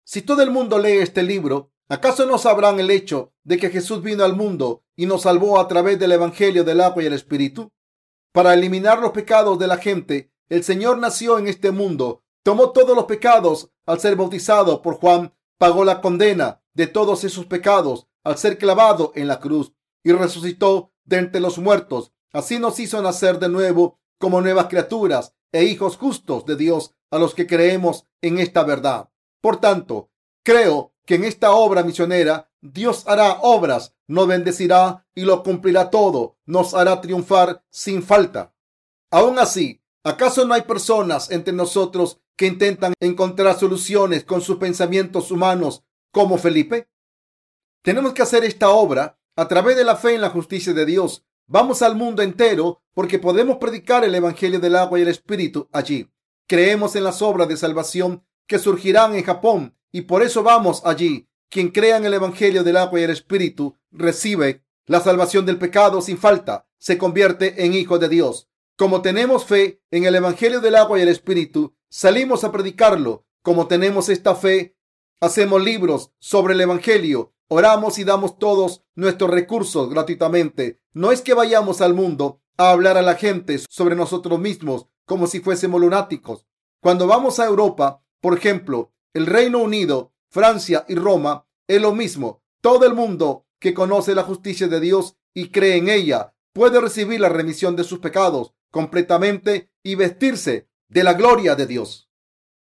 Si 0.03 0.21
todo 0.21 0.41
el 0.41 0.51
mundo 0.51 0.79
lee 0.79 0.97
este 0.97 1.23
libro, 1.23 1.71
¿acaso 1.89 2.25
no 2.25 2.37
sabrán 2.37 2.79
el 2.79 2.91
hecho 2.91 3.33
de 3.43 3.57
que 3.57 3.69
Jesús 3.69 4.01
vino 4.01 4.23
al 4.23 4.35
mundo 4.35 4.83
y 4.95 5.05
nos 5.05 5.23
salvó 5.23 5.59
a 5.59 5.67
través 5.67 5.99
del 5.99 6.11
Evangelio 6.11 6.63
del 6.63 6.81
agua 6.81 7.03
y 7.03 7.07
el 7.07 7.13
Espíritu? 7.13 7.71
Para 8.31 8.53
eliminar 8.53 8.99
los 8.99 9.11
pecados 9.11 9.57
de 9.59 9.67
la 9.67 9.77
gente, 9.77 10.31
el 10.49 10.63
Señor 10.63 10.99
nació 10.99 11.39
en 11.39 11.47
este 11.47 11.71
mundo, 11.71 12.23
tomó 12.43 12.71
todos 12.71 12.95
los 12.95 13.05
pecados 13.05 13.71
al 13.85 13.99
ser 13.99 14.15
bautizado 14.15 14.81
por 14.81 14.95
Juan, 14.95 15.33
pagó 15.57 15.83
la 15.85 16.01
condena 16.01 16.61
de 16.73 16.87
todos 16.87 17.23
esos 17.23 17.45
pecados 17.45 18.07
al 18.23 18.37
ser 18.37 18.57
clavado 18.57 19.11
en 19.15 19.27
la 19.27 19.39
cruz 19.39 19.73
y 20.03 20.11
resucitó 20.11 20.91
de 21.03 21.17
entre 21.17 21.41
los 21.41 21.57
muertos. 21.57 22.11
Así 22.31 22.59
nos 22.59 22.79
hizo 22.79 23.01
nacer 23.01 23.39
de 23.39 23.49
nuevo 23.49 23.99
como 24.19 24.41
nuevas 24.41 24.67
criaturas 24.67 25.34
e 25.51 25.63
hijos 25.63 25.97
justos 25.97 26.45
de 26.45 26.55
Dios 26.55 26.91
a 27.11 27.17
los 27.17 27.33
que 27.33 27.47
creemos 27.47 28.07
en 28.21 28.39
esta 28.39 28.63
verdad. 28.63 29.09
Por 29.41 29.57
tanto, 29.57 30.09
creo 30.43 30.93
que 31.05 31.15
en 31.15 31.23
esta 31.23 31.51
obra 31.51 31.83
misionera 31.83 32.51
Dios 32.61 33.03
hará 33.07 33.39
obras, 33.41 33.95
nos 34.07 34.27
bendecirá 34.27 35.07
y 35.13 35.21
lo 35.21 35.43
cumplirá 35.43 35.89
todo, 35.89 36.37
nos 36.45 36.73
hará 36.73 36.99
triunfar 36.99 37.63
sin 37.69 38.01
falta. 38.03 38.53
Aún 39.11 39.39
así, 39.39 39.81
¿acaso 40.03 40.45
no 40.45 40.53
hay 40.53 40.63
personas 40.63 41.31
entre 41.31 41.53
nosotros 41.53 42.19
que 42.35 42.47
intentan 42.47 42.93
encontrar 42.99 43.57
soluciones 43.57 44.23
con 44.23 44.41
sus 44.41 44.57
pensamientos 44.57 45.31
humanos 45.31 45.83
como 46.11 46.37
Felipe? 46.37 46.89
Tenemos 47.83 48.13
que 48.13 48.23
hacer 48.23 48.43
esta 48.43 48.69
obra 48.69 49.19
a 49.35 49.47
través 49.47 49.77
de 49.77 49.83
la 49.83 49.95
fe 49.95 50.15
en 50.15 50.21
la 50.21 50.31
justicia 50.31 50.73
de 50.73 50.85
Dios. 50.85 51.23
Vamos 51.47 51.83
al 51.83 51.95
mundo 51.95 52.23
entero 52.23 52.81
porque 52.95 53.19
podemos 53.19 53.57
predicar 53.57 54.03
el 54.03 54.15
Evangelio 54.15 54.59
del 54.59 54.75
agua 54.75 54.97
y 54.97 55.03
el 55.03 55.09
Espíritu 55.09 55.69
allí. 55.71 56.09
Creemos 56.47 56.95
en 56.95 57.03
las 57.03 57.21
obras 57.21 57.47
de 57.47 57.57
salvación 57.57 58.25
que 58.47 58.57
surgirán 58.57 59.13
en 59.13 59.23
Japón 59.23 59.77
y 59.91 60.01
por 60.01 60.23
eso 60.23 60.41
vamos 60.41 60.81
allí. 60.83 61.29
Quien 61.49 61.69
crea 61.69 61.97
en 61.97 62.05
el 62.05 62.15
Evangelio 62.15 62.63
del 62.63 62.77
agua 62.77 62.99
y 62.99 63.03
el 63.03 63.11
Espíritu 63.11 63.77
recibe 63.91 64.63
la 64.87 64.99
salvación 64.99 65.45
del 65.45 65.59
pecado 65.59 66.01
sin 66.01 66.17
falta, 66.17 66.67
se 66.79 66.97
convierte 66.97 67.65
en 67.65 67.75
hijo 67.75 67.99
de 67.99 68.09
Dios. 68.09 68.49
Como 68.75 69.03
tenemos 69.03 69.45
fe 69.45 69.83
en 69.91 70.05
el 70.05 70.15
Evangelio 70.15 70.59
del 70.59 70.75
agua 70.75 70.97
y 70.97 71.03
el 71.03 71.09
Espíritu, 71.09 71.75
salimos 71.89 72.43
a 72.43 72.51
predicarlo. 72.51 73.27
Como 73.43 73.67
tenemos 73.67 74.09
esta 74.09 74.33
fe, 74.33 74.75
hacemos 75.19 75.63
libros 75.63 76.11
sobre 76.19 76.55
el 76.55 76.61
Evangelio 76.61 77.35
Oramos 77.47 77.99
y 77.99 78.03
damos 78.03 78.39
todos 78.39 78.83
nuestros 78.95 79.29
recursos 79.29 79.89
gratuitamente. 79.91 80.81
No 80.93 81.11
es 81.11 81.21
que 81.21 81.35
vayamos 81.35 81.79
al 81.81 81.93
mundo 81.93 82.41
a 82.57 82.71
hablar 82.71 82.97
a 82.97 83.01
la 83.01 83.15
gente 83.15 83.59
sobre 83.69 83.95
nosotros 83.95 84.39
mismos 84.39 84.87
como 85.05 85.27
si 85.27 85.39
fuésemos 85.39 85.79
lunáticos. 85.79 86.45
Cuando 86.81 87.07
vamos 87.07 87.39
a 87.39 87.45
Europa, 87.45 88.03
por 88.21 88.37
ejemplo, 88.37 88.93
el 89.13 89.25
Reino 89.25 89.59
Unido, 89.59 90.13
Francia 90.29 90.85
y 90.87 90.95
Roma, 90.95 91.47
es 91.67 91.81
lo 91.81 91.93
mismo. 91.93 92.43
Todo 92.61 92.85
el 92.85 92.93
mundo 92.93 93.45
que 93.59 93.73
conoce 93.73 94.15
la 94.15 94.23
justicia 94.23 94.67
de 94.67 94.79
Dios 94.79 95.17
y 95.33 95.49
cree 95.49 95.77
en 95.77 95.89
ella 95.89 96.33
puede 96.53 96.79
recibir 96.79 97.19
la 97.19 97.29
remisión 97.29 97.75
de 97.75 97.83
sus 97.83 97.99
pecados 97.99 98.53
completamente 98.71 99.71
y 99.83 99.95
vestirse 99.95 100.69
de 100.89 101.03
la 101.03 101.13
gloria 101.13 101.55
de 101.55 101.65
Dios. 101.65 102.09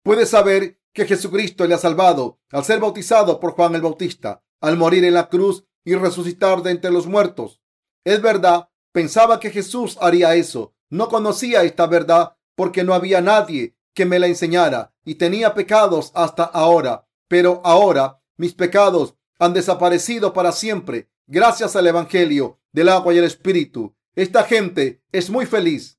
Puede 0.03 0.27
saber 0.27 0.81
que 0.93 1.07
Jesucristo 1.07 1.67
le 1.67 1.75
ha 1.75 1.79
salvado 1.79 2.39
al 2.51 2.65
ser 2.65 2.81
bautizado 2.81 3.41
por 3.41 3.53
Juan 3.53 3.75
el 3.75 3.83
Bautista 3.83 4.45
al 4.61 4.79
morir 4.79 5.05
en 5.05 5.13
la 5.15 5.29
cruz 5.29 5.67
y 5.85 5.95
resucitar 5.95 6.63
de 6.63 6.71
entre 6.71 6.91
los 6.91 7.07
muertos. 7.07 7.61
Es 8.05 8.23
verdad, 8.23 8.71
pensaba 8.95 9.41
que 9.41 9.51
Jesús 9.51 9.99
haría 10.01 10.37
eso. 10.37 10.73
No 10.89 11.09
conocía 11.09 11.65
esta 11.65 11.89
verdad 11.89 12.37
porque 12.55 12.85
no 12.85 12.95
había 12.95 13.21
nadie 13.21 13.77
que 13.93 14.07
me 14.07 14.21
la 14.21 14.29
enseñara 14.29 14.95
y 15.05 15.17
tenía 15.17 15.53
pecados 15.53 16.13
hasta 16.15 16.45
ahora. 16.45 17.09
Pero 17.27 17.61
ahora 17.65 18.23
mis 18.37 18.55
pecados 18.55 19.17
han 19.41 19.53
desaparecido 19.53 20.33
para 20.33 20.53
siempre 20.53 21.11
gracias 21.27 21.75
al 21.75 21.89
Evangelio 21.89 22.61
del 22.73 22.89
agua 22.89 23.13
y 23.13 23.19
el 23.19 23.25
Espíritu. 23.25 23.97
Esta 24.15 24.45
gente 24.45 25.03
es 25.11 25.29
muy 25.29 25.45
feliz. 25.45 25.99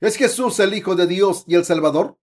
¿Es 0.00 0.16
Jesús 0.16 0.60
el 0.60 0.74
Hijo 0.74 0.94
de 0.94 1.08
Dios 1.08 1.42
y 1.48 1.56
el 1.56 1.64
Salvador? 1.64 2.20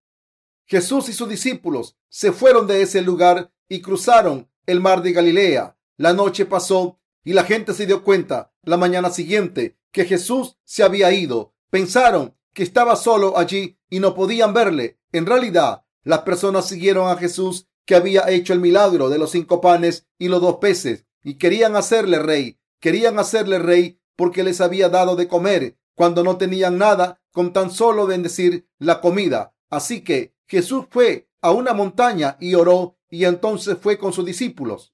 Jesús 0.66 1.10
y 1.10 1.14
sus 1.14 1.28
discípulos 1.28 1.98
se 2.08 2.32
fueron 2.32 2.68
de 2.68 2.84
ese 2.84 3.02
lugar 3.02 3.52
y 3.68 3.82
cruzaron 3.82 4.50
el 4.66 4.80
mar 4.80 5.02
de 5.02 5.12
Galilea. 5.12 5.78
La 5.98 6.14
noche 6.14 6.46
pasó 6.46 7.02
y 7.26 7.34
la 7.34 7.44
gente 7.44 7.74
se 7.74 7.86
dio 7.86 8.06
cuenta 8.06 8.54
la 8.64 8.78
mañana 8.78 9.10
siguiente 9.10 9.79
que 9.92 10.06
Jesús 10.06 10.58
se 10.64 10.84
había 10.84 11.12
ido. 11.12 11.54
Pensaron 11.70 12.36
que 12.54 12.64
estaba 12.64 12.96
solo 12.96 13.38
allí 13.38 13.78
y 13.90 14.00
no 14.00 14.14
podían 14.14 14.54
verle. 14.54 15.00
En 15.12 15.26
realidad, 15.26 15.86
las 16.04 16.20
personas 16.20 16.68
siguieron 16.68 17.10
a 17.10 17.18
Jesús 17.18 17.68
que 17.86 17.96
había 17.96 18.30
hecho 18.30 18.54
el 18.54 18.60
milagro 18.60 19.10
de 19.10 19.18
los 19.18 19.32
cinco 19.32 19.62
panes 19.62 20.08
y 20.18 20.28
los 20.28 20.42
dos 20.42 20.58
peces 20.58 21.06
y 21.24 21.36
querían 21.36 21.76
hacerle 21.76 22.20
rey. 22.20 22.60
Querían 22.80 23.20
hacerle 23.20 23.60
rey 23.60 24.00
porque 24.16 24.44
les 24.44 24.62
había 24.62 24.90
dado 24.90 25.16
de 25.16 25.28
comer 25.28 25.78
cuando 25.96 26.24
no 26.24 26.38
tenían 26.38 26.78
nada 26.78 27.22
con 27.32 27.52
tan 27.52 27.72
solo 27.72 28.06
bendecir 28.08 28.68
la 28.78 29.02
comida. 29.02 29.54
Así 29.70 30.02
que 30.02 30.36
Jesús 30.48 30.86
fue 30.90 31.30
a 31.42 31.52
una 31.52 31.74
montaña 31.74 32.38
y 32.40 32.54
oró 32.56 32.98
y 33.10 33.26
entonces 33.26 33.78
fue 33.80 33.98
con 33.98 34.14
sus 34.14 34.26
discípulos. 34.26 34.94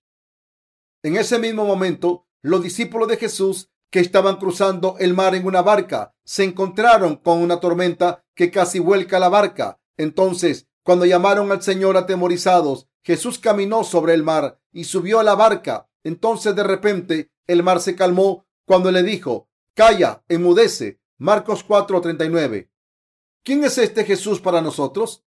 En 1.04 1.18
ese 1.18 1.38
mismo 1.38 1.66
momento, 1.66 2.28
los 2.42 2.64
discípulos 2.64 3.08
de 3.08 3.18
Jesús 3.18 3.70
que 3.90 4.00
estaban 4.00 4.38
cruzando 4.38 4.96
el 5.00 5.14
mar 5.14 5.36
en 5.36 5.46
una 5.46 5.62
barca 5.62 6.14
se 6.24 6.44
encontraron 6.44 7.18
con 7.18 7.40
una 7.40 7.60
tormenta 7.60 8.24
que 8.34 8.52
casi 8.52 8.80
vuelca 8.80 9.20
la 9.20 9.30
barca. 9.30 9.80
Entonces, 9.98 10.68
cuando 10.84 11.06
llamaron 11.06 11.52
al 11.52 11.62
Señor 11.62 11.96
atemorizados, 11.96 12.88
Jesús 13.04 13.40
caminó 13.40 13.84
sobre 13.84 14.14
el 14.14 14.24
mar 14.24 14.60
y 14.72 14.86
subió 14.86 15.20
a 15.20 15.24
la 15.24 15.36
barca. 15.36 15.88
Entonces 16.04 16.56
de 16.56 16.64
repente 16.64 17.32
el 17.48 17.64
mar 17.64 17.80
se 17.80 17.96
calmó 17.96 18.46
cuando 18.66 18.92
le 18.92 19.04
dijo, 19.04 19.48
Calla, 19.76 20.24
enmudece. 20.28 21.00
Marcos 21.18 21.66
4:39. 21.66 22.70
¿Quién 23.44 23.64
es 23.64 23.78
este 23.78 24.04
Jesús 24.04 24.42
para 24.42 24.62
nosotros? 24.62 25.24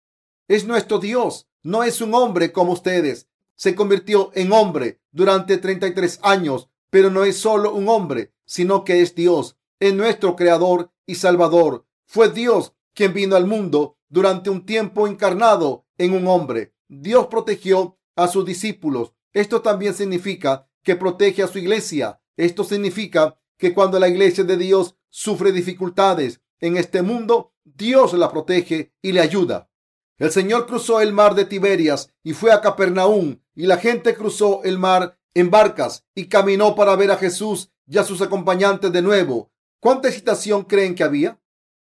Es 0.48 0.66
nuestro 0.66 1.00
Dios, 1.00 1.48
no 1.64 1.84
es 1.84 2.02
un 2.02 2.14
hombre 2.14 2.52
como 2.52 2.74
ustedes. 2.74 3.30
Se 3.56 3.76
convirtió 3.76 4.32
en 4.34 4.52
hombre 4.52 5.02
durante 5.12 5.58
33 5.58 6.20
años, 6.24 6.70
pero 6.90 7.10
no 7.10 7.24
es 7.24 7.38
solo 7.38 7.74
un 7.74 7.90
hombre, 7.90 8.34
sino 8.46 8.84
que 8.84 9.02
es 9.02 9.16
Dios. 9.16 9.58
Es 9.80 9.94
nuestro 9.94 10.36
creador 10.36 10.92
y 11.06 11.16
salvador. 11.16 11.86
Fue 12.06 12.30
Dios 12.30 12.74
quien 12.94 13.14
vino 13.14 13.36
al 13.36 13.46
mundo 13.46 13.98
durante 14.10 14.50
un 14.50 14.66
tiempo 14.66 15.08
encarnado 15.08 15.86
en 15.98 16.14
un 16.14 16.28
hombre. 16.28 16.74
Dios 16.88 17.28
protegió 17.28 17.98
a 18.16 18.28
sus 18.28 18.46
discípulos. 18.46 19.14
Esto 19.34 19.62
también 19.62 19.94
significa 19.94 20.68
que 20.84 20.96
protege 20.96 21.44
a 21.44 21.48
su 21.48 21.60
iglesia. 21.60 22.22
Esto 22.38 22.64
significa 22.64 23.40
que 23.58 23.74
cuando 23.74 24.00
la 24.00 24.08
iglesia 24.08 24.44
de 24.44 24.58
Dios 24.58 24.96
sufre 25.10 25.52
dificultades 25.52 26.42
en 26.60 26.78
este 26.78 27.02
mundo, 27.02 27.54
Dios 27.64 28.14
la 28.14 28.32
protege 28.32 28.94
y 29.02 29.12
le 29.12 29.22
ayuda. 29.22 29.70
El 30.18 30.32
Señor 30.32 30.66
cruzó 30.66 31.02
el 31.02 31.14
mar 31.14 31.36
de 31.36 31.46
Tiberias 31.46 32.12
y 32.24 32.34
fue 32.34 32.52
a 32.52 32.62
Capernaum, 32.62 33.40
y 33.54 33.68
la 33.68 33.78
gente 33.78 34.16
cruzó 34.16 34.64
el 34.64 34.80
mar 34.80 35.17
en 35.40 35.52
barcas 35.52 36.04
y 36.16 36.30
caminó 36.30 36.74
para 36.76 36.96
ver 36.96 37.12
a 37.12 37.18
Jesús 37.18 37.72
y 37.86 38.00
a 38.00 38.04
sus 38.04 38.22
acompañantes 38.22 38.92
de 38.92 39.04
nuevo. 39.04 39.52
¿Cuánta 39.80 40.08
excitación 40.08 40.64
creen 40.64 40.96
que 40.96 41.04
había? 41.04 41.40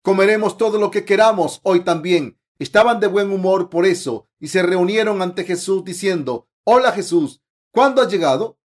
Comeremos 0.04 0.58
todo 0.58 0.78
lo 0.78 0.92
que 0.92 1.06
queramos 1.06 1.62
hoy 1.64 1.86
también. 1.86 2.38
Estaban 2.60 3.00
de 3.00 3.08
buen 3.08 3.32
humor 3.32 3.70
por 3.70 3.86
eso 3.86 4.28
y 4.40 4.50
se 4.50 4.62
reunieron 4.62 5.22
ante 5.22 5.46
Jesús 5.46 5.86
diciendo, 5.86 6.50
Hola 6.66 6.92
Jesús, 6.92 7.42
¿cuándo 7.72 8.02
has 8.02 8.12
llegado? 8.12 8.60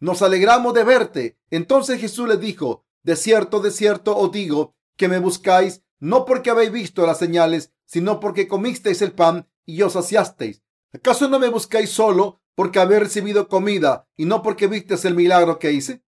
Nos 0.00 0.20
alegramos 0.22 0.74
de 0.74 0.82
verte. 0.82 1.38
Entonces 1.50 2.00
Jesús 2.00 2.28
les 2.28 2.40
dijo, 2.40 2.84
De 3.04 3.14
cierto, 3.14 3.60
de 3.60 3.70
cierto 3.70 4.16
os 4.16 4.32
digo 4.32 4.74
que 4.96 5.06
me 5.06 5.20
buscáis 5.20 5.82
no 6.00 6.24
porque 6.24 6.50
habéis 6.50 6.72
visto 6.72 7.06
las 7.06 7.18
señales, 7.18 7.72
sino 7.84 8.18
porque 8.18 8.48
comisteis 8.48 9.00
el 9.00 9.12
pan 9.12 9.48
y 9.64 9.82
os 9.82 9.92
saciasteis. 9.92 10.64
¿Acaso 10.92 11.28
no 11.28 11.38
me 11.38 11.48
buscáis 11.48 11.90
solo 11.90 12.41
porque 12.54 12.78
habéis 12.78 13.02
recibido 13.02 13.48
comida 13.48 14.08
y 14.16 14.24
no 14.24 14.42
porque 14.42 14.66
visteis 14.66 15.04
el 15.04 15.14
milagro 15.14 15.58
que 15.58 15.72
hice? 15.72 16.02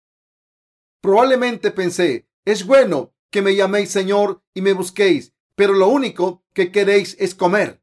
Probablemente 1.01 1.71
pensé, 1.71 2.27
es 2.45 2.65
bueno 2.65 3.13
que 3.29 3.41
me 3.41 3.55
llaméis 3.55 3.89
Señor 3.89 4.41
y 4.53 4.61
me 4.61 4.73
busquéis, 4.73 5.33
pero 5.55 5.73
lo 5.73 5.87
único 5.87 6.43
que 6.53 6.71
queréis 6.71 7.15
es 7.19 7.35
comer. 7.35 7.81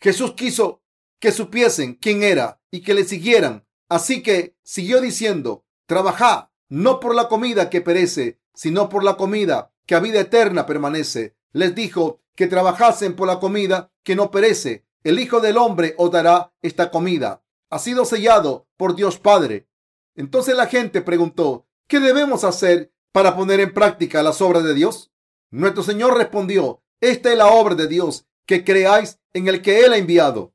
Jesús 0.00 0.34
quiso 0.34 0.82
que 1.20 1.32
supiesen 1.32 1.94
quién 1.94 2.22
era 2.22 2.60
y 2.70 2.82
que 2.82 2.94
le 2.94 3.04
siguieran. 3.04 3.66
Así 3.88 4.22
que 4.22 4.56
siguió 4.62 5.00
diciendo, 5.00 5.64
trabajad 5.86 6.48
no 6.68 7.00
por 7.00 7.14
la 7.14 7.28
comida 7.28 7.70
que 7.70 7.80
perece, 7.80 8.40
sino 8.54 8.88
por 8.88 9.02
la 9.02 9.16
comida 9.16 9.72
que 9.86 9.94
a 9.94 10.00
vida 10.00 10.20
eterna 10.20 10.66
permanece. 10.66 11.36
Les 11.52 11.74
dijo 11.74 12.20
que 12.34 12.46
trabajasen 12.46 13.16
por 13.16 13.26
la 13.26 13.40
comida 13.40 13.90
que 14.04 14.14
no 14.14 14.30
perece. 14.30 14.84
El 15.02 15.18
Hijo 15.18 15.40
del 15.40 15.56
Hombre 15.56 15.94
os 15.96 16.10
dará 16.10 16.52
esta 16.60 16.90
comida. 16.90 17.42
Ha 17.70 17.78
sido 17.78 18.04
sellado 18.04 18.66
por 18.76 18.94
Dios 18.94 19.18
Padre. 19.18 19.68
Entonces 20.14 20.56
la 20.56 20.66
gente 20.66 21.02
preguntó, 21.02 21.66
¿qué 21.86 22.00
debemos 22.00 22.44
hacer 22.44 22.92
para 23.12 23.36
poner 23.36 23.60
en 23.60 23.74
práctica 23.74 24.22
las 24.22 24.40
obras 24.40 24.64
de 24.64 24.74
Dios? 24.74 25.12
Nuestro 25.50 25.82
Señor 25.82 26.16
respondió, 26.16 26.82
esta 27.00 27.30
es 27.30 27.38
la 27.38 27.48
obra 27.48 27.74
de 27.74 27.86
Dios, 27.86 28.26
que 28.46 28.64
creáis 28.64 29.18
en 29.32 29.48
el 29.48 29.62
que 29.62 29.84
Él 29.84 29.92
ha 29.92 29.98
enviado. 29.98 30.54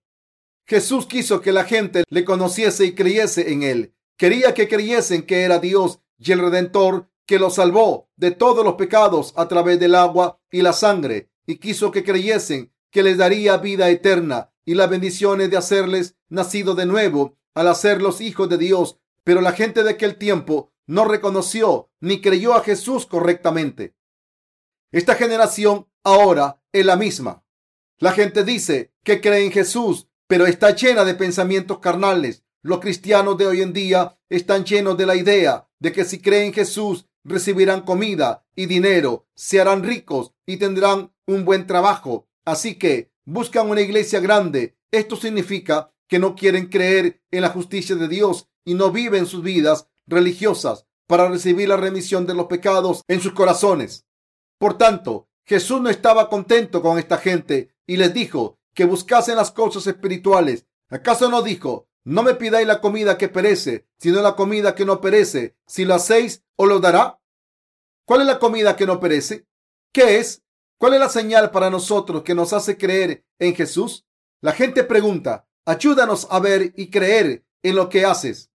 Jesús 0.65 1.05
quiso 1.05 1.41
que 1.41 1.51
la 1.51 1.65
gente 1.65 2.03
le 2.09 2.25
conociese 2.25 2.85
y 2.85 2.95
creyese 2.95 3.51
en 3.51 3.63
Él. 3.63 3.93
Quería 4.17 4.53
que 4.53 4.67
creyesen 4.67 5.23
que 5.23 5.41
era 5.41 5.59
Dios 5.59 5.99
y 6.17 6.31
el 6.31 6.39
Redentor 6.39 7.09
que 7.25 7.39
los 7.39 7.55
salvó 7.55 8.09
de 8.15 8.31
todos 8.31 8.65
los 8.65 8.75
pecados 8.75 9.33
a 9.35 9.47
través 9.47 9.79
del 9.79 9.95
agua 9.95 10.39
y 10.51 10.61
la 10.61 10.73
sangre, 10.73 11.29
y 11.45 11.57
quiso 11.57 11.91
que 11.91 12.03
creyesen 12.03 12.73
que 12.91 13.03
les 13.03 13.17
daría 13.17 13.57
vida 13.57 13.89
eterna 13.89 14.51
y 14.65 14.75
las 14.75 14.89
bendiciones 14.89 15.49
de 15.49 15.57
hacerles 15.57 16.15
nacido 16.33 16.75
de 16.75 16.85
nuevo 16.85 17.37
al 17.53 17.67
hacerlos 17.67 18.19
hijos 18.19 18.49
de 18.49 18.57
Dios. 18.57 18.99
Pero 19.23 19.39
la 19.39 19.53
gente 19.53 19.83
de 19.83 19.91
aquel 19.91 20.17
tiempo 20.17 20.73
no 20.85 21.05
reconoció 21.05 21.91
ni 22.01 22.19
creyó 22.19 22.55
a 22.55 22.61
Jesús 22.61 23.05
correctamente. 23.05 23.95
Esta 24.91 25.15
generación 25.15 25.87
ahora 26.03 26.61
es 26.73 26.85
la 26.85 26.97
misma. 26.97 27.45
La 27.99 28.11
gente 28.11 28.43
dice 28.43 28.93
que 29.03 29.21
cree 29.21 29.45
en 29.45 29.51
Jesús, 29.51 30.07
pero 30.27 30.45
está 30.45 30.75
llena 30.75 31.05
de 31.05 31.13
pensamientos 31.13 31.79
carnales. 31.79 32.43
Los 32.61 32.79
cristianos 32.79 33.37
de 33.37 33.47
hoy 33.47 33.61
en 33.61 33.71
día 33.71 34.19
están 34.29 34.65
llenos 34.65 34.97
de 34.97 35.05
la 35.05 35.15
idea 35.15 35.69
de 35.79 35.91
que 35.91 36.03
si 36.03 36.19
creen 36.19 36.47
en 36.47 36.53
Jesús 36.53 37.07
recibirán 37.23 37.81
comida 37.81 38.45
y 38.55 38.65
dinero, 38.65 39.27
se 39.35 39.61
harán 39.61 39.83
ricos 39.83 40.33
y 40.45 40.57
tendrán 40.57 41.13
un 41.25 41.45
buen 41.45 41.67
trabajo. 41.67 42.27
Así 42.45 42.75
que 42.75 43.11
buscan 43.25 43.69
una 43.69 43.81
iglesia 43.81 44.19
grande. 44.19 44.77
Esto 44.91 45.15
significa 45.15 45.92
que 46.13 46.19
no 46.19 46.35
quieren 46.35 46.67
creer 46.67 47.23
en 47.31 47.41
la 47.41 47.49
justicia 47.49 47.95
de 47.95 48.07
Dios 48.07 48.47
y 48.63 48.75
no 48.75 48.91
viven 48.91 49.25
sus 49.25 49.41
vidas 49.41 49.87
religiosas 50.05 50.85
para 51.07 51.27
recibir 51.27 51.67
la 51.67 51.75
remisión 51.75 52.27
de 52.27 52.35
los 52.35 52.45
pecados 52.45 53.01
en 53.07 53.19
sus 53.19 53.33
corazones. 53.33 54.05
Por 54.59 54.77
tanto, 54.77 55.27
Jesús 55.43 55.81
no 55.81 55.89
estaba 55.89 56.29
contento 56.29 56.83
con 56.83 56.99
esta 56.99 57.17
gente 57.17 57.73
y 57.87 57.97
les 57.97 58.13
dijo 58.13 58.59
que 58.75 58.85
buscasen 58.85 59.37
las 59.37 59.49
cosas 59.49 59.87
espirituales. 59.87 60.67
¿Acaso 60.87 61.31
no 61.31 61.41
dijo, 61.41 61.87
no 62.03 62.21
me 62.21 62.35
pidáis 62.35 62.67
la 62.67 62.79
comida 62.79 63.17
que 63.17 63.27
perece, 63.27 63.87
sino 63.97 64.21
la 64.21 64.35
comida 64.35 64.75
que 64.75 64.85
no 64.85 65.01
perece? 65.01 65.55
Si 65.65 65.83
lo 65.83 65.95
hacéis, 65.95 66.43
os 66.57 66.69
lo 66.69 66.79
dará. 66.79 67.19
¿Cuál 68.05 68.21
es 68.21 68.27
la 68.27 68.37
comida 68.37 68.75
que 68.75 68.85
no 68.85 68.99
perece? 68.99 69.47
¿Qué 69.91 70.19
es? 70.19 70.43
¿Cuál 70.77 70.93
es 70.93 70.99
la 70.99 71.09
señal 71.09 71.49
para 71.49 71.71
nosotros 71.71 72.21
que 72.21 72.35
nos 72.35 72.53
hace 72.53 72.77
creer 72.77 73.25
en 73.39 73.55
Jesús? 73.55 74.05
La 74.41 74.51
gente 74.51 74.83
pregunta, 74.83 75.47
ayúdanos 75.65 76.27
a 76.29 76.39
ver 76.39 76.73
y 76.75 76.89
creer 76.89 77.45
en 77.61 77.75
lo 77.75 77.89
que 77.89 78.05
haces. 78.05 78.51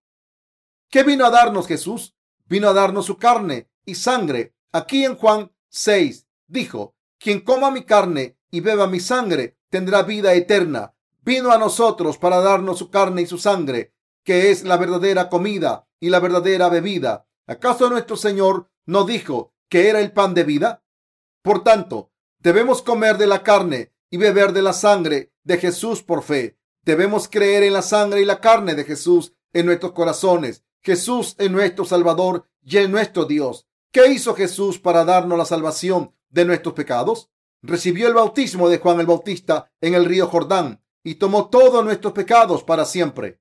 ¿Qué 0.91 1.03
vino 1.03 1.27
a 1.27 1.31
darnos 1.31 1.67
Jesús? 1.67 2.15
Vino 2.47 2.69
a 2.69 2.73
darnos 2.73 3.07
su 3.07 3.19
carne 3.19 3.69
y 3.85 3.95
sangre. 3.95 4.55
Aquí 4.73 5.05
en 5.05 5.17
Juan 5.17 5.53
6 5.69 6.27
dijo, 6.47 6.95
quien 7.19 7.41
coma 7.41 7.71
mi 7.71 7.85
carne 7.85 8.39
y 8.51 8.61
beba 8.61 8.87
mi 8.87 9.01
sangre 9.01 9.59
tendrá 9.71 10.03
vida 10.03 10.35
eterna. 10.35 10.95
Vino 11.23 11.51
a 11.51 11.59
nosotros 11.59 12.17
para 12.17 12.41
darnos 12.41 12.79
su 12.79 12.91
carne 12.91 13.23
y 13.23 13.27
su 13.27 13.39
sangre, 13.39 13.93
que 14.25 14.51
es 14.51 14.65
la 14.65 14.77
verdadera 14.77 15.29
comida 15.29 15.87
y 16.01 16.09
la 16.09 16.21
verdadera 16.21 16.69
bebida. 16.69 17.27
¿Acaso 17.47 17.91
nuestro 17.91 18.17
Señor 18.17 18.71
no 18.87 19.05
dijo 19.05 19.53
que 19.69 19.89
era 19.89 20.01
el 20.01 20.13
pan 20.13 20.35
de 20.35 20.45
vida? 20.45 20.83
Por 21.43 21.65
tanto, 21.65 22.13
debemos 22.39 22.83
comer 22.83 23.19
de 23.19 23.27
la 23.27 23.43
carne 23.43 23.93
y 24.11 24.17
beber 24.17 24.53
de 24.53 24.63
la 24.63 24.73
sangre 24.73 25.33
de 25.45 25.59
Jesús 25.59 26.03
por 26.03 26.23
fe. 26.23 26.58
Debemos 26.89 27.29
creer 27.29 27.65
en 27.65 27.75
la 27.75 27.83
sangre 27.83 28.23
y 28.23 28.25
la 28.25 28.41
carne 28.41 28.75
de 28.75 28.83
Jesús 28.83 29.35
en 29.53 29.67
nuestros 29.67 29.93
corazones 29.93 30.65
Jesús 30.81 31.35
es 31.37 31.51
nuestro 31.51 31.85
Salvador 31.85 32.49
y 32.65 32.79
es 32.79 32.89
nuestro 32.89 33.27
Dios. 33.27 33.67
¿Qué 33.93 34.11
hizo 34.11 34.35
Jesús 34.35 34.79
para 34.79 35.05
darnos 35.05 35.37
la 35.37 35.45
salvación 35.45 36.15
de 36.31 36.47
nuestros 36.47 36.73
pecados? 36.73 37.29
Recibió 37.61 38.09
el 38.09 38.15
bautismo 38.15 38.71
de 38.71 38.79
Juan 38.79 39.01
el 39.01 39.07
Bautista 39.07 39.71
en 39.83 39.93
el 39.93 40.07
río 40.07 40.29
Jordán 40.29 40.83
y 41.05 41.17
tomó 41.17 41.51
todos 41.51 41.85
nuestros 41.85 42.15
pecados 42.15 42.65
para 42.65 42.87
siempre. 42.87 43.39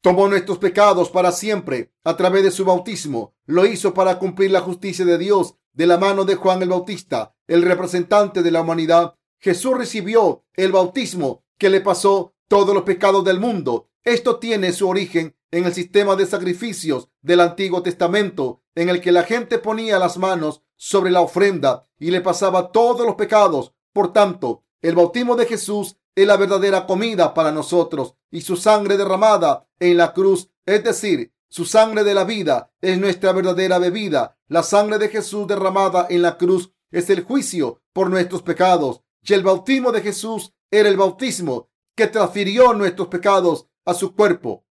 Tomó 0.00 0.26
nuestros 0.26 0.58
pecados 0.58 1.08
para 1.08 1.30
siempre 1.30 1.92
a 2.02 2.16
través 2.16 2.42
de 2.42 2.50
su 2.50 2.64
bautismo. 2.64 3.36
Lo 3.46 3.64
hizo 3.64 3.94
para 3.94 4.18
cumplir 4.18 4.50
la 4.50 4.62
justicia 4.62 5.04
de 5.04 5.18
Dios 5.18 5.54
de 5.72 5.86
la 5.86 5.98
mano 5.98 6.24
de 6.24 6.34
Juan 6.34 6.62
el 6.62 6.70
Bautista, 6.70 7.36
el 7.46 7.62
representante 7.62 8.42
de 8.42 8.50
la 8.50 8.62
humanidad. 8.62 9.14
Jesús 9.38 9.78
recibió 9.78 10.42
el 10.54 10.72
bautismo 10.72 11.44
que 11.58 11.70
le 11.70 11.80
pasó 11.80 12.34
todos 12.48 12.74
los 12.74 12.84
pecados 12.84 13.24
del 13.24 13.38
mundo. 13.38 13.90
Esto 14.04 14.38
tiene 14.38 14.72
su 14.72 14.88
origen 14.88 15.36
en 15.50 15.64
el 15.64 15.74
sistema 15.74 16.16
de 16.16 16.26
sacrificios 16.26 17.08
del 17.22 17.40
Antiguo 17.40 17.82
Testamento, 17.82 18.62
en 18.74 18.88
el 18.88 19.00
que 19.00 19.12
la 19.12 19.22
gente 19.22 19.58
ponía 19.58 19.98
las 19.98 20.18
manos 20.18 20.62
sobre 20.76 21.10
la 21.10 21.20
ofrenda 21.20 21.86
y 21.98 22.10
le 22.10 22.20
pasaba 22.20 22.72
todos 22.72 23.06
los 23.06 23.14
pecados. 23.14 23.74
Por 23.92 24.12
tanto, 24.12 24.64
el 24.80 24.94
bautismo 24.94 25.36
de 25.36 25.46
Jesús 25.46 25.96
es 26.14 26.26
la 26.26 26.36
verdadera 26.36 26.86
comida 26.86 27.34
para 27.34 27.52
nosotros 27.52 28.14
y 28.30 28.40
su 28.40 28.56
sangre 28.56 28.96
derramada 28.96 29.68
en 29.78 29.96
la 29.96 30.12
cruz, 30.12 30.50
es 30.66 30.82
decir, 30.84 31.32
su 31.50 31.64
sangre 31.64 32.04
de 32.04 32.14
la 32.14 32.24
vida, 32.24 32.70
es 32.82 32.98
nuestra 32.98 33.32
verdadera 33.32 33.78
bebida. 33.78 34.36
La 34.48 34.62
sangre 34.62 34.98
de 34.98 35.08
Jesús 35.08 35.46
derramada 35.46 36.06
en 36.10 36.20
la 36.20 36.36
cruz 36.36 36.72
es 36.90 37.08
el 37.08 37.24
juicio 37.24 37.80
por 37.92 38.10
nuestros 38.10 38.42
pecados. 38.42 39.02
Y 39.22 39.32
el 39.32 39.42
bautismo 39.42 39.90
de 39.90 40.02
Jesús 40.02 40.52
era 40.70 40.88
el 40.88 40.96
bautismo 40.98 41.67
que 41.98 42.06
transfirió 42.06 42.74
nuestros 42.74 43.08
pecados 43.08 43.66
a 43.84 43.92
su 43.92 44.14
cuerpo. 44.14 44.64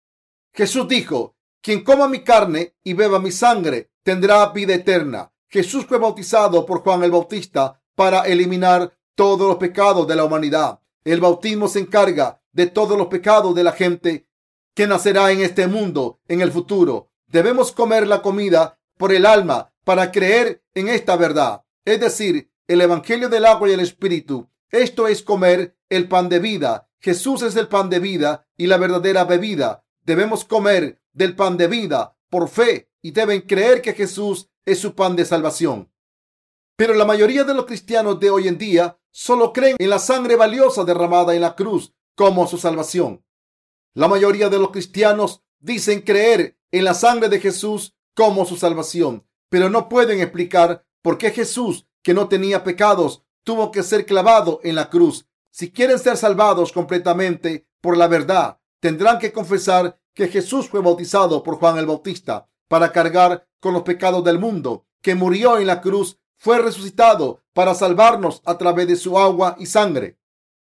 Jesús 0.54 0.86
dijo, 0.86 1.34
quien 1.60 1.82
coma 1.82 2.06
mi 2.06 2.22
carne 2.22 2.76
y 2.84 2.92
beba 2.92 3.18
mi 3.18 3.32
sangre 3.32 3.90
tendrá 4.04 4.46
vida 4.50 4.74
eterna. 4.74 5.32
Jesús 5.48 5.86
fue 5.86 5.98
bautizado 5.98 6.64
por 6.64 6.82
Juan 6.82 7.02
el 7.02 7.10
Bautista 7.10 7.82
para 7.96 8.20
eliminar 8.28 8.96
todos 9.16 9.48
los 9.48 9.56
pecados 9.56 10.06
de 10.06 10.14
la 10.14 10.22
humanidad. 10.22 10.78
El 11.02 11.20
bautismo 11.20 11.66
se 11.66 11.80
encarga 11.80 12.40
de 12.52 12.68
todos 12.68 12.96
los 12.96 13.08
pecados 13.08 13.56
de 13.56 13.64
la 13.64 13.72
gente 13.72 14.28
que 14.72 14.86
nacerá 14.86 15.32
en 15.32 15.40
este 15.40 15.66
mundo 15.66 16.20
en 16.28 16.42
el 16.42 16.52
futuro. 16.52 17.10
Debemos 17.26 17.72
comer 17.72 18.06
la 18.06 18.22
comida 18.22 18.78
por 18.96 19.12
el 19.12 19.26
alma 19.26 19.72
para 19.82 20.12
creer 20.12 20.62
en 20.74 20.86
esta 20.88 21.16
verdad, 21.16 21.64
es 21.84 21.98
decir, 21.98 22.52
el 22.68 22.82
Evangelio 22.82 23.28
del 23.28 23.46
agua 23.46 23.68
y 23.68 23.72
el 23.72 23.80
Espíritu. 23.80 24.48
Esto 24.70 25.08
es 25.08 25.22
comer 25.22 25.76
el 25.88 26.06
pan 26.06 26.28
de 26.28 26.38
vida. 26.38 26.86
Jesús 27.06 27.42
es 27.42 27.54
el 27.54 27.68
pan 27.68 27.88
de 27.88 28.00
vida 28.00 28.48
y 28.56 28.66
la 28.66 28.78
verdadera 28.78 29.22
bebida. 29.22 29.84
Debemos 30.02 30.44
comer 30.44 31.00
del 31.12 31.36
pan 31.36 31.56
de 31.56 31.68
vida 31.68 32.18
por 32.28 32.48
fe 32.48 32.90
y 33.00 33.12
deben 33.12 33.42
creer 33.42 33.80
que 33.80 33.92
Jesús 33.92 34.50
es 34.64 34.80
su 34.80 34.96
pan 34.96 35.14
de 35.14 35.24
salvación. 35.24 35.92
Pero 36.74 36.94
la 36.94 37.04
mayoría 37.04 37.44
de 37.44 37.54
los 37.54 37.66
cristianos 37.66 38.18
de 38.18 38.30
hoy 38.30 38.48
en 38.48 38.58
día 38.58 38.98
solo 39.12 39.52
creen 39.52 39.76
en 39.78 39.88
la 39.88 40.00
sangre 40.00 40.34
valiosa 40.34 40.82
derramada 40.82 41.32
en 41.36 41.42
la 41.42 41.54
cruz 41.54 41.94
como 42.16 42.48
su 42.48 42.58
salvación. 42.58 43.24
La 43.94 44.08
mayoría 44.08 44.48
de 44.48 44.58
los 44.58 44.72
cristianos 44.72 45.44
dicen 45.60 46.00
creer 46.00 46.58
en 46.72 46.82
la 46.82 46.94
sangre 46.94 47.28
de 47.28 47.38
Jesús 47.38 47.94
como 48.16 48.44
su 48.46 48.56
salvación, 48.56 49.24
pero 49.48 49.70
no 49.70 49.88
pueden 49.88 50.20
explicar 50.20 50.84
por 51.02 51.18
qué 51.18 51.30
Jesús, 51.30 51.86
que 52.02 52.14
no 52.14 52.26
tenía 52.26 52.64
pecados, 52.64 53.22
tuvo 53.44 53.70
que 53.70 53.84
ser 53.84 54.06
clavado 54.06 54.58
en 54.64 54.74
la 54.74 54.90
cruz. 54.90 55.25
Si 55.58 55.70
quieren 55.70 55.98
ser 55.98 56.18
salvados 56.18 56.70
completamente 56.70 57.66
por 57.80 57.96
la 57.96 58.08
verdad, 58.08 58.58
tendrán 58.78 59.18
que 59.18 59.32
confesar 59.32 59.98
que 60.12 60.28
Jesús 60.28 60.68
fue 60.68 60.82
bautizado 60.82 61.42
por 61.42 61.54
Juan 61.54 61.78
el 61.78 61.86
Bautista 61.86 62.46
para 62.68 62.92
cargar 62.92 63.48
con 63.58 63.72
los 63.72 63.82
pecados 63.82 64.22
del 64.22 64.38
mundo, 64.38 64.84
que 65.00 65.14
murió 65.14 65.56
en 65.56 65.66
la 65.66 65.80
cruz, 65.80 66.18
fue 66.36 66.58
resucitado 66.58 67.40
para 67.54 67.74
salvarnos 67.74 68.42
a 68.44 68.58
través 68.58 68.86
de 68.86 68.96
su 68.96 69.18
agua 69.18 69.56
y 69.58 69.64
sangre. 69.64 70.18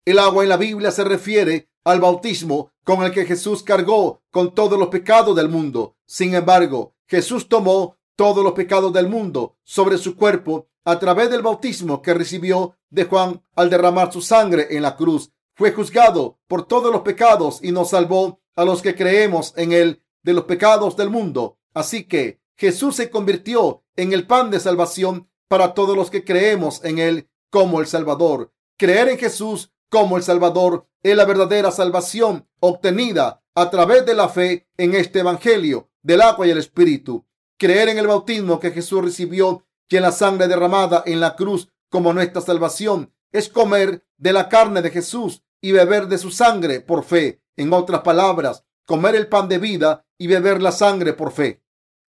El 0.05 0.19
agua 0.19 0.43
en 0.43 0.51
la 0.51 0.59
Biblia 0.59 0.91
se 0.91 1.05
refiere 1.05 1.71
al 1.85 1.99
bautismo 1.99 2.71
con 2.85 3.03
el 3.03 3.13
que 3.13 3.25
Jesús 3.25 3.63
cargó 3.63 4.21
con 4.31 4.55
todos 4.55 4.79
los 4.79 4.89
pecados 4.89 5.35
del 5.35 5.49
mundo. 5.49 5.97
Sin 6.05 6.35
embargo, 6.35 6.93
Jesús 7.07 7.49
tomó 7.49 7.97
todos 8.15 8.45
los 8.45 8.53
pecados 8.53 8.93
del 8.93 9.09
mundo 9.09 9.57
sobre 9.65 9.97
su 9.97 10.17
cuerpo 10.17 10.69
a 10.85 10.99
través 10.99 11.31
del 11.31 11.43
bautismo 11.43 12.03
que 12.03 12.15
recibió 12.15 12.77
de 12.91 13.05
Juan 13.05 13.43
al 13.55 13.71
derramar 13.71 14.13
su 14.13 14.21
sangre 14.21 14.69
en 14.71 14.83
la 14.83 14.97
cruz 14.97 15.33
fue 15.55 15.73
juzgado 15.73 16.39
por 16.49 16.67
todos 16.67 16.93
los 16.93 17.03
pecados 17.03 17.61
y 17.63 17.73
nos 17.73 17.91
salvó 17.91 18.41
a 18.57 18.65
los 18.65 18.83
que 18.83 18.95
creemos 18.95 19.53
en 19.57 19.73
él 19.73 20.03
de 20.23 20.33
los 20.33 20.45
pecados 20.45 20.97
del 20.97 21.11
mundo. 21.11 21.59
Así 21.75 22.05
que 22.05 22.41
Jesús 22.57 22.97
se 22.97 23.11
convirtió 23.11 23.85
en 23.97 24.13
el 24.13 24.27
pan 24.27 24.51
de 24.51 24.61
salvación 24.61 25.29
para 25.49 25.75
todos 25.75 25.97
los 25.97 26.11
que 26.11 26.25
creemos 26.25 26.85
en 26.85 26.99
él 26.99 27.29
como 27.51 27.81
el 27.81 27.87
Salvador. 27.87 28.53
Creer 28.79 29.09
en 29.09 29.19
Jesús 29.19 29.73
como 29.91 30.17
el 30.17 30.23
Salvador 30.23 30.87
es 31.03 31.17
la 31.17 31.25
verdadera 31.25 31.71
salvación 31.71 32.49
obtenida 32.61 33.43
a 33.55 33.69
través 33.71 34.07
de 34.07 34.15
la 34.15 34.29
fe 34.29 34.67
en 34.77 34.95
este 34.95 35.21
Evangelio 35.21 35.91
del 36.03 36.23
agua 36.23 36.47
y 36.47 36.51
el 36.51 36.59
Espíritu. 36.59 37.27
Creer 37.59 37.91
en 37.91 37.99
el 37.99 38.07
bautismo 38.07 38.59
que 38.59 38.71
Jesús 38.71 39.03
recibió 39.05 39.67
en 39.91 40.03
la 40.03 40.13
sangre 40.13 40.49
derramada 40.49 41.03
en 41.07 41.21
la 41.21 41.37
cruz 41.37 41.69
como 41.89 42.13
nuestra 42.13 42.41
salvación 42.41 43.13
es 43.33 43.49
comer 43.49 44.05
de 44.17 44.33
la 44.33 44.49
carne 44.49 44.83
de 44.83 44.91
Jesús 44.91 45.43
y 45.61 45.73
beber 45.73 46.07
de 46.07 46.19
su 46.19 46.31
sangre 46.31 46.81
por 46.81 47.05
fe. 47.05 47.43
En 47.57 47.73
otras 47.73 48.01
palabras, 48.01 48.65
comer 48.87 49.15
el 49.15 49.29
pan 49.29 49.49
de 49.49 49.59
vida 49.59 50.07
y 50.19 50.27
beber 50.27 50.63
la 50.63 50.73
sangre 50.73 51.13
por 51.13 51.33
fe. 51.33 51.63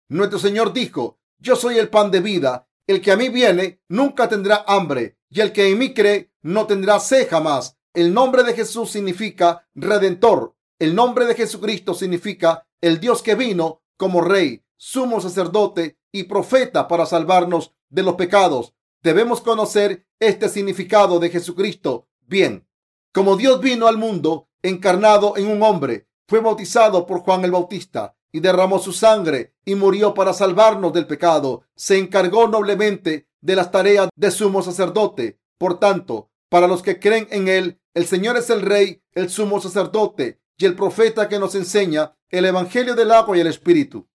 Nuestro 0.08 0.38
Señor 0.38 0.72
dijo, 0.72 1.18
yo 1.38 1.56
soy 1.56 1.78
el 1.78 1.88
pan 1.88 2.10
de 2.10 2.20
vida. 2.20 2.68
El 2.86 3.00
que 3.00 3.12
a 3.12 3.16
mí 3.16 3.28
viene 3.28 3.82
nunca 3.88 4.28
tendrá 4.28 4.64
hambre 4.66 5.18
y 5.28 5.40
el 5.40 5.52
que 5.52 5.68
en 5.68 5.78
mí 5.78 5.92
cree 5.92 6.32
no 6.42 6.66
tendrá 6.66 7.00
sed 7.00 7.28
jamás. 7.28 7.76
El 7.92 8.14
nombre 8.14 8.44
de 8.44 8.54
Jesús 8.54 8.90
significa 8.90 9.68
redentor. 9.74 10.54
El 10.78 10.94
nombre 10.94 11.26
de 11.26 11.34
Jesucristo 11.34 11.94
significa 11.94 12.66
el 12.80 13.00
Dios 13.00 13.22
que 13.22 13.34
vino 13.34 13.82
como 13.96 14.20
rey, 14.20 14.62
sumo 14.76 15.20
sacerdote 15.20 15.98
y 16.18 16.24
profeta 16.24 16.88
para 16.88 17.06
salvarnos 17.06 17.74
de 17.90 18.02
los 18.02 18.14
pecados. 18.14 18.74
Debemos 19.02 19.40
conocer 19.40 20.06
este 20.18 20.48
significado 20.48 21.18
de 21.18 21.28
Jesucristo 21.30 22.08
bien. 22.22 22.66
Como 23.12 23.36
Dios 23.36 23.60
vino 23.60 23.86
al 23.86 23.98
mundo 23.98 24.48
encarnado 24.62 25.36
en 25.36 25.48
un 25.48 25.62
hombre, 25.62 26.08
fue 26.26 26.40
bautizado 26.40 27.06
por 27.06 27.20
Juan 27.20 27.44
el 27.44 27.52
Bautista 27.52 28.16
y 28.32 28.40
derramó 28.40 28.78
su 28.78 28.92
sangre 28.92 29.54
y 29.64 29.74
murió 29.74 30.14
para 30.14 30.32
salvarnos 30.32 30.92
del 30.92 31.06
pecado. 31.06 31.62
Se 31.74 31.98
encargó 31.98 32.48
noblemente 32.48 33.28
de 33.40 33.56
las 33.56 33.70
tareas 33.70 34.08
de 34.16 34.30
sumo 34.30 34.62
sacerdote. 34.62 35.38
Por 35.58 35.78
tanto, 35.78 36.30
para 36.48 36.66
los 36.66 36.82
que 36.82 36.98
creen 36.98 37.28
en 37.30 37.48
él, 37.48 37.80
el 37.94 38.06
Señor 38.06 38.36
es 38.36 38.50
el 38.50 38.62
Rey, 38.62 39.02
el 39.12 39.30
sumo 39.30 39.60
sacerdote 39.60 40.40
y 40.58 40.64
el 40.64 40.74
profeta 40.74 41.28
que 41.28 41.38
nos 41.38 41.54
enseña 41.54 42.16
el 42.30 42.44
Evangelio 42.44 42.94
del 42.94 43.12
agua 43.12 43.36
y 43.36 43.40
el 43.40 43.46
Espíritu. 43.46 44.08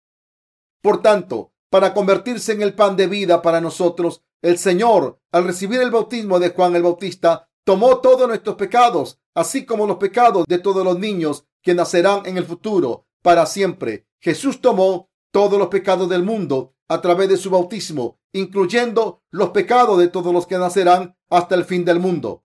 Por 0.81 1.01
tanto, 1.01 1.51
para 1.71 1.93
convertirse 1.93 2.51
en 2.51 2.61
el 2.61 2.75
pan 2.75 2.97
de 2.97 3.07
vida 3.07 3.41
para 3.41 3.61
nosotros, 3.61 4.21
el 4.41 4.57
Señor, 4.57 5.19
al 5.31 5.45
recibir 5.45 5.81
el 5.81 5.89
bautismo 5.89 6.37
de 6.37 6.49
Juan 6.49 6.75
el 6.75 6.83
Bautista, 6.83 7.49
tomó 7.63 7.99
todos 7.99 8.27
nuestros 8.27 8.57
pecados, 8.57 9.19
así 9.33 9.65
como 9.65 9.87
los 9.87 9.95
pecados 9.95 10.45
de 10.47 10.59
todos 10.59 10.83
los 10.83 10.99
niños 10.99 11.45
que 11.61 11.73
nacerán 11.73 12.25
en 12.25 12.37
el 12.37 12.45
futuro 12.45 13.07
para 13.21 13.45
siempre. 13.45 14.05
Jesús 14.19 14.59
tomó 14.59 15.09
todos 15.31 15.57
los 15.57 15.69
pecados 15.69 16.09
del 16.09 16.23
mundo 16.23 16.75
a 16.89 16.99
través 16.99 17.29
de 17.29 17.37
su 17.37 17.49
bautismo, 17.49 18.19
incluyendo 18.33 19.23
los 19.31 19.51
pecados 19.51 19.97
de 19.97 20.09
todos 20.09 20.33
los 20.33 20.45
que 20.45 20.57
nacerán 20.57 21.15
hasta 21.29 21.55
el 21.55 21.63
fin 21.63 21.85
del 21.85 22.01
mundo. 22.01 22.43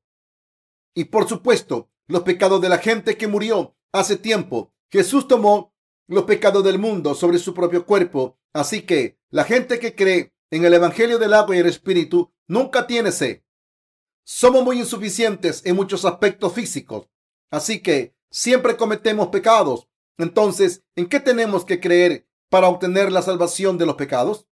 Y 0.94 1.06
por 1.06 1.28
supuesto, 1.28 1.90
los 2.06 2.22
pecados 2.22 2.60
de 2.60 2.68
la 2.68 2.78
gente 2.78 3.16
que 3.16 3.26
murió 3.26 3.74
hace 3.92 4.16
tiempo. 4.16 4.72
Jesús 4.88 5.26
tomó 5.26 5.74
los 6.06 6.24
pecados 6.24 6.62
del 6.62 6.78
mundo 6.78 7.14
sobre 7.14 7.38
su 7.38 7.52
propio 7.54 7.84
cuerpo. 7.84 8.38
Así 8.56 8.86
que 8.86 9.18
la 9.28 9.44
gente 9.44 9.78
que 9.78 9.94
cree 9.94 10.32
en 10.50 10.64
el 10.64 10.72
Evangelio 10.72 11.18
del 11.18 11.34
agua 11.34 11.54
y 11.54 11.58
el 11.58 11.66
Espíritu 11.66 12.32
nunca 12.48 12.86
tiene 12.86 13.12
sed. 13.12 13.42
Somos 14.24 14.64
muy 14.64 14.78
insuficientes 14.78 15.60
en 15.66 15.76
muchos 15.76 16.06
aspectos 16.06 16.54
físicos. 16.54 17.10
Así 17.50 17.82
que 17.82 18.16
siempre 18.30 18.78
cometemos 18.78 19.28
pecados. 19.28 19.90
Entonces, 20.16 20.82
¿en 20.94 21.06
qué 21.06 21.20
tenemos 21.20 21.66
que 21.66 21.80
creer 21.80 22.26
para 22.48 22.68
obtener 22.68 23.12
la 23.12 23.20
salvación 23.20 23.76
de 23.76 23.84
los 23.84 23.96
pecados? 23.96 24.46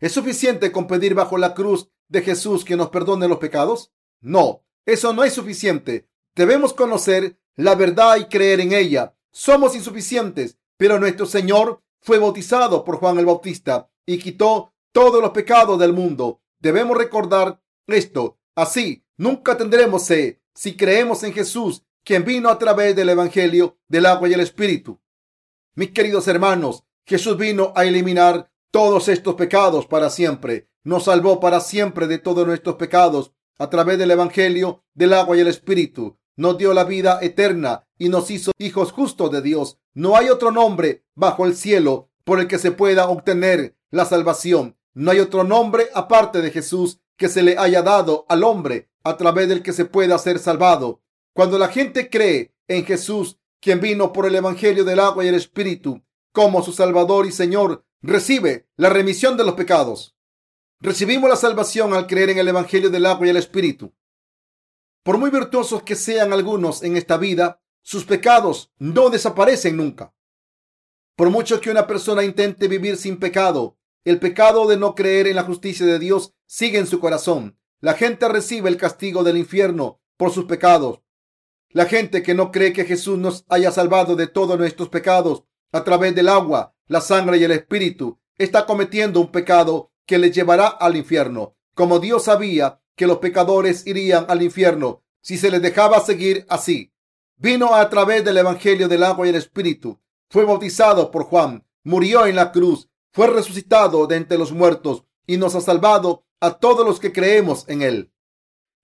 ¿Es 0.00 0.10
suficiente 0.10 0.72
con 0.72 0.88
pedir 0.88 1.14
bajo 1.14 1.38
la 1.38 1.54
cruz 1.54 1.92
de 2.08 2.22
Jesús 2.22 2.64
que 2.64 2.74
nos 2.74 2.90
perdone 2.90 3.28
los 3.28 3.38
pecados? 3.38 3.92
No, 4.20 4.64
eso 4.84 5.12
no 5.12 5.22
es 5.22 5.32
suficiente. 5.32 6.08
Debemos 6.34 6.74
conocer 6.74 7.38
la 7.54 7.76
verdad 7.76 8.16
y 8.16 8.24
creer 8.24 8.58
en 8.58 8.72
ella. 8.72 9.14
Somos 9.30 9.76
insuficientes, 9.76 10.58
pero 10.76 10.98
nuestro 10.98 11.24
Señor 11.24 11.84
fue 12.00 12.18
bautizado 12.18 12.84
por 12.84 12.96
Juan 12.96 13.18
el 13.18 13.26
Bautista 13.26 13.90
y 14.06 14.18
quitó 14.18 14.72
todos 14.92 15.20
los 15.20 15.30
pecados 15.30 15.78
del 15.78 15.92
mundo. 15.92 16.40
Debemos 16.58 16.96
recordar 16.96 17.60
esto. 17.86 18.38
Así, 18.54 19.04
nunca 19.16 19.56
tendremos 19.56 20.04
sed 20.04 20.38
si 20.54 20.76
creemos 20.76 21.22
en 21.22 21.32
Jesús 21.32 21.84
quien 22.04 22.24
vino 22.24 22.48
a 22.48 22.58
través 22.58 22.96
del 22.96 23.10
Evangelio 23.10 23.78
del 23.86 24.06
agua 24.06 24.28
y 24.28 24.32
el 24.32 24.40
Espíritu. 24.40 25.00
Mis 25.74 25.90
queridos 25.90 26.26
hermanos, 26.26 26.84
Jesús 27.06 27.36
vino 27.36 27.72
a 27.76 27.84
eliminar 27.84 28.50
todos 28.70 29.08
estos 29.08 29.34
pecados 29.34 29.86
para 29.86 30.10
siempre. 30.10 30.68
Nos 30.84 31.04
salvó 31.04 31.38
para 31.38 31.60
siempre 31.60 32.06
de 32.06 32.18
todos 32.18 32.46
nuestros 32.46 32.76
pecados 32.76 33.32
a 33.58 33.68
través 33.70 33.98
del 33.98 34.10
Evangelio 34.10 34.84
del 34.94 35.12
agua 35.12 35.36
y 35.36 35.40
el 35.40 35.48
Espíritu. 35.48 36.18
Nos 36.38 36.56
dio 36.56 36.72
la 36.72 36.84
vida 36.84 37.18
eterna 37.20 37.84
y 37.98 38.08
nos 38.10 38.30
hizo 38.30 38.52
hijos 38.58 38.92
justos 38.92 39.32
de 39.32 39.42
Dios. 39.42 39.80
No 39.92 40.16
hay 40.16 40.28
otro 40.28 40.52
nombre 40.52 41.02
bajo 41.16 41.44
el 41.44 41.56
cielo 41.56 42.10
por 42.22 42.38
el 42.38 42.46
que 42.46 42.58
se 42.58 42.70
pueda 42.70 43.08
obtener 43.08 43.74
la 43.90 44.04
salvación. 44.04 44.76
No 44.94 45.10
hay 45.10 45.18
otro 45.18 45.42
nombre 45.42 45.88
aparte 45.94 46.40
de 46.40 46.52
Jesús 46.52 47.00
que 47.16 47.28
se 47.28 47.42
le 47.42 47.58
haya 47.58 47.82
dado 47.82 48.24
al 48.28 48.44
hombre 48.44 48.88
a 49.02 49.16
través 49.16 49.48
del 49.48 49.64
que 49.64 49.72
se 49.72 49.84
pueda 49.84 50.16
ser 50.16 50.38
salvado. 50.38 51.02
Cuando 51.34 51.58
la 51.58 51.66
gente 51.66 52.08
cree 52.08 52.54
en 52.68 52.84
Jesús, 52.84 53.40
quien 53.60 53.80
vino 53.80 54.12
por 54.12 54.24
el 54.24 54.36
Evangelio 54.36 54.84
del 54.84 55.00
agua 55.00 55.24
y 55.24 55.28
el 55.28 55.34
Espíritu, 55.34 56.04
como 56.32 56.62
su 56.62 56.72
Salvador 56.72 57.26
y 57.26 57.32
Señor, 57.32 57.84
recibe 58.00 58.68
la 58.76 58.90
remisión 58.90 59.36
de 59.36 59.42
los 59.42 59.54
pecados. 59.54 60.14
Recibimos 60.78 61.28
la 61.28 61.34
salvación 61.34 61.94
al 61.94 62.06
creer 62.06 62.30
en 62.30 62.38
el 62.38 62.46
Evangelio 62.46 62.90
del 62.90 63.06
agua 63.06 63.26
y 63.26 63.30
el 63.30 63.38
Espíritu. 63.38 63.92
Por 65.08 65.16
muy 65.16 65.30
virtuosos 65.30 65.84
que 65.84 65.96
sean 65.96 66.34
algunos 66.34 66.82
en 66.82 66.94
esta 66.98 67.16
vida, 67.16 67.62
sus 67.80 68.04
pecados 68.04 68.74
no 68.76 69.08
desaparecen 69.08 69.74
nunca. 69.74 70.12
Por 71.16 71.30
mucho 71.30 71.62
que 71.62 71.70
una 71.70 71.86
persona 71.86 72.24
intente 72.24 72.68
vivir 72.68 72.98
sin 72.98 73.18
pecado, 73.18 73.78
el 74.04 74.18
pecado 74.18 74.66
de 74.66 74.76
no 74.76 74.94
creer 74.94 75.26
en 75.26 75.36
la 75.36 75.44
justicia 75.44 75.86
de 75.86 75.98
Dios 75.98 76.34
sigue 76.44 76.76
en 76.76 76.86
su 76.86 77.00
corazón. 77.00 77.58
La 77.80 77.94
gente 77.94 78.28
recibe 78.28 78.68
el 78.68 78.76
castigo 78.76 79.24
del 79.24 79.38
infierno 79.38 79.98
por 80.18 80.30
sus 80.30 80.44
pecados. 80.44 81.00
La 81.70 81.86
gente 81.86 82.22
que 82.22 82.34
no 82.34 82.52
cree 82.52 82.74
que 82.74 82.84
Jesús 82.84 83.16
nos 83.16 83.46
haya 83.48 83.70
salvado 83.70 84.14
de 84.14 84.26
todos 84.26 84.58
nuestros 84.58 84.90
pecados 84.90 85.42
a 85.72 85.84
través 85.84 86.14
del 86.14 86.28
agua, 86.28 86.74
la 86.86 87.00
sangre 87.00 87.38
y 87.38 87.44
el 87.44 87.52
espíritu, 87.52 88.20
está 88.36 88.66
cometiendo 88.66 89.22
un 89.22 89.32
pecado 89.32 89.90
que 90.04 90.18
le 90.18 90.30
llevará 90.30 90.66
al 90.66 90.96
infierno. 90.96 91.56
Como 91.72 91.98
Dios 91.98 92.24
sabía 92.24 92.82
que 92.98 93.06
los 93.06 93.18
pecadores 93.18 93.86
irían 93.86 94.26
al 94.28 94.42
infierno 94.42 95.02
si 95.22 95.38
se 95.38 95.50
les 95.50 95.62
dejaba 95.62 96.00
seguir 96.00 96.44
así. 96.50 96.92
Vino 97.36 97.74
a 97.74 97.88
través 97.88 98.22
del 98.24 98.36
Evangelio 98.36 98.88
del 98.88 99.04
agua 99.04 99.26
y 99.26 99.30
el 99.30 99.36
Espíritu. 99.36 99.98
Fue 100.28 100.44
bautizado 100.44 101.10
por 101.10 101.24
Juan, 101.24 101.64
murió 101.82 102.26
en 102.26 102.36
la 102.36 102.52
cruz, 102.52 102.90
fue 103.12 103.28
resucitado 103.28 104.06
de 104.06 104.16
entre 104.16 104.36
los 104.36 104.52
muertos 104.52 105.04
y 105.26 105.38
nos 105.38 105.54
ha 105.54 105.62
salvado 105.62 106.24
a 106.40 106.58
todos 106.58 106.86
los 106.86 107.00
que 107.00 107.12
creemos 107.12 107.64
en 107.68 107.80
él. 107.80 108.12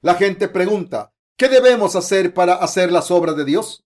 La 0.01 0.15
gente 0.15 0.49
pregunta, 0.49 1.15
¿Qué 1.37 1.49
debemos 1.49 1.97
hacer 1.97 2.33
para 2.33 2.55
hacer 2.55 2.93
las 2.93 3.11
obras 3.11 3.37
de 3.37 3.45
Dios? 3.45 3.85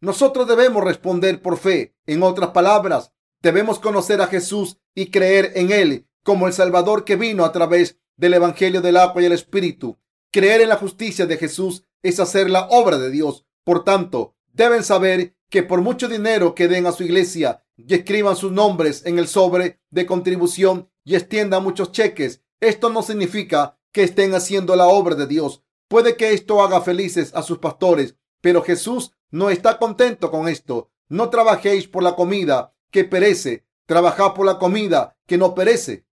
Nosotros 0.00 0.48
debemos 0.48 0.82
responder 0.82 1.40
por 1.40 1.56
fe. 1.56 1.94
En 2.04 2.24
otras 2.24 2.50
palabras, 2.50 3.12
debemos 3.40 3.78
conocer 3.78 4.20
a 4.20 4.26
Jesús 4.26 4.78
y 4.92 5.12
creer 5.12 5.52
en 5.54 5.70
Él 5.70 6.08
como 6.24 6.48
el 6.48 6.52
Salvador 6.52 7.04
que 7.04 7.14
vino 7.14 7.44
a 7.44 7.52
través 7.52 7.99
del 8.20 8.34
Evangelio 8.34 8.82
del 8.82 8.98
agua 8.98 9.22
y 9.22 9.24
el 9.24 9.32
Espíritu. 9.32 9.98
Creer 10.30 10.60
en 10.60 10.68
la 10.68 10.76
justicia 10.76 11.24
de 11.24 11.38
Jesús 11.38 11.84
es 12.02 12.20
hacer 12.20 12.50
la 12.50 12.66
obra 12.68 12.98
de 12.98 13.10
Dios. 13.10 13.46
Por 13.64 13.82
tanto, 13.82 14.36
deben 14.52 14.84
saber 14.84 15.34
que 15.48 15.62
por 15.62 15.80
mucho 15.80 16.06
dinero 16.06 16.54
que 16.54 16.68
den 16.68 16.86
a 16.86 16.92
su 16.92 17.02
iglesia 17.02 17.64
y 17.78 17.94
escriban 17.94 18.36
sus 18.36 18.52
nombres 18.52 19.06
en 19.06 19.18
el 19.18 19.26
sobre 19.26 19.80
de 19.90 20.04
contribución 20.04 20.90
y 21.02 21.14
extiendan 21.14 21.64
muchos 21.64 21.92
cheques, 21.92 22.42
esto 22.60 22.90
no 22.90 23.02
significa 23.02 23.78
que 23.90 24.02
estén 24.02 24.34
haciendo 24.34 24.76
la 24.76 24.86
obra 24.86 25.14
de 25.14 25.26
Dios. 25.26 25.62
Puede 25.88 26.16
que 26.16 26.34
esto 26.34 26.62
haga 26.62 26.82
felices 26.82 27.32
a 27.34 27.42
sus 27.42 27.58
pastores, 27.58 28.16
pero 28.42 28.62
Jesús 28.62 29.12
no 29.30 29.48
está 29.48 29.78
contento 29.78 30.30
con 30.30 30.46
esto. 30.46 30.90
No 31.08 31.30
trabajéis 31.30 31.88
por 31.88 32.02
la 32.02 32.14
comida 32.16 32.74
que 32.90 33.04
perece, 33.04 33.64
trabajad 33.86 34.34
por 34.34 34.44
la 34.44 34.58
comida 34.58 35.16
que 35.26 35.38
no 35.38 35.54
perece. 35.54 36.04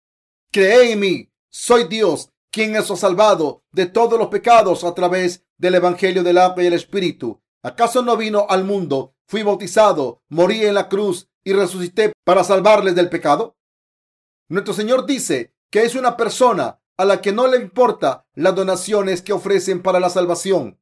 Creed 0.51 0.93
en 0.93 1.01
mí, 1.01 1.31
soy 1.59 1.89
Dios, 1.89 2.31
quien 2.53 2.77
os 2.77 2.89
ha 2.89 2.97
salvado 2.97 3.65
de 3.73 3.87
todos 3.87 4.17
los 4.17 4.29
pecados 4.29 4.85
a 4.85 4.95
través 4.95 5.45
del 5.57 5.75
Evangelio 5.75 6.23
del 6.23 6.39
agua 6.39 6.63
y 6.63 6.67
el 6.69 6.73
Espíritu. 6.73 7.43
¿Acaso 7.65 8.01
no 8.01 8.17
vino 8.17 8.47
al 8.49 8.63
mundo, 8.63 9.17
fui 9.27 9.43
bautizado, 9.43 10.23
morí 10.29 10.65
en 10.65 10.75
la 10.75 10.89
cruz 10.89 11.29
y 11.43 11.53
resucité 11.53 12.13
para 12.25 12.45
salvarles 12.45 12.95
del 12.95 13.09
pecado? 13.09 13.57
Nuestro 14.49 14.73
Señor 14.73 15.05
dice 15.05 15.53
que 15.69 15.83
es 15.83 15.97
una 15.97 16.17
persona 16.17 16.81
a 16.97 17.05
la 17.05 17.21
que 17.21 17.33
no 17.33 17.49
le 17.49 17.57
importa 17.57 18.25
las 18.35 18.55
donaciones 18.55 19.21
que 19.21 19.33
ofrecen 19.33 19.83
para 19.83 19.99
la 19.99 20.11
salvación. 20.11 20.79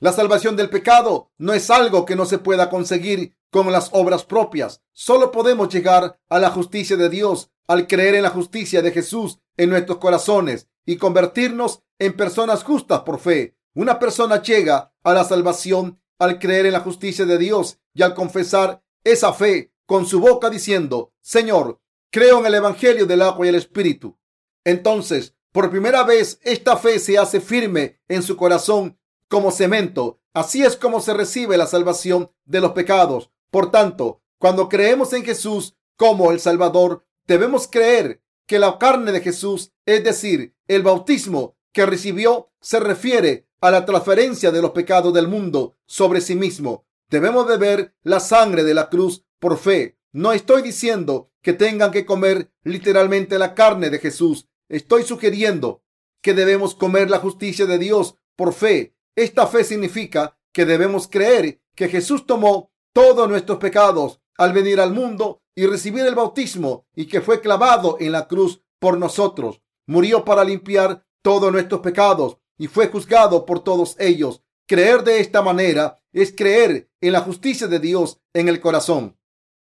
La 0.00 0.10
salvación 0.10 0.56
del 0.56 0.70
pecado 0.70 1.30
no 1.38 1.52
es 1.52 1.70
algo 1.70 2.04
que 2.04 2.16
no 2.16 2.26
se 2.26 2.38
pueda 2.38 2.68
conseguir 2.68 3.36
con 3.52 3.70
las 3.70 3.90
obras 3.92 4.24
propias. 4.24 4.82
Solo 4.92 5.30
podemos 5.30 5.72
llegar 5.72 6.18
a 6.28 6.40
la 6.40 6.50
justicia 6.50 6.96
de 6.96 7.08
Dios 7.08 7.52
al 7.68 7.86
creer 7.86 8.16
en 8.16 8.24
la 8.24 8.30
justicia 8.30 8.82
de 8.82 8.90
Jesús 8.90 9.38
en 9.56 9.70
nuestros 9.70 9.98
corazones 9.98 10.68
y 10.84 10.96
convertirnos 10.96 11.82
en 11.98 12.16
personas 12.16 12.62
justas 12.62 13.00
por 13.00 13.18
fe. 13.18 13.56
Una 13.74 13.98
persona 13.98 14.42
llega 14.42 14.92
a 15.02 15.14
la 15.14 15.24
salvación 15.24 16.00
al 16.18 16.38
creer 16.38 16.66
en 16.66 16.72
la 16.72 16.80
justicia 16.80 17.26
de 17.26 17.38
Dios 17.38 17.78
y 17.94 18.02
al 18.02 18.14
confesar 18.14 18.82
esa 19.04 19.32
fe 19.32 19.72
con 19.86 20.06
su 20.06 20.20
boca 20.20 20.50
diciendo, 20.50 21.12
Señor, 21.20 21.80
creo 22.10 22.40
en 22.40 22.46
el 22.46 22.54
Evangelio 22.54 23.06
del 23.06 23.22
agua 23.22 23.46
y 23.46 23.50
el 23.50 23.54
Espíritu. 23.54 24.18
Entonces 24.64 25.36
por 25.56 25.70
primera 25.70 26.04
vez, 26.04 26.38
esta 26.42 26.76
fe 26.76 26.98
se 26.98 27.16
hace 27.16 27.40
firme 27.40 27.98
en 28.08 28.22
su 28.22 28.36
corazón 28.36 28.98
como 29.26 29.50
cemento. 29.50 30.20
Así 30.34 30.62
es 30.62 30.76
como 30.76 31.00
se 31.00 31.14
recibe 31.14 31.56
la 31.56 31.66
salvación 31.66 32.30
de 32.44 32.60
los 32.60 32.72
pecados. 32.72 33.30
Por 33.50 33.70
tanto, 33.70 34.20
cuando 34.38 34.68
creemos 34.68 35.14
en 35.14 35.24
Jesús 35.24 35.74
como 35.96 36.30
el 36.30 36.40
Salvador, 36.40 37.06
debemos 37.26 37.68
creer 37.68 38.22
que 38.46 38.58
la 38.58 38.78
carne 38.78 39.12
de 39.12 39.20
Jesús, 39.20 39.72
es 39.84 40.04
decir, 40.04 40.54
el 40.68 40.82
bautismo 40.82 41.56
que 41.72 41.86
recibió, 41.86 42.50
se 42.60 42.80
refiere 42.80 43.48
a 43.60 43.70
la 43.70 43.84
transferencia 43.84 44.50
de 44.50 44.62
los 44.62 44.70
pecados 44.70 45.12
del 45.12 45.28
mundo 45.28 45.74
sobre 45.86 46.20
sí 46.20 46.36
mismo. 46.36 46.86
Debemos 47.10 47.46
beber 47.46 47.94
la 48.02 48.20
sangre 48.20 48.64
de 48.64 48.74
la 48.74 48.88
cruz 48.88 49.24
por 49.38 49.58
fe. 49.58 49.98
No 50.12 50.32
estoy 50.32 50.62
diciendo 50.62 51.30
que 51.42 51.52
tengan 51.52 51.90
que 51.90 52.06
comer 52.06 52.50
literalmente 52.64 53.38
la 53.38 53.54
carne 53.54 53.90
de 53.90 53.98
Jesús. 53.98 54.48
Estoy 54.68 55.04
sugiriendo 55.04 55.82
que 56.22 56.34
debemos 56.34 56.74
comer 56.74 57.10
la 57.10 57.18
justicia 57.18 57.66
de 57.66 57.78
Dios 57.78 58.16
por 58.34 58.52
fe. 58.52 58.96
Esta 59.14 59.46
fe 59.46 59.64
significa 59.64 60.38
que 60.52 60.64
debemos 60.64 61.08
creer 61.08 61.60
que 61.74 61.88
Jesús 61.88 62.26
tomó 62.26 62.72
todos 62.92 63.28
nuestros 63.28 63.58
pecados 63.58 64.20
al 64.38 64.52
venir 64.52 64.80
al 64.80 64.92
mundo 64.92 65.42
y 65.54 65.66
recibir 65.66 66.04
el 66.06 66.14
bautismo 66.14 66.86
y 66.94 67.06
que 67.06 67.20
fue 67.20 67.40
clavado 67.40 67.96
en 68.00 68.12
la 68.12 68.28
cruz 68.28 68.62
por 68.78 68.98
nosotros. 68.98 69.62
Murió 69.86 70.24
para 70.24 70.44
limpiar 70.44 71.06
todos 71.22 71.52
nuestros 71.52 71.80
pecados 71.80 72.38
y 72.58 72.66
fue 72.66 72.88
juzgado 72.88 73.46
por 73.46 73.62
todos 73.62 73.96
ellos. 73.98 74.42
Creer 74.66 75.04
de 75.04 75.20
esta 75.20 75.42
manera 75.42 76.02
es 76.12 76.34
creer 76.34 76.90
en 77.00 77.12
la 77.12 77.20
justicia 77.20 77.66
de 77.66 77.78
Dios 77.78 78.20
en 78.34 78.48
el 78.48 78.60
corazón. 78.60 79.18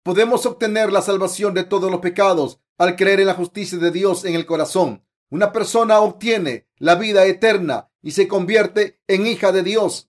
Podemos 0.02 0.46
obtener 0.46 0.92
la 0.92 1.02
salvación 1.02 1.54
de 1.54 1.64
todos 1.64 1.90
los 1.90 2.00
pecados 2.00 2.60
al 2.78 2.96
creer 2.96 3.20
en 3.20 3.26
la 3.26 3.34
justicia 3.34 3.78
de 3.78 3.90
Dios 3.90 4.24
en 4.24 4.34
el 4.34 4.46
corazón. 4.46 5.04
Una 5.30 5.52
persona 5.52 6.00
obtiene 6.00 6.68
la 6.78 6.94
vida 6.94 7.26
eterna 7.26 7.90
y 8.02 8.12
se 8.12 8.28
convierte 8.28 9.00
en 9.06 9.26
hija 9.26 9.52
de 9.52 9.62
Dios 9.62 10.08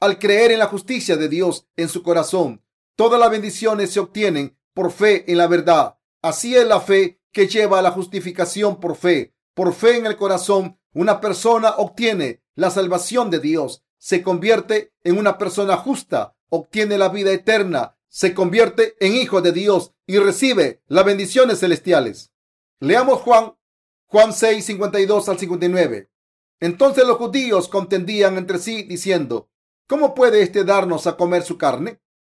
al 0.00 0.18
creer 0.18 0.52
en 0.52 0.58
la 0.58 0.66
justicia 0.66 1.16
de 1.16 1.28
Dios 1.28 1.66
en 1.76 1.88
su 1.88 2.02
corazón. 2.02 2.62
Todas 2.96 3.20
las 3.20 3.30
bendiciones 3.30 3.90
se 3.90 4.00
obtienen 4.00 4.58
por 4.72 4.90
fe 4.90 5.30
en 5.30 5.36
la 5.36 5.46
verdad. 5.46 5.98
Así 6.22 6.56
es 6.56 6.66
la 6.66 6.80
fe 6.80 7.20
que 7.30 7.46
lleva 7.46 7.78
a 7.78 7.82
la 7.82 7.90
justificación 7.90 8.80
por 8.80 8.96
fe. 8.96 9.34
Por 9.52 9.74
fe 9.74 9.98
en 9.98 10.06
el 10.06 10.16
corazón, 10.16 10.80
una 10.94 11.20
persona 11.20 11.74
obtiene 11.76 12.42
la 12.54 12.70
salvación 12.70 13.30
de 13.30 13.38
Dios, 13.38 13.84
se 13.98 14.22
convierte 14.22 14.94
en 15.04 15.18
una 15.18 15.36
persona 15.36 15.76
justa, 15.76 16.36
obtiene 16.48 16.96
la 16.96 17.10
vida 17.10 17.32
eterna, 17.32 17.98
se 18.08 18.32
convierte 18.32 18.96
en 18.98 19.14
hijo 19.14 19.42
de 19.42 19.52
Dios 19.52 19.92
y 20.06 20.16
recibe 20.16 20.82
las 20.86 21.04
bendiciones 21.04 21.60
celestiales. 21.60 22.32
Leamos 22.80 23.20
Juan, 23.20 23.54
Juan 24.06 24.32
6, 24.32 24.64
52 24.64 25.28
al 25.28 25.38
59. 25.38 26.10
Entonces 26.60 27.06
los 27.06 27.18
judíos 27.18 27.68
contendían 27.68 28.38
entre 28.38 28.58
sí 28.58 28.84
diciendo, 28.84 29.50
¿cómo 29.86 30.14
puede 30.14 30.40
éste 30.40 30.64
darnos 30.64 31.06
a 31.06 31.18
comer 31.18 31.42
su 31.42 31.58
carne? 31.58 32.00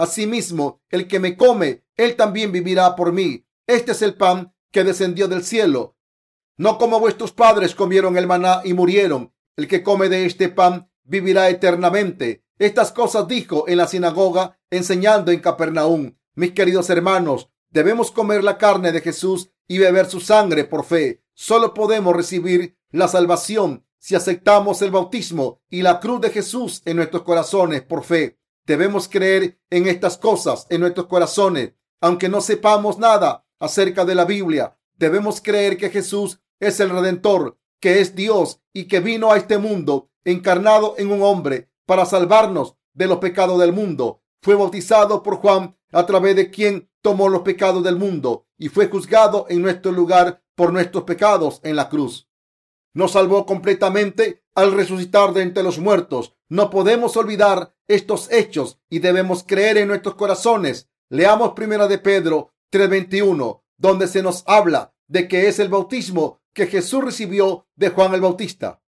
asimismo 0.00 0.80
el 0.88 1.06
que 1.06 1.20
me 1.20 1.36
come, 1.36 1.84
él 1.96 2.16
también 2.16 2.52
vivirá 2.52 2.96
por 2.96 3.12
mí. 3.12 3.44
Este 3.66 3.92
es 3.92 4.02
el 4.02 4.14
pan 4.14 4.54
que 4.72 4.82
descendió 4.82 5.28
del 5.28 5.44
cielo. 5.44 5.96
No 6.56 6.78
como 6.78 7.00
vuestros 7.00 7.32
padres 7.32 7.74
comieron 7.74 8.16
el 8.16 8.26
maná 8.26 8.62
y 8.64 8.72
murieron. 8.72 9.32
El 9.56 9.68
que 9.68 9.82
come 9.82 10.08
de 10.08 10.26
este 10.26 10.48
pan 10.48 10.90
vivirá 11.04 11.50
eternamente. 11.50 12.44
Estas 12.58 12.92
cosas 12.92 13.28
dijo 13.28 13.68
en 13.68 13.76
la 13.76 13.86
sinagoga, 13.86 14.58
enseñando 14.70 15.32
en 15.32 15.40
Capernaum. 15.40 16.16
Mis 16.34 16.52
queridos 16.52 16.88
hermanos, 16.90 17.50
debemos 17.70 18.10
comer 18.10 18.42
la 18.42 18.58
carne 18.58 18.92
de 18.92 19.00
Jesús 19.00 19.50
y 19.68 19.78
beber 19.78 20.06
su 20.06 20.20
sangre 20.20 20.64
por 20.64 20.84
fe. 20.84 21.22
Solo 21.34 21.74
podemos 21.74 22.16
recibir 22.16 22.76
la 22.90 23.08
salvación 23.08 23.84
si 23.98 24.14
aceptamos 24.14 24.80
el 24.82 24.90
bautismo 24.90 25.60
y 25.68 25.82
la 25.82 26.00
cruz 26.00 26.22
de 26.22 26.30
Jesús 26.30 26.82
en 26.86 26.96
nuestros 26.96 27.22
corazones 27.22 27.82
por 27.82 28.02
fe. 28.02 28.39
Debemos 28.66 29.08
creer 29.08 29.60
en 29.70 29.86
estas 29.86 30.16
cosas 30.16 30.66
en 30.70 30.80
nuestros 30.80 31.06
corazones, 31.06 31.72
aunque 32.00 32.28
no 32.28 32.40
sepamos 32.40 32.98
nada 32.98 33.46
acerca 33.58 34.04
de 34.04 34.14
la 34.14 34.24
Biblia. 34.24 34.78
Debemos 34.96 35.40
creer 35.40 35.76
que 35.76 35.90
Jesús 35.90 36.40
es 36.60 36.80
el 36.80 36.90
Redentor, 36.90 37.58
que 37.80 38.00
es 38.00 38.14
Dios 38.14 38.60
y 38.72 38.84
que 38.84 39.00
vino 39.00 39.32
a 39.32 39.36
este 39.36 39.58
mundo 39.58 40.10
encarnado 40.24 40.94
en 40.98 41.10
un 41.10 41.22
hombre 41.22 41.70
para 41.86 42.06
salvarnos 42.06 42.76
de 42.92 43.06
los 43.06 43.18
pecados 43.18 43.58
del 43.58 43.72
mundo. 43.72 44.22
Fue 44.42 44.54
bautizado 44.54 45.22
por 45.22 45.36
Juan 45.36 45.76
a 45.92 46.06
través 46.06 46.36
de 46.36 46.50
quien 46.50 46.90
tomó 47.02 47.28
los 47.28 47.42
pecados 47.42 47.82
del 47.82 47.96
mundo 47.96 48.46
y 48.58 48.68
fue 48.68 48.88
juzgado 48.88 49.46
en 49.48 49.62
nuestro 49.62 49.92
lugar 49.92 50.42
por 50.54 50.72
nuestros 50.72 51.04
pecados 51.04 51.60
en 51.64 51.76
la 51.76 51.88
cruz. 51.88 52.29
Nos 52.92 53.12
salvó 53.12 53.46
completamente 53.46 54.42
al 54.54 54.72
resucitar 54.72 55.32
de 55.32 55.42
entre 55.42 55.62
los 55.62 55.78
muertos. 55.78 56.34
No 56.48 56.70
podemos 56.70 57.16
olvidar 57.16 57.74
estos 57.88 58.30
hechos 58.32 58.78
y 58.88 58.98
debemos 58.98 59.44
creer 59.44 59.78
en 59.78 59.88
nuestros 59.88 60.16
corazones. 60.16 60.88
Leamos 61.08 61.52
primera 61.52 61.86
de 61.88 61.98
Pedro 61.98 62.52
3:21, 62.70 63.62
donde 63.76 64.08
se 64.08 64.22
nos 64.22 64.44
habla 64.46 64.94
de 65.08 65.28
que 65.28 65.48
es 65.48 65.58
el 65.58 65.68
bautismo 65.68 66.40
que 66.52 66.66
Jesús 66.66 67.04
recibió 67.04 67.66
de 67.76 67.90
Juan 67.90 68.14
el 68.14 68.20
Bautista. 68.20 68.82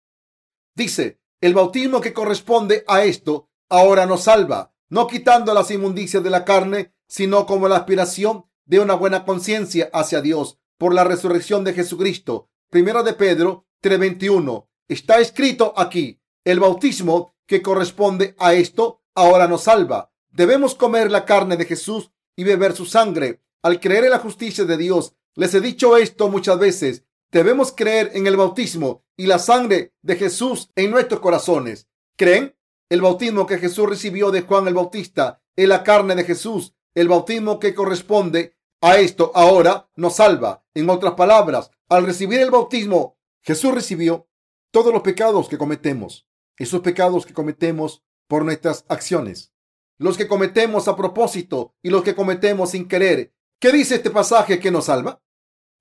Dice, 0.75 1.19
el 1.41 1.53
bautismo 1.53 2.01
que 2.01 2.13
corresponde 2.13 2.83
a 2.87 3.03
esto 3.03 3.49
ahora 3.69 4.05
nos 4.05 4.23
salva, 4.23 4.73
no 4.89 5.07
quitando 5.07 5.53
las 5.53 5.71
inmundicias 5.71 6.23
de 6.23 6.29
la 6.29 6.43
carne, 6.45 6.93
sino 7.07 7.45
como 7.45 7.67
la 7.67 7.77
aspiración 7.77 8.45
de 8.65 8.79
una 8.79 8.93
buena 8.95 9.25
conciencia 9.25 9.89
hacia 9.93 10.21
Dios 10.21 10.59
por 10.77 10.93
la 10.93 11.03
resurrección 11.03 11.63
de 11.63 11.73
Jesucristo. 11.73 12.49
Primera 12.69 13.03
de 13.03 13.13
Pedro 13.13 13.65
3:21. 13.81 14.67
Está 14.87 15.19
escrito 15.19 15.73
aquí, 15.77 16.19
el 16.43 16.59
bautismo 16.59 17.33
que 17.45 17.61
corresponde 17.61 18.35
a 18.39 18.53
esto 18.53 19.01
ahora 19.15 19.47
nos 19.47 19.63
salva. 19.63 20.11
Debemos 20.29 20.75
comer 20.75 21.11
la 21.11 21.25
carne 21.25 21.57
de 21.57 21.65
Jesús 21.65 22.11
y 22.35 22.43
beber 22.43 22.75
su 22.75 22.85
sangre. 22.85 23.41
Al 23.61 23.79
creer 23.79 24.05
en 24.05 24.11
la 24.11 24.19
justicia 24.19 24.65
de 24.65 24.77
Dios, 24.77 25.13
les 25.35 25.53
he 25.53 25.61
dicho 25.61 25.97
esto 25.97 26.29
muchas 26.29 26.57
veces. 26.59 27.03
Debemos 27.31 27.71
creer 27.71 28.11
en 28.13 28.27
el 28.27 28.37
bautismo 28.37 29.03
y 29.17 29.27
la 29.27 29.37
sangre 29.39 29.93
de 30.01 30.15
Jesús 30.15 30.69
en 30.75 30.91
nuestros 30.91 31.19
corazones. 31.19 31.87
¿Creen? 32.15 32.55
El 32.89 33.01
bautismo 33.01 33.45
que 33.45 33.59
Jesús 33.59 33.87
recibió 33.87 34.31
de 34.31 34.41
Juan 34.41 34.67
el 34.67 34.73
Bautista 34.73 35.41
es 35.55 35.67
la 35.67 35.83
carne 35.83 36.15
de 36.15 36.23
Jesús. 36.23 36.73
El 36.95 37.07
bautismo 37.07 37.59
que 37.59 37.75
corresponde 37.75 38.55
a 38.81 38.97
esto 38.97 39.31
ahora 39.35 39.89
nos 39.95 40.15
salva. 40.15 40.63
En 40.73 40.89
otras 40.89 41.13
palabras, 41.13 41.69
al 41.89 42.05
recibir 42.05 42.39
el 42.39 42.49
bautismo 42.49 43.18
Jesús 43.41 43.73
recibió 43.73 44.27
todos 44.71 44.93
los 44.93 45.01
pecados 45.01 45.49
que 45.49 45.57
cometemos, 45.57 46.27
esos 46.57 46.81
pecados 46.81 47.25
que 47.25 47.33
cometemos 47.33 48.03
por 48.27 48.45
nuestras 48.45 48.85
acciones, 48.87 49.53
los 49.97 50.17
que 50.17 50.27
cometemos 50.27 50.87
a 50.87 50.95
propósito 50.95 51.75
y 51.81 51.89
los 51.89 52.03
que 52.03 52.15
cometemos 52.15 52.71
sin 52.71 52.87
querer. 52.87 53.33
¿Qué 53.59 53.71
dice 53.71 53.95
este 53.95 54.11
pasaje 54.11 54.59
que 54.59 54.71
nos 54.71 54.85
salva? 54.85 55.21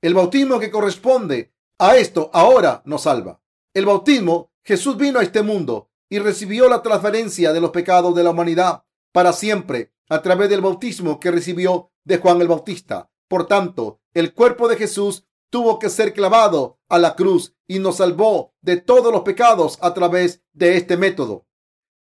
El 0.01 0.15
bautismo 0.15 0.59
que 0.59 0.71
corresponde 0.71 1.53
a 1.79 1.97
esto 1.97 2.31
ahora 2.33 2.83
nos 2.85 3.03
salva. 3.03 3.41
El 3.75 3.87
bautismo, 3.87 4.53
Jesús 4.65 4.97
vino 4.97 5.19
a 5.19 5.23
este 5.23 5.43
mundo 5.43 5.91
y 6.09 6.19
recibió 6.19 6.69
la 6.69 6.83
transferencia 6.83 7.53
de 7.53 7.61
los 7.61 7.71
pecados 7.71 8.15
de 8.15 8.25
la 8.25 8.31
humanidad 8.31 8.85
para 9.13 9.33
siempre 9.33 9.93
a 10.09 10.23
través 10.23 10.49
del 10.49 10.61
bautismo 10.61 11.21
que 11.21 11.31
recibió 11.31 11.93
de 12.05 12.19
Juan 12.19 12.41
el 12.41 12.49
Bautista. 12.49 13.11
Por 13.29 13.47
tanto, 13.47 14.01
el 14.15 14.33
cuerpo 14.33 14.69
de 14.69 14.77
Jesús 14.77 15.28
tuvo 15.51 15.79
que 15.79 15.91
ser 15.91 16.13
clavado 16.13 16.79
a 16.89 16.99
la 16.99 17.15
cruz 17.17 17.55
y 17.67 17.79
nos 17.79 17.97
salvó 17.97 18.55
de 18.61 18.77
todos 18.77 19.13
los 19.13 19.23
pecados 19.23 19.79
a 19.81 19.95
través 19.95 20.43
de 20.53 20.77
este 20.77 20.97
método. 20.97 21.47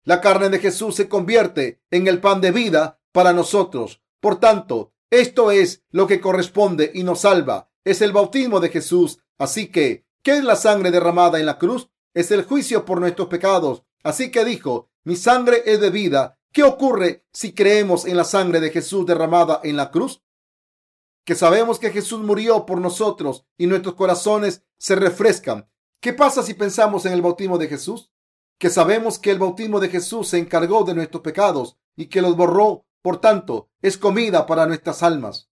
La 0.04 0.22
carne 0.22 0.50
de 0.50 0.60
Jesús 0.60 0.96
se 0.96 1.10
convierte 1.10 1.82
en 1.92 2.08
el 2.08 2.20
pan 2.20 2.40
de 2.40 2.52
vida 2.52 3.00
para 3.12 3.34
nosotros. 3.34 4.02
Por 4.22 4.40
tanto, 4.40 4.94
esto 5.10 5.52
es 5.52 5.84
lo 5.90 6.08
que 6.08 6.22
corresponde 6.22 6.92
y 6.94 7.04
nos 7.04 7.22
salva. 7.22 7.70
Es 7.84 8.02
el 8.02 8.12
bautismo 8.12 8.60
de 8.60 8.70
Jesús. 8.70 9.20
Así 9.38 9.72
que, 9.72 10.06
¿qué 10.24 10.38
es 10.38 10.44
la 10.44 10.56
sangre 10.56 10.92
derramada 10.92 11.40
en 11.40 11.46
la 11.46 11.58
cruz? 11.58 11.90
Es 12.14 12.32
el 12.32 12.44
juicio 12.44 12.86
por 12.86 13.00
nuestros 13.00 13.28
pecados. 13.28 13.84
Así 14.04 14.32
que 14.32 14.46
dijo, 14.46 14.90
mi 15.04 15.16
sangre 15.16 15.64
es 15.66 15.80
de 15.82 15.90
vida. 15.90 16.40
¿Qué 16.52 16.64
ocurre 16.64 17.26
si 17.32 17.54
creemos 17.54 18.06
en 18.06 18.18
la 18.18 18.24
sangre 18.24 18.60
de 18.60 18.72
Jesús 18.72 19.06
derramada 19.06 19.60
en 19.64 19.78
la 19.78 19.92
cruz? 19.92 20.22
Que 21.28 21.36
sabemos 21.36 21.78
que 21.78 21.92
Jesús 21.92 22.22
murió 22.22 22.66
por 22.66 22.80
nosotros 22.80 23.46
y 23.58 23.68
nuestros 23.68 23.96
corazones 23.96 24.64
se 24.78 24.96
refrescan. 24.96 25.70
¿Qué 26.00 26.14
pasa 26.14 26.42
si 26.42 26.54
pensamos 26.54 27.06
en 27.06 27.12
el 27.12 27.22
bautismo 27.22 27.58
de 27.58 27.68
Jesús? 27.68 28.14
Que 28.58 28.70
sabemos 28.70 29.20
que 29.20 29.32
el 29.32 29.38
bautismo 29.38 29.82
de 29.82 29.90
Jesús 29.90 30.30
se 30.30 30.38
encargó 30.38 30.86
de 30.86 30.94
nuestros 30.94 31.22
pecados 31.24 31.78
y 31.98 32.06
que 32.06 32.22
los 32.22 32.38
borró, 32.38 32.86
por 33.02 33.20
tanto, 33.20 33.70
es 33.82 33.98
comida 33.98 34.46
para 34.46 34.68
nuestras 34.68 35.04
almas. 35.04 35.50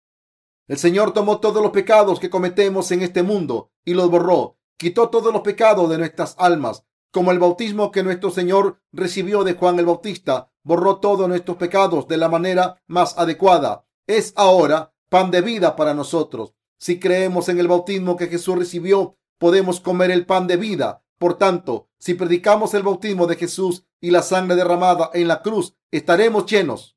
El 0.69 0.79
Señor 0.79 1.13
tomó 1.13 1.41
todos 1.41 1.61
los 1.61 1.73
pecados 1.73 2.21
que 2.21 2.31
cometemos 2.31 2.93
en 2.93 3.03
este 3.03 3.25
mundo 3.25 3.73
y 3.85 3.95
los 3.95 4.09
borró. 4.09 4.57
Quitó 4.77 5.11
todos 5.11 5.33
los 5.33 5.43
pecados 5.43 5.91
de 5.91 5.99
nuestras 5.99 6.37
almas. 6.39 6.87
como 7.11 7.33
el 7.33 7.41
bautismo 7.41 7.91
que 7.91 8.05
nuestro 8.05 8.31
Señor 8.31 8.81
recibió 8.93 9.43
de 9.43 9.55
Juan 9.55 9.79
el 9.81 9.87
Bautista 9.87 10.53
borró 10.63 10.99
todos 11.01 11.29
nuestros 11.29 11.57
pecados 11.57 12.07
de 12.07 12.17
la 12.17 12.29
manera 12.29 12.81
más 12.87 13.19
adecuada. 13.19 13.87
Es 14.07 14.33
ahora 14.37 14.94
pan 15.15 15.31
de 15.31 15.43
vida 15.43 15.77
para 15.77 15.95
nosotros. 15.95 16.57
Si 16.77 16.99
creemos 16.99 17.49
en 17.49 17.61
el 17.61 17.69
bautismo 17.69 18.17
que 18.17 18.27
Jesús 18.27 18.59
recibió, 18.59 19.17
podemos 19.39 19.79
comer 19.79 20.11
el 20.11 20.27
pan 20.27 20.49
de 20.49 20.57
vida. 20.57 21.05
Por 21.19 21.39
tanto, 21.39 21.89
si 21.99 22.15
predicamos 22.15 22.75
el 22.75 22.83
bautismo 22.83 23.29
de 23.29 23.37
Jesús 23.37 23.85
y 24.01 24.11
la 24.11 24.23
sangre 24.23 24.57
derramada 24.57 25.11
en 25.15 25.29
la 25.29 25.41
cruz, 25.41 25.77
estaremos 25.93 26.47
llenos. 26.47 26.97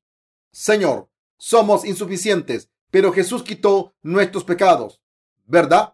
Señor, 0.51 1.11
somos 1.38 1.86
insuficientes, 1.86 2.72
pero 2.89 3.13
Jesús 3.13 3.43
quitó 3.43 3.93
nuestros 4.01 4.43
pecados, 4.43 4.99
¿verdad? 5.45 5.93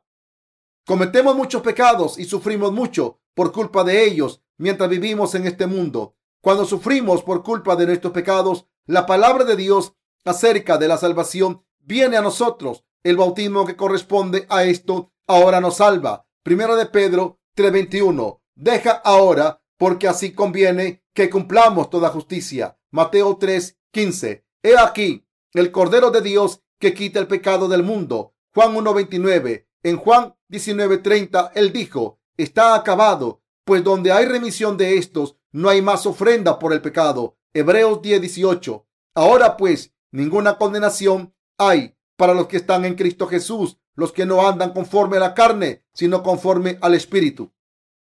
Cometemos 0.86 1.36
muchos 1.36 1.62
pecados 1.62 2.18
y 2.18 2.24
sufrimos 2.24 2.72
mucho 2.72 3.20
por 3.34 3.52
culpa 3.52 3.84
de 3.84 4.06
ellos 4.06 4.42
mientras 4.56 4.90
vivimos 4.90 5.36
en 5.36 5.46
este 5.46 5.68
mundo. 5.68 6.16
Cuando 6.40 6.64
sufrimos 6.64 7.22
por 7.22 7.44
culpa 7.44 7.76
de 7.76 7.86
nuestros 7.86 8.14
pecados, 8.14 8.66
la 8.86 9.06
palabra 9.06 9.44
de 9.44 9.58
Dios 9.58 9.92
acerca 10.24 10.78
de 10.78 10.88
la 10.88 10.96
salvación 10.96 11.66
viene 11.84 12.18
a 12.18 12.22
nosotros. 12.22 12.84
El 13.04 13.18
bautismo 13.18 13.66
que 13.66 13.76
corresponde 13.76 14.46
a 14.50 14.64
esto 14.64 15.12
ahora 15.28 15.60
nos 15.60 15.78
salva. 15.78 16.26
Primero 16.42 16.76
de 16.76 16.86
Pedro 16.86 17.40
3:21. 17.56 18.42
Deja 18.56 18.92
ahora, 18.92 19.62
porque 19.78 20.08
así 20.08 20.34
conviene 20.34 21.04
que 21.14 21.30
cumplamos 21.30 21.90
toda 21.90 22.10
justicia. 22.10 22.78
Mateo 22.92 23.38
3:15. 23.38 24.46
He 24.62 24.78
aquí 24.78 25.26
el 25.54 25.72
Cordero 25.72 26.12
de 26.12 26.22
Dios 26.22 26.62
que 26.80 26.94
quita 26.94 27.20
el 27.20 27.28
pecado 27.28 27.68
del 27.68 27.84
mundo. 27.84 28.34
Juan 28.54 28.76
1:29. 28.76 29.68
En 29.84 29.98
Juan 29.98 30.36
19:30 30.50 31.52
él 31.56 31.74
dijo, 31.74 32.20
está 32.38 32.76
acabado, 32.76 33.42
pues 33.66 33.84
donde 33.84 34.12
hay 34.12 34.26
remisión 34.26 34.78
de 34.78 34.98
estos, 34.98 35.38
no 35.52 35.70
hay 35.70 35.82
más 35.82 36.06
ofrenda 36.06 36.60
por 36.60 36.74
el 36.74 36.82
pecado. 36.82 37.38
Hebreos 37.54 38.02
10:18. 38.02 38.86
Ahora 39.16 39.58
pues, 39.58 39.94
ninguna 40.12 40.58
condenación 40.58 41.33
hay 41.58 41.96
para 42.16 42.34
los 42.34 42.48
que 42.48 42.58
están 42.58 42.86
en 42.86 42.96
Cristo 42.96 43.28
Jesús, 43.28 43.78
los 43.96 44.12
que 44.12 44.26
no 44.26 44.48
andan 44.48 44.74
conforme 44.74 45.18
a 45.18 45.22
la 45.22 45.34
carne, 45.34 45.84
sino 45.94 46.24
conforme 46.24 46.78
al 46.82 46.96
Espíritu. 46.96 47.52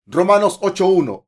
Romanos 0.05 0.59
8:1. 0.61 1.27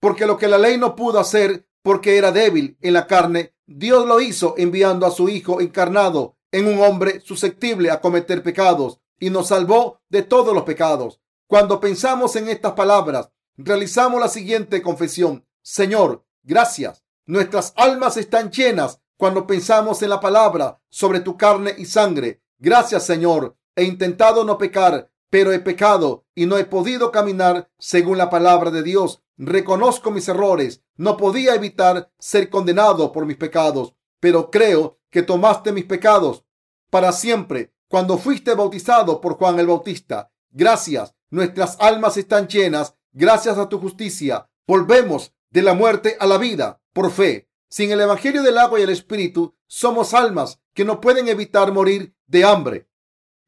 Porque 0.00 0.26
lo 0.26 0.36
que 0.36 0.48
la 0.48 0.58
ley 0.58 0.78
no 0.78 0.96
pudo 0.96 1.20
hacer 1.20 1.68
porque 1.82 2.16
era 2.16 2.32
débil 2.32 2.76
en 2.80 2.94
la 2.94 3.06
carne, 3.06 3.54
Dios 3.66 4.06
lo 4.06 4.20
hizo 4.20 4.54
enviando 4.56 5.06
a 5.06 5.10
su 5.10 5.28
Hijo 5.28 5.60
encarnado 5.60 6.36
en 6.50 6.66
un 6.66 6.80
hombre 6.80 7.20
susceptible 7.20 7.90
a 7.90 8.00
cometer 8.00 8.42
pecados 8.42 9.00
y 9.18 9.30
nos 9.30 9.48
salvó 9.48 10.00
de 10.08 10.22
todos 10.22 10.54
los 10.54 10.64
pecados. 10.64 11.20
Cuando 11.46 11.80
pensamos 11.80 12.36
en 12.36 12.48
estas 12.48 12.72
palabras, 12.72 13.30
realizamos 13.56 14.20
la 14.20 14.28
siguiente 14.28 14.82
confesión. 14.82 15.46
Señor, 15.62 16.24
gracias. 16.42 17.04
Nuestras 17.26 17.72
almas 17.76 18.16
están 18.16 18.50
llenas 18.50 19.00
cuando 19.16 19.46
pensamos 19.46 20.02
en 20.02 20.10
la 20.10 20.20
palabra 20.20 20.80
sobre 20.88 21.20
tu 21.20 21.36
carne 21.36 21.74
y 21.78 21.86
sangre. 21.86 22.42
Gracias, 22.58 23.04
Señor. 23.04 23.56
He 23.76 23.84
intentado 23.84 24.44
no 24.44 24.58
pecar, 24.58 25.10
pero 25.30 25.52
he 25.52 25.60
pecado 25.60 26.24
y 26.34 26.46
no 26.46 26.58
he 26.58 26.64
podido 26.64 27.10
caminar 27.10 27.70
según 27.78 28.18
la 28.18 28.30
palabra 28.30 28.70
de 28.70 28.82
Dios. 28.82 29.22
Reconozco 29.36 30.10
mis 30.10 30.28
errores. 30.28 30.82
No 30.96 31.16
podía 31.16 31.54
evitar 31.54 32.10
ser 32.18 32.50
condenado 32.50 33.12
por 33.12 33.26
mis 33.26 33.36
pecados, 33.36 33.94
pero 34.20 34.50
creo 34.50 34.98
que 35.10 35.22
tomaste 35.22 35.72
mis 35.72 35.84
pecados 35.84 36.44
para 36.90 37.12
siempre 37.12 37.72
cuando 37.88 38.18
fuiste 38.18 38.54
bautizado 38.54 39.20
por 39.20 39.36
Juan 39.36 39.58
el 39.58 39.66
Bautista. 39.66 40.30
Gracias 40.50 41.14
Nuestras 41.32 41.78
almas 41.80 42.18
están 42.18 42.46
llenas 42.46 42.94
gracias 43.10 43.56
a 43.56 43.66
tu 43.66 43.78
justicia. 43.80 44.50
Volvemos 44.66 45.32
de 45.48 45.62
la 45.62 45.72
muerte 45.72 46.14
a 46.20 46.26
la 46.26 46.36
vida 46.36 46.82
por 46.92 47.10
fe. 47.10 47.48
Sin 47.72 47.90
el 47.90 48.02
Evangelio 48.02 48.42
del 48.42 48.58
agua 48.58 48.80
y 48.80 48.82
el 48.82 48.90
Espíritu, 48.90 49.54
somos 49.66 50.12
almas 50.12 50.60
que 50.74 50.84
no 50.84 51.00
pueden 51.00 51.28
evitar 51.28 51.72
morir 51.72 52.14
de 52.26 52.44
hambre 52.44 52.90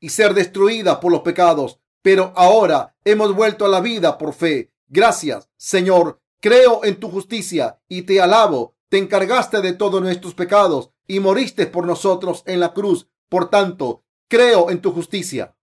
y 0.00 0.08
ser 0.08 0.32
destruidas 0.32 0.96
por 0.96 1.12
los 1.12 1.20
pecados. 1.20 1.78
Pero 2.00 2.32
ahora 2.34 2.96
hemos 3.04 3.34
vuelto 3.34 3.66
a 3.66 3.68
la 3.68 3.82
vida 3.82 4.16
por 4.16 4.32
fe. 4.32 4.72
Gracias, 4.88 5.50
Señor. 5.58 6.22
Creo 6.40 6.86
en 6.86 6.98
tu 6.98 7.10
justicia 7.10 7.82
y 7.86 8.02
te 8.04 8.18
alabo. 8.18 8.78
Te 8.88 8.96
encargaste 8.96 9.60
de 9.60 9.74
todos 9.74 10.00
nuestros 10.00 10.32
pecados 10.32 10.88
y 11.06 11.20
moriste 11.20 11.66
por 11.66 11.86
nosotros 11.86 12.44
en 12.46 12.60
la 12.60 12.72
cruz. 12.72 13.10
Por 13.28 13.50
tanto, 13.50 14.04
creo 14.28 14.70
en 14.70 14.80
tu 14.80 14.92
justicia. 14.92 15.54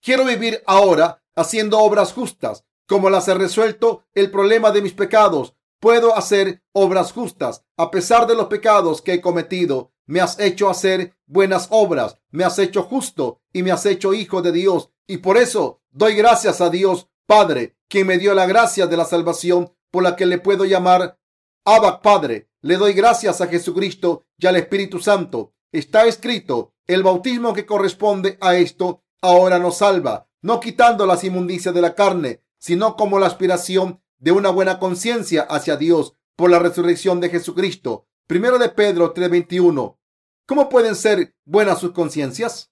Quiero 0.00 0.24
vivir 0.24 0.62
ahora 0.64 1.22
haciendo 1.34 1.78
obras 1.80 2.14
justas, 2.14 2.64
como 2.86 3.10
las 3.10 3.28
he 3.28 3.34
resuelto 3.34 4.06
el 4.14 4.30
problema 4.30 4.70
de 4.70 4.80
mis 4.80 4.94
pecados. 4.94 5.57
Puedo 5.80 6.16
hacer 6.16 6.62
obras 6.72 7.12
justas 7.12 7.64
a 7.76 7.90
pesar 7.90 8.26
de 8.26 8.34
los 8.34 8.46
pecados 8.46 9.02
que 9.02 9.14
he 9.14 9.20
cometido. 9.20 9.92
Me 10.06 10.20
has 10.20 10.38
hecho 10.40 10.68
hacer 10.68 11.16
buenas 11.26 11.68
obras, 11.70 12.18
me 12.30 12.44
has 12.44 12.58
hecho 12.58 12.82
justo 12.82 13.40
y 13.52 13.62
me 13.62 13.70
has 13.70 13.86
hecho 13.86 14.14
hijo 14.14 14.42
de 14.42 14.52
Dios. 14.52 14.90
Y 15.06 15.18
por 15.18 15.36
eso 15.36 15.82
doy 15.90 16.14
gracias 16.14 16.60
a 16.60 16.70
Dios 16.70 17.08
Padre, 17.26 17.76
quien 17.88 18.06
me 18.06 18.18
dio 18.18 18.34
la 18.34 18.46
gracia 18.46 18.86
de 18.86 18.96
la 18.96 19.04
salvación 19.04 19.72
por 19.90 20.02
la 20.02 20.16
que 20.16 20.26
le 20.26 20.38
puedo 20.38 20.64
llamar 20.64 21.18
Abba 21.64 22.00
Padre. 22.00 22.48
Le 22.62 22.76
doy 22.76 22.94
gracias 22.94 23.40
a 23.40 23.46
Jesucristo 23.46 24.24
y 24.38 24.46
al 24.46 24.56
Espíritu 24.56 24.98
Santo. 24.98 25.52
Está 25.70 26.06
escrito, 26.06 26.72
el 26.86 27.02
bautismo 27.02 27.52
que 27.52 27.66
corresponde 27.66 28.38
a 28.40 28.56
esto 28.56 29.04
ahora 29.20 29.58
nos 29.58 29.78
salva 29.78 30.28
no 30.42 30.60
quitando 30.60 31.06
las 31.06 31.24
inmundicias 31.24 31.74
de 31.74 31.80
la 31.80 31.94
carne, 31.94 32.42
sino 32.58 32.96
como 32.96 33.18
la 33.18 33.26
aspiración 33.26 34.02
de 34.18 34.32
una 34.32 34.50
buena 34.50 34.78
conciencia 34.78 35.42
hacia 35.42 35.76
Dios 35.76 36.14
por 36.36 36.50
la 36.50 36.58
resurrección 36.58 37.20
de 37.20 37.30
Jesucristo. 37.30 38.06
Primero 38.26 38.58
de 38.58 38.68
Pedro 38.68 39.14
3:21. 39.14 39.98
¿Cómo 40.46 40.68
pueden 40.68 40.94
ser 40.94 41.34
buenas 41.44 41.78
sus 41.78 41.92
conciencias? 41.92 42.70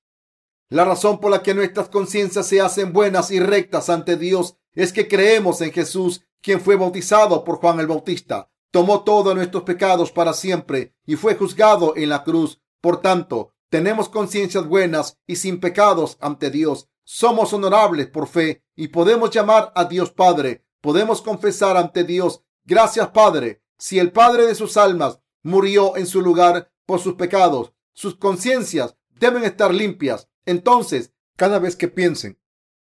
La 0.69 0.85
razón 0.85 1.21
por 1.21 1.31
la 1.31 1.43
que 1.43 1.55
nuestras 1.55 1.89
conciencias 1.89 2.47
se 2.47 2.61
hacen 2.61 2.93
buenas 2.93 3.31
y 3.31 3.39
rectas 3.39 3.89
ante 3.89 4.17
Dios 4.17 4.57
es 4.75 4.93
que 4.93 5.07
creemos 5.07 5.61
en 5.61 5.73
Jesús, 5.73 6.27
quien 6.43 6.61
fue 6.61 6.77
bautizado 6.77 7.45
por 7.45 7.57
Juan 7.59 7.81
el 7.81 7.87
Bautista, 7.87 8.51
tomó 8.71 9.05
todos 9.05 9.35
nuestros 9.35 9.63
pecados 9.63 10.13
para 10.13 10.33
siempre 10.33 10.95
y 11.07 11.17
fue 11.17 11.37
juzgado 11.37 11.95
en 11.97 12.09
la 12.09 12.25
cruz. 12.25 12.61
Por 12.81 13.01
tanto, 13.01 13.55
tenemos 13.71 14.09
conciencias 14.09 14.67
buenas 14.67 15.19
y 15.27 15.37
sin 15.37 15.61
pecados 15.61 16.19
ante 16.21 16.51
Dios. 16.51 16.89
Somos 17.05 17.53
honorables 17.53 18.09
por 18.09 18.27
fe 18.27 18.65
y 18.75 18.89
podemos 18.89 19.31
llamar 19.31 19.73
a 19.75 19.85
Dios 19.85 20.11
Padre. 20.11 20.66
Podemos 20.87 21.21
confesar 21.21 21.77
ante 21.77 22.05
Dios, 22.05 22.45
gracias 22.65 23.09
Padre. 23.09 23.61
Si 23.77 23.99
el 23.99 24.13
Padre 24.13 24.47
de 24.47 24.55
sus 24.55 24.77
almas 24.77 25.19
murió 25.43 25.97
en 25.97 26.07
su 26.07 26.23
lugar 26.23 26.71
por 26.87 27.01
sus 27.01 27.15
pecados, 27.15 27.73
sus 27.93 28.15
conciencias 28.15 28.97
deben 29.19 29.43
estar 29.43 29.75
limpias. 29.75 30.29
Entonces, 30.45 31.13
cada 31.35 31.59
vez 31.59 31.75
que 31.75 31.89
piensen 31.89 32.39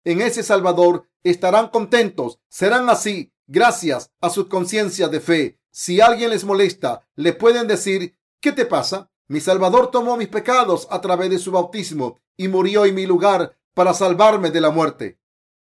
en 0.05 0.21
ese 0.21 0.45
Salvador, 0.45 1.09
estarán 1.25 1.71
contentos. 1.71 2.39
Serán 2.49 2.89
así 2.89 3.33
gracias 3.49 4.13
a 4.21 4.31
sus 4.31 4.47
conciencias 4.47 5.11
de 5.11 5.19
fe. 5.19 5.59
Si 5.73 6.01
alguien 6.01 6.31
les 6.31 6.45
molesta, 6.45 7.09
le 7.17 7.33
pueden 7.33 7.67
decir, 7.67 8.17
¿qué 8.39 8.53
te 8.53 8.67
pasa? 8.67 9.11
Mi 9.27 9.41
Salvador 9.41 9.91
tomó 9.91 10.17
mis 10.17 10.29
pecados 10.29 10.87
a 10.93 11.01
través 11.01 11.29
de 11.29 11.41
su 11.41 11.51
bautismo 11.51 12.21
y 12.37 12.47
murió 12.47 12.85
en 12.85 12.95
mi 12.95 13.05
lugar 13.05 13.59
para 13.75 13.95
salvarme 13.95 14.53
de 14.53 14.61
la 14.61 14.71
muerte. 14.71 15.19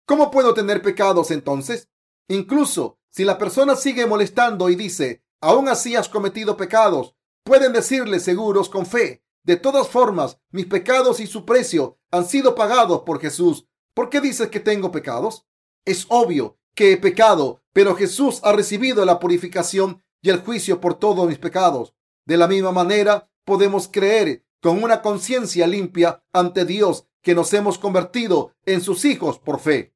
¿Cómo 0.05 0.30
puedo 0.30 0.53
tener 0.53 0.84
pecados 0.84 1.32
entonces? 1.32 1.89
Incluso 2.28 2.99
si 3.09 3.24
la 3.24 3.38
persona 3.38 3.76
sigue 3.76 4.05
molestando 4.05 4.69
y 4.69 4.76
dice, 4.76 5.24
aún 5.41 5.67
así 5.67 5.95
has 5.95 6.09
cometido 6.09 6.57
pecados, 6.57 7.15
pueden 7.43 7.74
decirle 7.74 8.19
seguros 8.19 8.69
con 8.69 8.86
fe, 8.86 9.24
de 9.43 9.57
todas 9.57 9.89
formas, 9.89 10.39
mis 10.51 10.65
pecados 10.65 11.19
y 11.19 11.28
su 11.28 11.45
precio 11.45 11.99
han 12.11 12.26
sido 12.26 12.55
pagados 12.55 13.01
por 13.01 13.19
Jesús. 13.19 13.67
¿Por 13.93 14.09
qué 14.09 14.21
dices 14.21 14.47
que 14.47 14.61
tengo 14.61 14.91
pecados? 14.91 15.45
Es 15.86 16.05
obvio 16.07 16.57
que 16.76 16.93
he 16.93 16.97
pecado, 16.97 17.61
pero 17.74 17.95
Jesús 17.95 18.39
ha 18.43 18.53
recibido 18.53 19.03
la 19.03 19.19
purificación 19.19 20.01
y 20.21 20.30
el 20.30 20.39
juicio 20.39 20.80
por 20.80 20.95
todos 20.95 21.28
mis 21.28 21.39
pecados. 21.39 21.93
De 22.26 22.38
la 22.38 22.47
misma 22.47 22.71
manera, 22.71 23.30
podemos 23.43 23.89
creer 23.89 24.45
con 24.61 24.82
una 24.82 25.01
conciencia 25.01 25.67
limpia 25.67 26.24
ante 26.32 26.63
Dios 26.63 27.05
que 27.21 27.36
nos 27.36 27.53
hemos 27.53 27.78
convertido 27.78 28.53
en 28.65 28.80
sus 28.80 29.03
hijos 29.03 29.39
por 29.39 29.59
fe. 29.59 29.92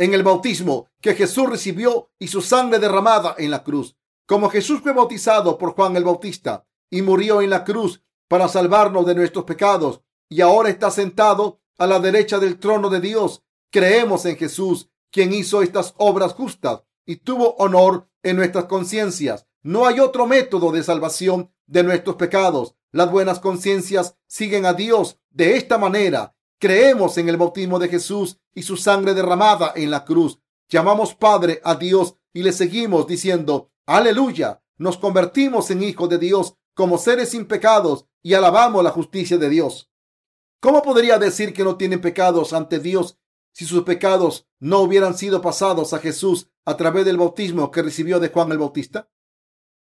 En 0.00 0.14
el 0.14 0.22
bautismo 0.22 0.88
que 1.02 1.14
Jesús 1.14 1.46
recibió 1.46 2.08
y 2.18 2.28
su 2.28 2.40
sangre 2.40 2.78
derramada 2.78 3.34
en 3.36 3.50
la 3.50 3.62
cruz. 3.62 3.98
Como 4.24 4.48
Jesús 4.48 4.80
fue 4.80 4.94
bautizado 4.94 5.58
por 5.58 5.74
Juan 5.74 5.94
el 5.94 6.04
Bautista 6.04 6.66
y 6.88 7.02
murió 7.02 7.42
en 7.42 7.50
la 7.50 7.64
cruz 7.64 8.02
para 8.26 8.48
salvarnos 8.48 9.04
de 9.04 9.14
nuestros 9.14 9.44
pecados 9.44 10.00
y 10.30 10.40
ahora 10.40 10.70
está 10.70 10.90
sentado 10.90 11.60
a 11.76 11.86
la 11.86 12.00
derecha 12.00 12.38
del 12.38 12.58
trono 12.58 12.88
de 12.88 13.02
Dios. 13.02 13.44
Creemos 13.70 14.24
en 14.24 14.38
Jesús, 14.38 14.88
quien 15.12 15.34
hizo 15.34 15.60
estas 15.60 15.92
obras 15.98 16.32
justas 16.32 16.80
y 17.04 17.16
tuvo 17.16 17.56
honor 17.56 18.08
en 18.22 18.36
nuestras 18.36 18.64
conciencias. 18.64 19.48
No 19.62 19.86
hay 19.86 20.00
otro 20.00 20.26
método 20.26 20.72
de 20.72 20.82
salvación 20.82 21.52
de 21.66 21.82
nuestros 21.82 22.16
pecados. 22.16 22.74
Las 22.90 23.10
buenas 23.10 23.38
conciencias 23.38 24.16
siguen 24.26 24.64
a 24.64 24.72
Dios 24.72 25.18
de 25.28 25.58
esta 25.58 25.76
manera. 25.76 26.34
Creemos 26.60 27.16
en 27.16 27.26
el 27.30 27.38
bautismo 27.38 27.78
de 27.78 27.88
Jesús 27.88 28.38
y 28.54 28.64
su 28.64 28.76
sangre 28.76 29.14
derramada 29.14 29.72
en 29.74 29.90
la 29.90 30.04
cruz. 30.04 30.38
llamamos 30.68 31.14
Padre 31.14 31.58
a 31.64 31.74
Dios 31.74 32.16
y 32.34 32.42
le 32.42 32.52
seguimos 32.52 33.06
diciendo, 33.06 33.72
aleluya, 33.86 34.62
nos 34.76 34.98
convertimos 34.98 35.70
en 35.70 35.82
hijos 35.82 36.10
de 36.10 36.18
Dios 36.18 36.56
como 36.74 36.98
seres 36.98 37.30
sin 37.30 37.46
pecados 37.46 38.04
y 38.22 38.34
alabamos 38.34 38.84
la 38.84 38.90
justicia 38.90 39.38
de 39.38 39.48
Dios. 39.48 39.90
¿Cómo 40.60 40.82
podría 40.82 41.18
decir 41.18 41.54
que 41.54 41.64
no 41.64 41.78
tienen 41.78 42.02
pecados 42.02 42.52
ante 42.52 42.78
Dios 42.78 43.18
si 43.52 43.64
sus 43.64 43.84
pecados 43.84 44.46
no 44.58 44.80
hubieran 44.80 45.16
sido 45.16 45.40
pasados 45.40 45.94
a 45.94 45.98
Jesús 45.98 46.50
a 46.66 46.76
través 46.76 47.06
del 47.06 47.16
bautismo 47.16 47.70
que 47.70 47.80
recibió 47.80 48.20
de 48.20 48.28
Juan 48.28 48.52
el 48.52 48.58
Bautista? 48.58 49.08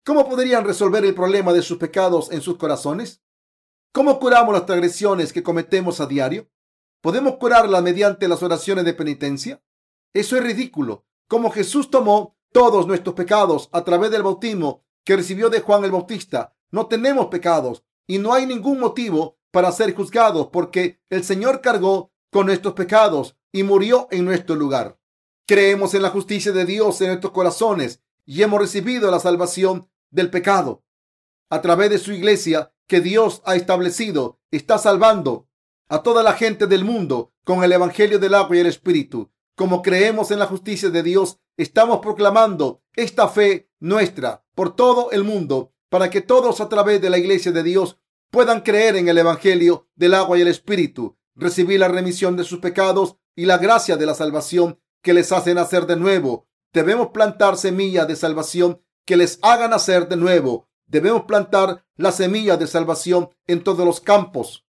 ¿Cómo 0.07 0.27
podrían 0.27 0.65
resolver 0.65 1.05
el 1.05 1.15
problema 1.15 1.53
de 1.53 1.61
sus 1.61 1.77
pecados 1.77 2.33
en 2.33 2.41
sus 2.41 2.57
corazones? 2.57 3.21
¿Cómo 3.93 4.19
curamos 4.19 4.55
las 4.55 4.65
transgresiones 4.65 5.35
que 5.35 5.43
cometemos 5.43 6.01
a 6.01 6.07
diario? 6.07 6.49
¿Podemos 7.03 7.35
curarlas 7.35 7.83
mediante 7.83 8.29
las 8.29 8.45
oraciones 8.45 8.85
de 8.85 8.95
penitencia? 8.95 9.61
Eso 10.15 10.37
es 10.37 10.45
ridículo. 10.45 11.05
Como 11.27 11.51
Jesús 11.51 11.91
tomó 11.91 12.37
todos 12.53 12.87
nuestros 12.87 13.17
pecados 13.17 13.69
a 13.73 13.83
través 13.83 14.13
del 14.13 14.23
bautismo 14.23 14.85
que 15.05 15.17
recibió 15.17 15.51
de 15.51 15.61
Juan 15.61 15.85
el 15.85 15.91
Bautista, 15.91 16.55
no 16.71 16.87
tenemos 16.87 17.27
pecados 17.27 17.83
y 18.07 18.19
no 18.19 18.33
hay 18.33 18.47
ningún 18.47 18.79
motivo 18.79 19.37
para 19.51 19.73
ser 19.73 19.93
juzgados 19.97 20.51
porque 20.53 21.01
el 21.11 21.25
Señor 21.25 21.61
cargó 21.61 22.13
con 22.31 22.47
nuestros 22.47 22.75
pecados 22.75 23.37
y 23.51 23.65
murió 23.65 24.07
en 24.13 24.25
nuestro 24.25 24.55
lugar. 24.55 24.97
Creemos 25.45 25.95
en 25.95 26.03
la 26.03 26.11
justicia 26.11 26.53
de 26.53 26.65
Dios 26.65 27.01
en 27.01 27.09
nuestros 27.09 27.33
corazones 27.33 28.01
y 28.25 28.43
hemos 28.43 28.61
recibido 28.61 29.11
la 29.11 29.19
salvación 29.19 29.91
del 30.11 30.31
pecado. 30.31 30.85
A 31.51 31.63
través 31.63 31.91
de 31.91 31.99
su 31.99 32.13
iglesia 32.13 32.73
que 32.87 33.01
Dios 33.01 33.43
ha 33.45 33.57
establecido, 33.57 34.39
está 34.53 34.79
salvando 34.79 35.49
a 35.93 36.03
toda 36.03 36.23
la 36.23 36.33
gente 36.33 36.67
del 36.67 36.87
mundo 36.87 37.35
con 37.45 37.63
el 37.63 37.71
Evangelio 37.71 38.19
del 38.19 38.33
agua 38.33 38.57
y 38.57 38.61
el 38.61 38.67
Espíritu. 38.67 39.31
Como 39.55 39.83
creemos 39.83 40.31
en 40.31 40.39
la 40.39 40.47
justicia 40.47 40.89
de 40.89 41.03
Dios, 41.03 41.39
estamos 41.59 41.99
proclamando 41.99 42.83
esta 42.95 43.29
fe 43.29 43.69
nuestra 43.79 44.43
por 44.55 44.75
todo 44.75 45.11
el 45.11 45.23
mundo 45.23 45.75
para 45.91 46.09
que 46.09 46.23
todos 46.23 46.63
a 46.63 46.71
través 46.71 47.03
de 47.03 47.11
la 47.11 47.19
iglesia 47.19 47.53
de 47.53 47.63
Dios 47.63 47.99
puedan 48.31 48.63
creer 48.63 48.97
en 48.97 49.09
el 49.09 49.19
Evangelio 49.19 49.87
del 49.95 50.15
agua 50.15 50.39
y 50.39 50.41
el 50.41 50.49
Espíritu, 50.49 51.19
recibir 51.35 51.81
la 51.81 51.89
remisión 51.89 52.39
de 52.39 52.45
sus 52.45 52.61
pecados 52.61 53.17
y 53.37 53.45
la 53.45 53.59
gracia 53.59 53.99
de 53.99 54.07
la 54.07 54.15
salvación 54.15 54.81
que 55.03 55.13
les 55.13 55.31
hace 55.31 55.53
nacer 55.53 55.85
de 55.85 55.97
nuevo. 55.97 56.49
Debemos 56.73 57.09
plantar 57.09 57.59
semillas 57.59 58.09
de 58.09 58.17
salvación 58.17 58.81
que 59.05 59.19
les 59.19 59.39
hagan 59.43 59.73
nacer 59.73 60.09
de 60.09 60.17
nuevo. 60.17 60.71
Debemos 60.87 61.25
plantar 61.25 61.85
la 61.97 62.13
semilla 62.13 62.57
de 62.57 62.67
salvación 62.67 63.29
en 63.47 63.63
todos 63.63 63.85
los 63.85 64.01
campos 64.01 64.65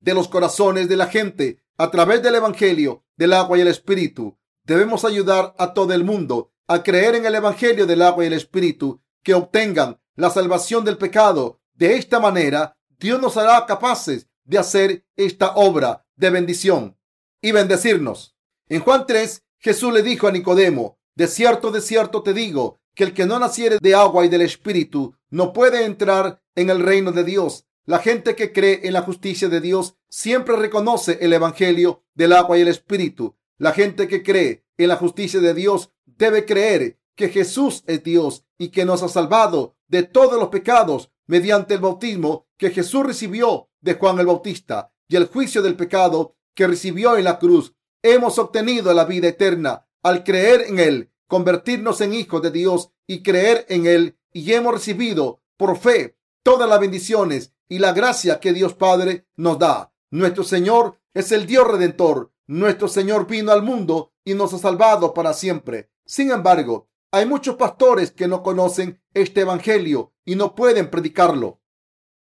de 0.00 0.14
los 0.14 0.28
corazones 0.28 0.88
de 0.88 0.96
la 0.96 1.06
gente 1.06 1.62
a 1.76 1.90
través 1.90 2.22
del 2.22 2.34
Evangelio 2.34 3.04
del 3.16 3.32
agua 3.32 3.58
y 3.58 3.60
el 3.60 3.68
Espíritu. 3.68 4.38
Debemos 4.64 5.04
ayudar 5.04 5.54
a 5.58 5.72
todo 5.72 5.92
el 5.92 6.04
mundo 6.04 6.52
a 6.66 6.82
creer 6.82 7.14
en 7.14 7.26
el 7.26 7.34
Evangelio 7.34 7.86
del 7.86 8.02
agua 8.02 8.24
y 8.24 8.28
el 8.28 8.32
Espíritu, 8.32 9.00
que 9.22 9.34
obtengan 9.34 10.00
la 10.14 10.30
salvación 10.30 10.84
del 10.84 10.98
pecado. 10.98 11.60
De 11.74 11.96
esta 11.96 12.20
manera, 12.20 12.76
Dios 12.98 13.20
nos 13.20 13.36
hará 13.36 13.66
capaces 13.66 14.28
de 14.44 14.58
hacer 14.58 15.04
esta 15.16 15.54
obra 15.54 16.06
de 16.16 16.30
bendición 16.30 16.96
y 17.42 17.52
bendecirnos. 17.52 18.36
En 18.68 18.80
Juan 18.80 19.06
3, 19.06 19.42
Jesús 19.58 19.92
le 19.92 20.02
dijo 20.02 20.28
a 20.28 20.32
Nicodemo, 20.32 20.98
de 21.14 21.26
cierto, 21.26 21.70
de 21.70 21.80
cierto 21.80 22.22
te 22.22 22.32
digo, 22.32 22.80
que 22.94 23.04
el 23.04 23.14
que 23.14 23.26
no 23.26 23.38
naciere 23.38 23.78
de 23.80 23.94
agua 23.94 24.24
y 24.24 24.28
del 24.28 24.42
Espíritu 24.42 25.14
no 25.28 25.52
puede 25.52 25.84
entrar 25.84 26.42
en 26.54 26.70
el 26.70 26.80
reino 26.80 27.12
de 27.12 27.24
Dios. 27.24 27.66
La 27.90 27.98
gente 27.98 28.36
que 28.36 28.52
cree 28.52 28.82
en 28.84 28.92
la 28.92 29.02
justicia 29.02 29.48
de 29.48 29.60
Dios 29.60 29.96
siempre 30.08 30.54
reconoce 30.54 31.18
el 31.22 31.32
Evangelio 31.32 32.04
del 32.14 32.34
agua 32.34 32.56
y 32.56 32.60
el 32.60 32.68
Espíritu. 32.68 33.34
La 33.58 33.72
gente 33.72 34.06
que 34.06 34.22
cree 34.22 34.64
en 34.78 34.86
la 34.86 34.94
justicia 34.94 35.40
de 35.40 35.54
Dios 35.54 35.90
debe 36.04 36.44
creer 36.44 37.00
que 37.16 37.30
Jesús 37.30 37.82
es 37.88 38.04
Dios 38.04 38.44
y 38.58 38.68
que 38.68 38.84
nos 38.84 39.02
ha 39.02 39.08
salvado 39.08 39.74
de 39.88 40.04
todos 40.04 40.38
los 40.38 40.50
pecados 40.50 41.10
mediante 41.26 41.74
el 41.74 41.80
bautismo 41.80 42.46
que 42.56 42.70
Jesús 42.70 43.04
recibió 43.04 43.70
de 43.80 43.94
Juan 43.94 44.20
el 44.20 44.26
Bautista 44.26 44.92
y 45.08 45.16
el 45.16 45.26
juicio 45.26 45.60
del 45.60 45.74
pecado 45.74 46.36
que 46.54 46.68
recibió 46.68 47.16
en 47.16 47.24
la 47.24 47.40
cruz. 47.40 47.74
Hemos 48.04 48.38
obtenido 48.38 48.94
la 48.94 49.04
vida 49.04 49.26
eterna 49.26 49.88
al 50.04 50.22
creer 50.22 50.66
en 50.68 50.78
Él, 50.78 51.10
convertirnos 51.26 52.00
en 52.02 52.14
hijos 52.14 52.40
de 52.40 52.52
Dios 52.52 52.92
y 53.08 53.24
creer 53.24 53.66
en 53.68 53.86
Él 53.86 54.16
y 54.32 54.52
hemos 54.52 54.74
recibido 54.74 55.42
por 55.56 55.76
fe 55.76 56.16
todas 56.44 56.68
las 56.68 56.78
bendiciones 56.78 57.52
y 57.70 57.78
la 57.78 57.92
gracia 57.92 58.40
que 58.40 58.52
Dios 58.52 58.74
Padre 58.74 59.28
nos 59.36 59.58
da. 59.58 59.94
Nuestro 60.10 60.42
Señor 60.44 61.00
es 61.14 61.32
el 61.32 61.46
Dios 61.46 61.66
redentor. 61.66 62.32
Nuestro 62.48 62.88
Señor 62.88 63.28
vino 63.28 63.52
al 63.52 63.62
mundo 63.62 64.12
y 64.24 64.34
nos 64.34 64.52
ha 64.52 64.58
salvado 64.58 65.14
para 65.14 65.32
siempre. 65.32 65.88
Sin 66.04 66.32
embargo, 66.32 66.90
hay 67.12 67.26
muchos 67.26 67.54
pastores 67.54 68.10
que 68.10 68.26
no 68.26 68.42
conocen 68.42 69.00
este 69.14 69.42
Evangelio 69.42 70.12
y 70.24 70.34
no 70.34 70.56
pueden 70.56 70.90
predicarlo. 70.90 71.60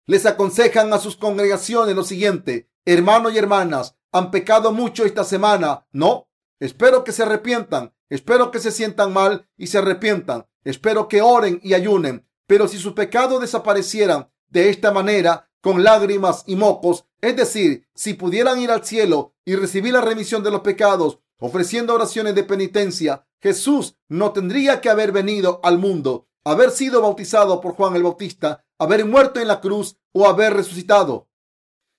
Les 0.07 0.27
aconsejan 0.27 0.93
a 0.93 0.99
sus 0.99 1.17
congregaciones 1.17 1.95
lo 1.95 2.03
siguiente, 2.03 2.69
hermanos 2.85 3.33
y 3.33 3.39
hermanas, 3.39 3.97
han 4.11 4.33
pecado 4.33 4.73
mucho 4.73 5.05
esta 5.05 5.23
semana. 5.23 5.87
No, 5.93 6.29
espero 6.59 7.05
que 7.05 7.13
se 7.13 7.23
arrepientan, 7.23 7.95
espero 8.09 8.51
que 8.51 8.59
se 8.59 8.73
sientan 8.73 9.13
mal 9.13 9.49
y 9.57 9.69
se 9.69 9.79
arrepientan, 9.79 10.49
espero 10.65 11.07
que 11.07 11.23
oren 11.23 11.61
y 11.63 11.75
ayunen. 11.75 12.27
Pero 12.49 12.67
si 12.67 12.79
sus 12.79 12.95
pecados 12.95 13.41
desaparecieran 13.41 14.31
de 14.49 14.71
esta 14.71 14.93
manera, 14.93 15.51
con 15.61 15.83
lágrimas 15.83 16.45
y 16.47 16.57
mocos, 16.57 17.07
es 17.21 17.37
decir, 17.37 17.87
si 17.95 18.15
pudieran 18.15 18.61
ir 18.61 18.71
al 18.71 18.85
cielo 18.85 19.35
y 19.45 19.57
recibir 19.57 19.93
la 19.93 20.01
remisión 20.01 20.43
de 20.43 20.51
los 20.51 20.61
pecados, 20.61 21.19
ofreciendo 21.39 21.95
oraciones 21.95 22.35
de 22.35 22.45
penitencia, 22.45 23.27
Jesús 23.41 23.97
no 24.09 24.33
tendría 24.33 24.81
que 24.81 24.89
haber 24.89 25.13
venido 25.13 25.61
al 25.63 25.79
mundo, 25.79 26.29
haber 26.45 26.71
sido 26.71 27.03
bautizado 27.03 27.61
por 27.61 27.75
Juan 27.75 27.95
el 27.97 28.03
Bautista, 28.03 28.65
haber 28.79 29.05
muerto 29.05 29.41
en 29.41 29.49
la 29.49 29.61
cruz 29.61 29.97
o 30.13 30.27
haber 30.27 30.55
resucitado. 30.55 31.29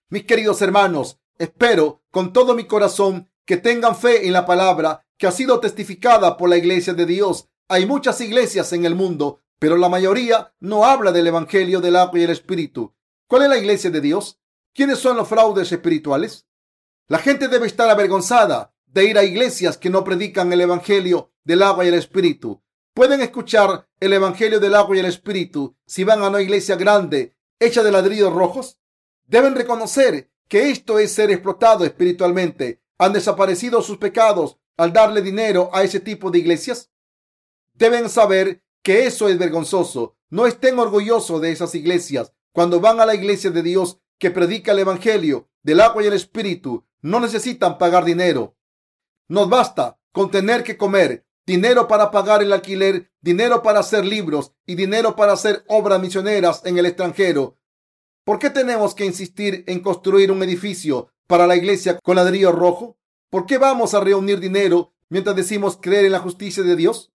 Mis 0.09 0.23
queridos 0.23 0.61
hermanos, 0.61 1.19
espero 1.37 2.03
con 2.11 2.33
todo 2.33 2.55
mi 2.55 2.65
corazón 2.65 3.29
que 3.45 3.57
tengan 3.57 3.95
fe 3.95 4.27
en 4.27 4.33
la 4.33 4.45
palabra 4.45 5.05
que 5.17 5.27
ha 5.27 5.31
sido 5.31 5.59
testificada 5.59 6.37
por 6.37 6.49
la 6.49 6.57
iglesia 6.57 6.93
de 6.93 7.05
Dios. 7.05 7.47
Hay 7.67 7.85
muchas 7.85 8.21
iglesias 8.21 8.73
en 8.73 8.85
el 8.85 8.95
mundo, 8.95 9.41
pero 9.59 9.77
la 9.77 9.89
mayoría 9.89 10.53
no 10.61 10.85
habla 10.85 11.11
del 11.11 11.27
Evangelio 11.27 11.81
del 11.81 11.97
agua 11.97 12.17
y 12.17 12.23
el 12.23 12.29
Espíritu. 12.29 12.95
¿Cuál 13.27 13.43
es 13.43 13.49
la 13.49 13.57
iglesia 13.57 13.91
de 13.91 14.01
Dios? 14.01 14.39
¿Quiénes 14.73 14.99
son 14.99 15.17
los 15.17 15.27
fraudes 15.27 15.71
espirituales? 15.71 16.47
La 17.07 17.19
gente 17.19 17.49
debe 17.49 17.67
estar 17.67 17.89
avergonzada 17.89 18.73
de 18.85 19.05
ir 19.05 19.17
a 19.17 19.23
iglesias 19.23 19.77
que 19.77 19.89
no 19.89 20.03
predican 20.03 20.51
el 20.53 20.61
Evangelio 20.61 21.33
del 21.43 21.61
agua 21.61 21.83
y 21.85 21.89
el 21.89 21.95
Espíritu. 21.95 22.63
Pueden 22.93 23.21
escuchar 23.21 23.87
el 23.99 24.13
Evangelio 24.13 24.59
del 24.59 24.75
agua 24.75 24.95
y 24.95 24.99
el 24.99 25.05
Espíritu 25.05 25.75
si 25.85 26.03
van 26.03 26.21
a 26.21 26.29
una 26.29 26.41
iglesia 26.41 26.75
grande 26.75 27.35
hecha 27.59 27.83
de 27.83 27.91
ladrillos 27.91 28.33
rojos. 28.33 28.79
Deben 29.25 29.55
reconocer 29.55 30.31
que 30.47 30.69
esto 30.69 30.99
es 30.99 31.11
ser 31.11 31.29
explotado 31.31 31.83
espiritualmente. 31.85 32.81
Han 32.97 33.13
desaparecido 33.13 33.81
sus 33.81 33.97
pecados 33.97 34.57
al 34.77 34.93
darle 34.93 35.21
dinero 35.21 35.69
a 35.73 35.83
ese 35.83 35.99
tipo 35.99 36.31
de 36.31 36.39
iglesias. 36.39 36.89
Deben 37.73 38.09
saber 38.09 38.63
que 38.83 39.05
eso 39.05 39.29
es 39.29 39.37
vergonzoso. 39.37 40.15
No 40.29 40.45
estén 40.45 40.77
orgullosos 40.79 41.41
de 41.41 41.51
esas 41.51 41.75
iglesias. 41.75 42.33
Cuando 42.51 42.79
van 42.79 42.99
a 42.99 43.05
la 43.05 43.15
iglesia 43.15 43.51
de 43.51 43.63
Dios 43.63 43.99
que 44.17 44.31
predica 44.31 44.71
el 44.71 44.79
Evangelio 44.79 45.49
del 45.63 45.81
agua 45.81 46.03
y 46.03 46.07
el 46.07 46.13
Espíritu, 46.13 46.85
no 47.01 47.19
necesitan 47.19 47.77
pagar 47.77 48.05
dinero. 48.05 48.55
Nos 49.27 49.49
basta 49.49 49.99
con 50.11 50.31
tener 50.31 50.63
que 50.63 50.77
comer, 50.77 51.25
dinero 51.45 51.87
para 51.87 52.11
pagar 52.11 52.41
el 52.41 52.51
alquiler, 52.51 53.11
dinero 53.21 53.61
para 53.61 53.79
hacer 53.79 54.05
libros 54.05 54.53
y 54.65 54.75
dinero 54.75 55.15
para 55.15 55.33
hacer 55.33 55.63
obras 55.67 56.01
misioneras 56.01 56.61
en 56.65 56.77
el 56.77 56.85
extranjero. 56.85 57.57
¿Por 58.23 58.39
qué 58.39 58.49
tenemos 58.49 58.93
que 58.93 59.05
insistir 59.05 59.63
en 59.67 59.79
construir 59.79 60.31
un 60.31 60.43
edificio 60.43 61.11
para 61.27 61.47
la 61.47 61.55
iglesia 61.55 61.99
con 62.03 62.15
ladrillo 62.15 62.51
rojo? 62.51 62.97
¿Por 63.29 63.45
qué 63.45 63.57
vamos 63.57 63.93
a 63.93 63.99
reunir 63.99 64.39
dinero 64.39 64.93
mientras 65.09 65.35
decimos 65.35 65.77
creer 65.81 66.05
en 66.05 66.11
la 66.11 66.19
justicia 66.19 66.63
de 66.63 66.75
Dios? 66.75 67.11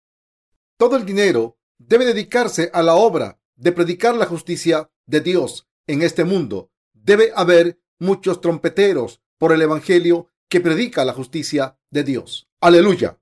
Todo 0.81 0.97
el 0.97 1.05
dinero 1.05 1.59
debe 1.77 2.05
dedicarse 2.05 2.71
a 2.73 2.81
la 2.81 2.95
obra 2.95 3.39
de 3.55 3.71
predicar 3.71 4.15
la 4.15 4.25
justicia 4.25 4.89
de 5.05 5.21
Dios 5.21 5.67
en 5.85 6.01
este 6.01 6.23
mundo. 6.23 6.71
Debe 6.91 7.31
haber 7.35 7.79
muchos 7.99 8.41
trompeteros 8.41 9.21
por 9.37 9.51
el 9.51 9.61
Evangelio 9.61 10.29
que 10.49 10.59
predica 10.59 11.05
la 11.05 11.13
justicia 11.13 11.77
de 11.91 12.03
Dios. 12.03 12.49
Aleluya. 12.61 13.20